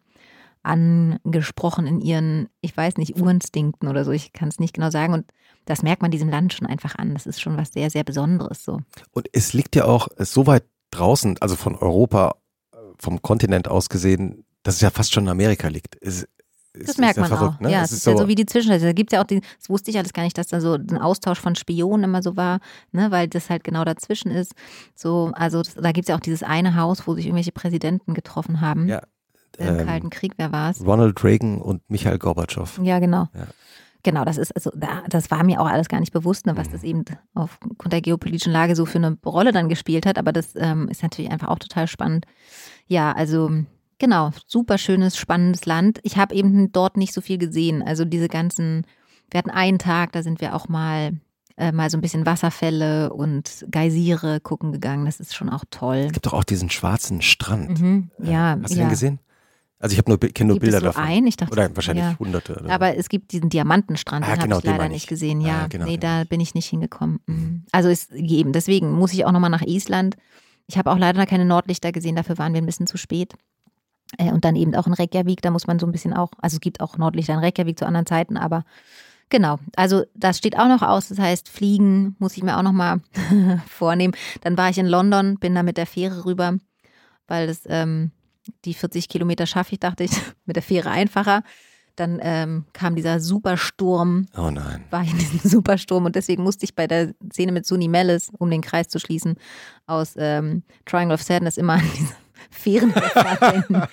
[0.63, 4.11] angesprochen in ihren, ich weiß nicht, Urinstinkten oder so.
[4.11, 5.13] Ich kann es nicht genau sagen.
[5.13, 5.25] Und
[5.65, 7.13] das merkt man diesem Land schon einfach an.
[7.13, 8.79] Das ist schon was sehr, sehr Besonderes so.
[9.11, 12.35] Und es liegt ja auch so weit draußen, also von Europa,
[12.97, 15.97] vom Kontinent aus gesehen, dass es ja fast schon in Amerika liegt.
[16.01, 16.27] Es,
[16.73, 17.59] Das merkt ja man verrückt, auch.
[17.59, 17.71] Ne?
[17.71, 18.85] Ja, es es ist ja so wie die Zwischenstädte.
[18.85, 20.73] Da gibt es ja auch die, das wusste ich alles gar nicht, dass da so
[20.73, 22.59] ein Austausch von Spionen immer so war,
[22.91, 24.53] ne, weil das halt genau dazwischen ist.
[24.95, 28.13] So, also das, da gibt es ja auch dieses eine Haus, wo sich irgendwelche Präsidenten
[28.13, 28.87] getroffen haben.
[28.87, 29.01] Ja,
[29.57, 30.83] Im ähm, Kalten Krieg, wer war es?
[30.85, 32.79] Ronald Reagan und Michael Gorbatschow.
[32.81, 33.27] Ja, genau.
[33.33, 33.47] Ja.
[34.03, 36.67] Genau, das ist also, da, das war mir auch alles gar nicht bewusst, ne, was
[36.67, 36.71] Mhm.
[36.73, 40.17] das eben aufgrund der geopolitischen Lage so für eine Rolle dann gespielt hat.
[40.17, 42.25] Aber das ähm, ist natürlich einfach auch total spannend.
[42.87, 43.49] Ja, also
[43.99, 45.99] genau, super schönes, spannendes Land.
[46.03, 47.81] Ich habe eben dort nicht so viel gesehen.
[47.81, 48.85] Also diese ganzen,
[49.31, 51.13] wir hatten einen Tag, da sind wir auch mal
[51.55, 55.05] äh, mal so ein bisschen Wasserfälle und Geysire gucken gegangen.
[55.05, 55.97] Das ist schon auch toll.
[56.07, 57.79] Es gibt doch auch diesen schwarzen Strand.
[57.79, 58.85] Mhm, ja, Hast du ja.
[58.85, 59.19] den gesehen?
[59.83, 61.03] Also ich habe nur kenne nur Gibt Bilder es so davon.
[61.03, 61.27] einen?
[61.27, 62.15] Ich dachte, Oder wahrscheinlich ja.
[62.17, 62.53] hunderte.
[62.53, 62.69] Oder so.
[62.69, 65.41] Aber es gibt diesen Diamantenstrand, Ah, den genau, habe ich leider nicht gesehen.
[65.41, 67.19] Ja, Ah, genau, nee, da bin ich nicht hingekommen.
[67.27, 67.63] Mhm.
[67.71, 68.53] Also ist gegeben.
[68.53, 70.15] Deswegen muss ich auch nochmal nach Island.
[70.67, 73.33] Ich habe auch leider keine Nordlichter gesehen, dafür waren wir ein bisschen zu spät.
[74.17, 76.55] Äh, Und dann eben auch in Reykjavik, da muss man so ein bisschen auch, also
[76.55, 78.63] es gibt auch Nordlichter in Reykjavik zu anderen Zeiten, aber
[79.29, 83.01] genau, also das steht auch noch aus, das heißt, fliegen muss ich mir auch nochmal
[83.67, 84.13] vornehmen.
[84.41, 86.57] Dann war ich in London, bin da mit der Fähre rüber,
[87.27, 88.11] weil das, ähm,
[88.65, 90.11] die 40 Kilometer schaffe ich, dachte ich,
[90.45, 91.43] mit der Fähre einfacher.
[91.95, 94.83] Dann ähm, kam dieser Supersturm, oh nein.
[94.89, 98.31] war ich in diesem Supersturm und deswegen musste ich bei der Szene mit Suni Mellis,
[98.39, 99.35] um den Kreis zu schließen,
[99.85, 102.15] aus ähm, Triangle of Sadness immer an diese
[102.65, 103.83] denken.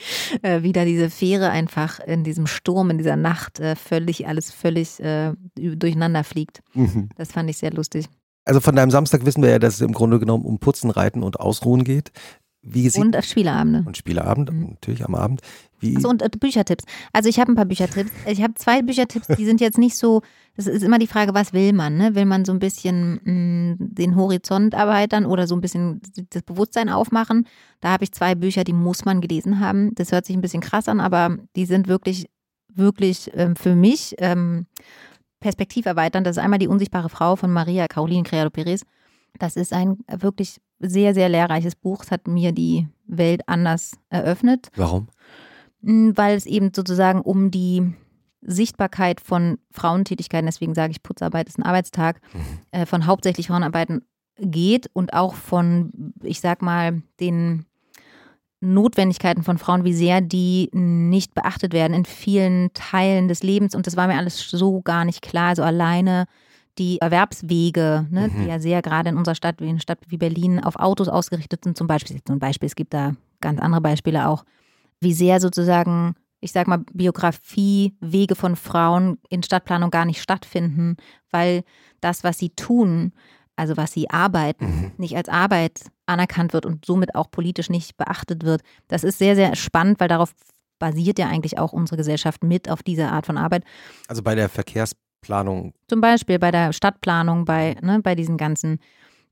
[0.42, 4.50] Äh, wie da diese Fähre einfach in diesem Sturm, in dieser Nacht äh, völlig, alles
[4.50, 6.62] völlig äh, durcheinander fliegt.
[6.74, 7.10] Mhm.
[7.16, 8.06] Das fand ich sehr lustig.
[8.44, 11.22] Also von deinem Samstag wissen wir ja, dass es im Grunde genommen um Putzen, Reiten
[11.22, 12.10] und Ausruhen geht.
[12.62, 13.84] Wie sieht Und Spieleabende.
[13.86, 14.68] und Spieleabend, Mhm.
[14.70, 15.40] natürlich am Abend.
[15.78, 16.84] Wie, Achso, und äh, Büchertipps.
[17.12, 18.10] Also ich habe ein paar Büchertipps.
[18.26, 20.20] Ich habe zwei Büchertipps, die sind jetzt nicht so,
[20.56, 21.96] es ist immer die Frage, was will man?
[21.96, 22.14] Ne?
[22.14, 26.90] Will man so ein bisschen mh, den Horizont erweitern oder so ein bisschen das Bewusstsein
[26.90, 27.46] aufmachen?
[27.80, 29.94] Da habe ich zwei Bücher, die muss man gelesen haben.
[29.94, 32.26] Das hört sich ein bisschen krass an, aber die sind wirklich,
[32.74, 34.66] wirklich ähm, für mich ähm,
[35.40, 36.26] perspektiverweiternd.
[36.26, 38.82] Das ist einmal die unsichtbare Frau von Maria Caroline Criado Perez.
[39.38, 42.02] Das ist ein wirklich sehr, sehr lehrreiches Buch.
[42.02, 44.70] Es hat mir die Welt anders eröffnet.
[44.76, 45.08] warum?
[45.82, 47.94] Mm, weil es eben sozusagen um die
[48.42, 52.20] Sichtbarkeit von Frauentätigkeiten, deswegen sage ich, Putzarbeit ist ein Arbeitstag,
[52.70, 54.02] äh, von hauptsächlich Frauenarbeiten
[54.38, 57.66] geht und auch von, ich sag mal, den
[58.60, 63.74] Notwendigkeiten von Frauen, wie sehr die nicht beachtet werden in vielen Teilen des Lebens.
[63.74, 65.50] Und das war mir alles so gar nicht klar.
[65.50, 66.26] Also alleine
[66.80, 68.40] die Erwerbswege, ne, Mhm.
[68.42, 71.08] die ja sehr gerade in unserer Stadt, wie in einer Stadt wie Berlin, auf Autos
[71.08, 74.44] ausgerichtet sind, zum Beispiel, zum Beispiel, es gibt da ganz andere Beispiele auch,
[75.00, 80.96] wie sehr sozusagen, ich sag mal, Biografie, Wege von Frauen in Stadtplanung gar nicht stattfinden,
[81.30, 81.62] weil
[82.00, 83.12] das, was sie tun,
[83.56, 84.92] also was sie arbeiten, Mhm.
[84.96, 88.62] nicht als Arbeit anerkannt wird und somit auch politisch nicht beachtet wird.
[88.88, 90.32] Das ist sehr, sehr spannend, weil darauf
[90.78, 93.64] basiert ja eigentlich auch unsere Gesellschaft mit auf diese Art von Arbeit.
[94.08, 94.48] Also bei der
[95.20, 95.74] Verkehrsplanung.
[95.88, 98.78] Zum Beispiel bei der Stadtplanung, bei, ne, bei diesen ganzen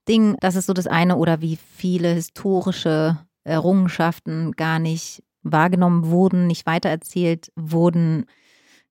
[0.09, 0.37] Dingen.
[0.41, 1.17] Das ist so das eine.
[1.17, 8.27] Oder wie viele historische Errungenschaften gar nicht wahrgenommen wurden, nicht weitererzählt wurden.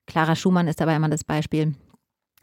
[0.05, 1.75] Clara Schumann ist dabei immer das Beispiel.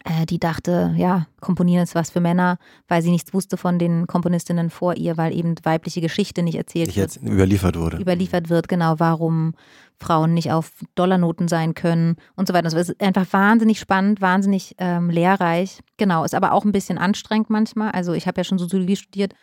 [0.04, 4.06] Äh, die dachte, ja, Komponieren ist was für Männer, weil sie nichts wusste von den
[4.06, 7.96] Komponistinnen vor ihr, weil eben weibliche Geschichte nicht erzählt nicht wird überliefert wurde.
[7.96, 9.54] überliefert wird, genau, warum
[9.98, 12.66] Frauen nicht auf Dollarnoten sein können und so weiter.
[12.66, 15.80] Also es ist einfach wahnsinnig spannend, wahnsinnig ähm, lehrreich.
[15.96, 17.92] Genau, ist aber auch ein bisschen anstrengend manchmal.
[17.92, 19.34] Also ich habe ja schon Soziologie studiert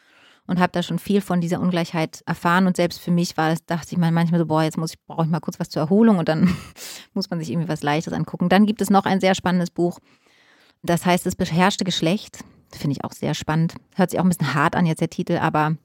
[0.47, 3.65] und habe da schon viel von dieser Ungleichheit erfahren und selbst für mich war das,
[3.65, 5.81] dachte ich mal manchmal so, boah, jetzt muss ich, brauche ich mal kurz was zur
[5.81, 6.53] Erholung und dann
[7.13, 8.49] muss man sich irgendwie was Leichtes angucken.
[8.49, 9.99] Dann gibt es noch ein sehr spannendes Buch,
[10.83, 12.39] das heißt Das beherrschte Geschlecht.
[12.73, 13.75] Finde ich auch sehr spannend.
[13.95, 15.75] Hört sich auch ein bisschen hart an jetzt der Titel, aber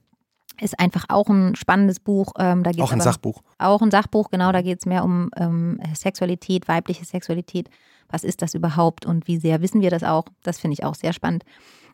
[0.61, 2.33] ist einfach auch ein spannendes Buch.
[2.39, 3.43] Ähm, da geht's Auch ein aber, Sachbuch.
[3.59, 7.69] Auch ein Sachbuch, genau, da geht es mehr um ähm, Sexualität, weibliche Sexualität.
[8.09, 10.27] Was ist das überhaupt und wie sehr wissen wir das auch?
[10.43, 11.45] Das finde ich auch sehr spannend.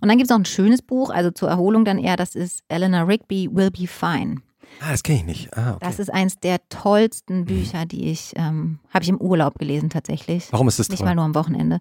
[0.00, 2.62] Und dann gibt es noch ein schönes Buch, also zur Erholung dann eher, das ist
[2.68, 4.42] Eleanor Rigby Will Be Fine.
[4.80, 5.56] Ah, das kenne ich nicht.
[5.56, 5.86] Ah, okay.
[5.86, 10.48] Das ist eins der tollsten Bücher, die ich, ähm, habe ich im Urlaub gelesen tatsächlich.
[10.50, 11.06] Warum ist das Nicht toll?
[11.06, 11.80] mal nur am Wochenende.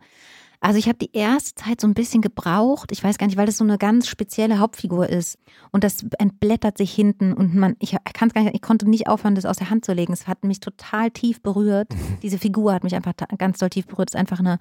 [0.63, 2.91] Also ich habe die erste Zeit so ein bisschen gebraucht.
[2.91, 5.39] Ich weiß gar nicht, weil das so eine ganz spezielle Hauptfigur ist.
[5.71, 9.07] Und das entblättert sich hinten und man, ich kann es gar nicht, ich konnte nicht
[9.07, 10.13] aufhören, das aus der Hand zu legen.
[10.13, 11.87] Es hat mich total tief berührt.
[12.21, 14.11] Diese Figur hat mich einfach ganz doll tief berührt.
[14.11, 14.59] Es ist einfach eine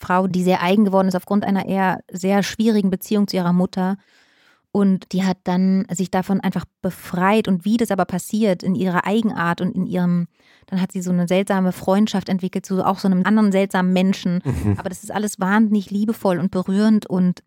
[0.00, 3.98] Frau, die sehr eigen geworden ist aufgrund einer eher sehr schwierigen Beziehung zu ihrer Mutter.
[4.76, 7.48] Und die hat dann sich davon einfach befreit.
[7.48, 10.26] Und wie das aber passiert, in ihrer Eigenart und in ihrem,
[10.66, 14.42] dann hat sie so eine seltsame Freundschaft entwickelt zu auch so einem anderen seltsamen Menschen.
[14.44, 14.74] Mhm.
[14.76, 17.42] Aber das ist alles wahnsinnig liebevoll und berührend und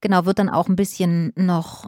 [0.00, 1.84] genau, wird dann auch ein bisschen noch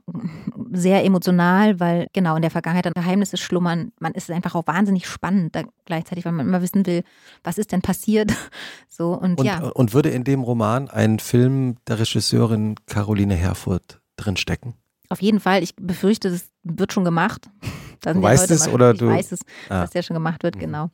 [0.72, 3.92] sehr emotional, weil genau in der Vergangenheit dann Geheimnisse schlummern.
[3.98, 7.02] Man ist einfach auch wahnsinnig spannend da gleichzeitig, weil man immer wissen will,
[7.42, 8.30] was ist denn passiert.
[8.90, 9.58] So und, Und, ja.
[9.58, 14.74] und würde in dem Roman ein Film der Regisseurin Caroline Herfurth drinstecken?
[15.08, 17.48] Auf jeden Fall, ich befürchte, das wird schon gemacht.
[18.02, 19.80] Du weißt es oder ich du- weiß es, Ah.
[19.80, 20.60] dass der schon gemacht wird, Mhm.
[20.60, 20.90] genau.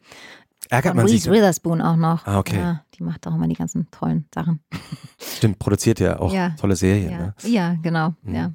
[0.70, 1.26] Ärgert man sich?
[1.26, 2.24] Reese Witherspoon auch noch.
[2.26, 2.56] Ah, okay.
[2.56, 4.60] Ja, die macht auch immer die ganzen tollen Sachen.
[5.18, 6.50] Stimmt, produziert ja auch Ja.
[6.50, 7.10] tolle Serien.
[7.10, 7.34] Ja, Ne?
[7.44, 8.14] ja genau.
[8.22, 8.34] Mhm.
[8.34, 8.52] Ja.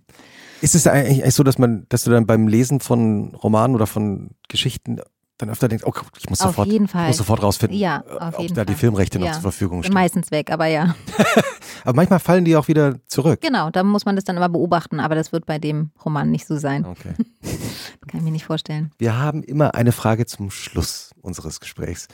[0.61, 3.85] Ist es eigentlich eigentlich so, dass man, dass du dann beim Lesen von Romanen oder
[3.85, 5.01] von Geschichten
[5.37, 7.07] dann öfter denkst, oh, ich muss Auf sofort, jeden Fall.
[7.07, 8.79] muss sofort rausfinden, Ja, äh, auf ob da die Fall.
[8.79, 9.33] Filmrechte noch Ja.
[9.33, 9.93] zur Verfügung stehen.
[9.93, 10.95] meistens weg, aber ja.
[11.83, 13.39] Aber manchmal fallen die auch wieder zurück.
[13.41, 16.47] Genau, da muss man das dann immer beobachten, aber das wird bei dem Roman nicht
[16.47, 16.85] so sein.
[16.85, 17.13] Okay.
[18.07, 18.91] Kann ich mir nicht vorstellen.
[18.97, 22.07] Wir haben immer eine Frage zum Schluss unseres Gesprächs.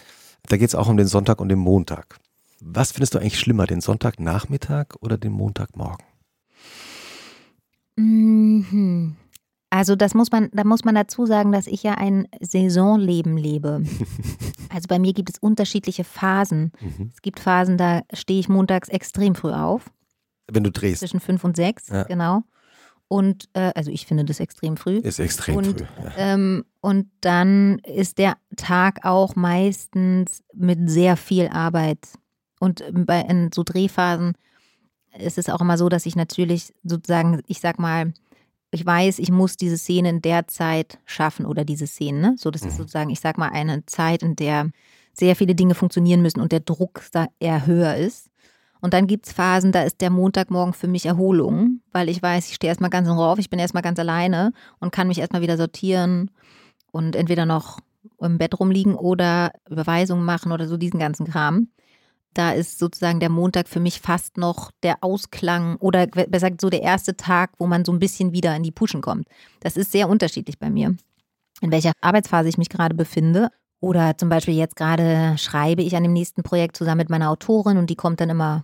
[0.50, 2.18] Da geht es auch um den Sonntag und den Montag.
[2.60, 6.06] Was findest du eigentlich schlimmer, den Sonntagnachmittag oder den Montagmorgen?
[7.96, 9.16] Mhm.
[9.76, 13.82] Also das muss man, da muss man dazu sagen, dass ich ja ein Saisonleben lebe.
[14.70, 16.72] Also bei mir gibt es unterschiedliche Phasen.
[16.82, 17.12] Mhm.
[17.14, 19.92] Es gibt Phasen, da stehe ich montags extrem früh auf,
[20.52, 22.04] Wenn du drehst, zwischen fünf und sechs, Ja.
[22.06, 22.42] genau.
[23.08, 24.98] Und äh, also ich finde das extrem früh.
[24.98, 25.86] ist extrem Und, früh.
[26.04, 26.12] Ja.
[26.18, 32.00] Ähm, und dann ist der Tag auch meistens mit sehr viel Arbeit.
[32.60, 34.34] Und bei in so Drehphasen
[35.20, 38.12] ist es auch immer so, dass ich natürlich sozusagen, ich sag mal,
[38.74, 42.20] ich weiß, ich muss diese Szene in der Zeit schaffen oder diese Szene.
[42.20, 42.36] Ne?
[42.38, 44.70] So, das ist sozusagen, ich sag mal, eine Zeit, in der
[45.14, 48.30] sehr viele Dinge funktionieren müssen und der Druck da eher höher ist.
[48.82, 52.50] Und dann gibt es Phasen, da ist der Montagmorgen für mich Erholung, weil ich weiß,
[52.50, 55.20] ich stehe erstmal ganz in Ruhe auf, ich bin erstmal ganz alleine und kann mich
[55.20, 56.32] erstmal wieder sortieren
[56.92, 57.80] und entweder noch
[58.20, 61.70] im Bett rumliegen oder Überweisungen machen oder so diesen ganzen Kram.
[62.34, 66.70] Da ist sozusagen der Montag für mich fast noch der Ausklang oder besser gesagt so
[66.70, 69.28] der erste Tag, wo man so ein bisschen wieder in die Puschen kommt.
[69.60, 70.96] Das ist sehr unterschiedlich bei mir,
[71.62, 73.50] in welcher Arbeitsphase ich mich gerade befinde.
[73.80, 77.78] Oder zum Beispiel jetzt gerade schreibe ich an dem nächsten Projekt zusammen mit meiner Autorin
[77.78, 78.64] und die kommt dann immer,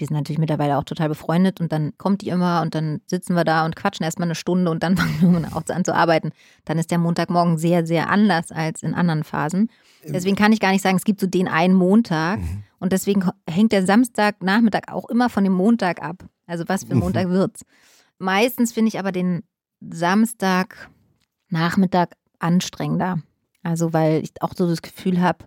[0.00, 3.34] wir sind natürlich mittlerweile auch total befreundet und dann kommt die immer und dann sitzen
[3.34, 6.32] wir da und quatschen erstmal eine Stunde und dann fangen wir auch an zu arbeiten.
[6.64, 9.70] Dann ist der Montagmorgen sehr, sehr anders als in anderen Phasen.
[10.02, 12.62] Deswegen kann ich gar nicht sagen, es gibt so den einen Montag mhm.
[12.78, 16.24] und deswegen hängt der Samstagnachmittag auch immer von dem Montag ab.
[16.46, 17.00] Also was für mhm.
[17.00, 17.66] Montag wird's.
[18.18, 19.42] Meistens finde ich aber den
[19.80, 23.18] Samstagnachmittag anstrengender.
[23.62, 25.44] Also weil ich auch so das Gefühl habe,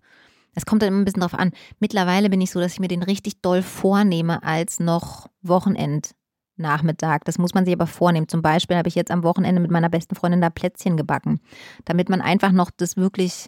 [0.56, 1.52] es kommt dann immer ein bisschen drauf an.
[1.80, 7.20] Mittlerweile bin ich so, dass ich mir den richtig doll vornehme als noch Wochenendnachmittag.
[7.26, 8.28] Das muss man sich aber vornehmen.
[8.28, 11.40] Zum Beispiel habe ich jetzt am Wochenende mit meiner besten Freundin da Plätzchen gebacken,
[11.86, 13.48] damit man einfach noch das wirklich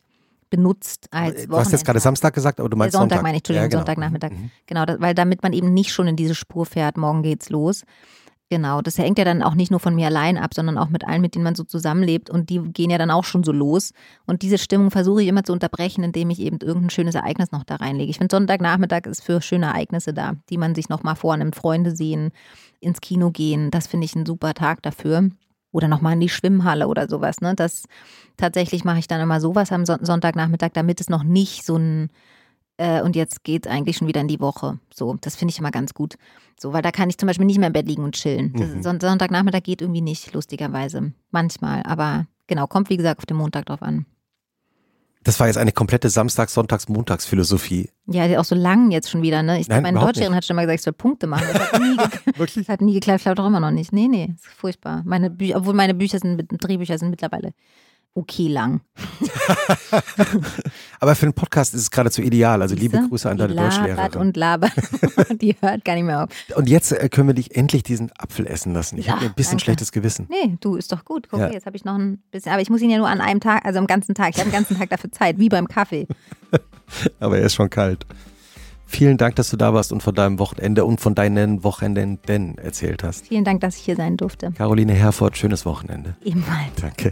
[0.50, 1.52] benutzt als Wochenend.
[1.52, 3.18] Du hast jetzt gerade Samstag gesagt, aber du meinst Sonntag.
[3.18, 3.80] Sonntag meine ich, Entschuldigung, ja, genau.
[3.80, 4.32] Sonntagnachmittag.
[4.32, 4.52] Mhm.
[4.66, 7.84] Genau, weil damit man eben nicht schon in diese Spur fährt, morgen geht's los.
[8.52, 11.04] Genau, das hängt ja dann auch nicht nur von mir allein ab, sondern auch mit
[11.04, 12.30] allen, mit denen man so zusammenlebt.
[12.30, 13.92] Und die gehen ja dann auch schon so los.
[14.28, 17.64] Und diese Stimmung versuche ich immer zu unterbrechen, indem ich eben irgendein schönes Ereignis noch
[17.64, 18.12] da reinlege.
[18.12, 21.56] Ich finde, Sonntagnachmittag ist für schöne Ereignisse da, die man sich nochmal vornimmt.
[21.56, 22.30] Freunde sehen,
[22.82, 23.72] ins Kino gehen.
[23.72, 25.30] Das finde ich ein super Tag dafür.
[25.72, 27.42] Oder nochmal in die Schwimmhalle oder sowas.
[27.42, 27.56] Ne?
[27.56, 27.86] Das
[28.38, 32.12] tatsächlich mache ich dann immer sowas am Sonntagnachmittag, damit es noch nicht so ein
[32.78, 34.80] äh, und jetzt geht eigentlich schon wieder in die Woche.
[34.94, 36.16] So, das finde ich immer ganz gut.
[36.60, 38.54] So, weil da kann ich zum Beispiel nicht mehr im Bett liegen und chillen.
[38.56, 38.82] Mhm.
[38.82, 41.14] Sonntagnachmittag geht irgendwie nicht, lustigerweise.
[41.32, 41.84] Manchmal.
[41.84, 44.06] Aber genau, kommt wie gesagt auf den Montag drauf an.
[45.26, 47.90] Das war jetzt eine komplette Samstags-, Sonntags-, Montags-Philosophie.
[48.06, 49.60] Ja, auch so lang jetzt schon wieder, ne?
[49.60, 51.48] Ich Nein, meine Deutschlehrerin hat schon mal gesagt, ich soll Punkte machen.
[51.52, 51.98] Das hat nie,
[52.38, 52.68] Wirklich?
[52.68, 53.92] Das hat nie geklappt, ich glaube doch immer noch nicht.
[53.92, 55.02] Nee, nee, ist furchtbar.
[55.04, 57.54] Meine obwohl meine Bücher sind, Drehbücher sind mittlerweile
[58.16, 58.82] okay lang.
[61.00, 62.62] Aber für einen Podcast ist es geradezu ideal.
[62.62, 64.20] Also liebe Grüße an deine Deutschlehrerin.
[64.20, 64.72] und labert.
[65.42, 66.30] Die hört gar nicht mehr auf.
[66.56, 68.98] Und jetzt äh, können wir dich endlich diesen Apfel essen lassen.
[68.98, 69.66] Ich ja, habe ein bisschen danke.
[69.66, 70.28] schlechtes Gewissen.
[70.30, 71.28] Nee, du, ist doch gut.
[71.30, 71.52] Guck, ja.
[71.52, 72.54] jetzt habe ich noch ein bisschen.
[72.54, 74.30] Aber ich muss ihn ja nur an einem Tag, also am ganzen Tag.
[74.30, 76.08] Ich habe den ganzen Tag dafür Zeit, wie beim Kaffee.
[77.20, 78.06] Aber er ist schon kalt.
[78.88, 83.04] Vielen Dank, dass du da warst und von deinem Wochenende und von deinen Wochenenden erzählt
[83.04, 83.28] hast.
[83.28, 84.52] Vielen Dank, dass ich hier sein durfte.
[84.52, 86.16] Caroline Herford, schönes Wochenende.
[86.24, 86.72] Ebenfalls.
[86.80, 87.12] Danke.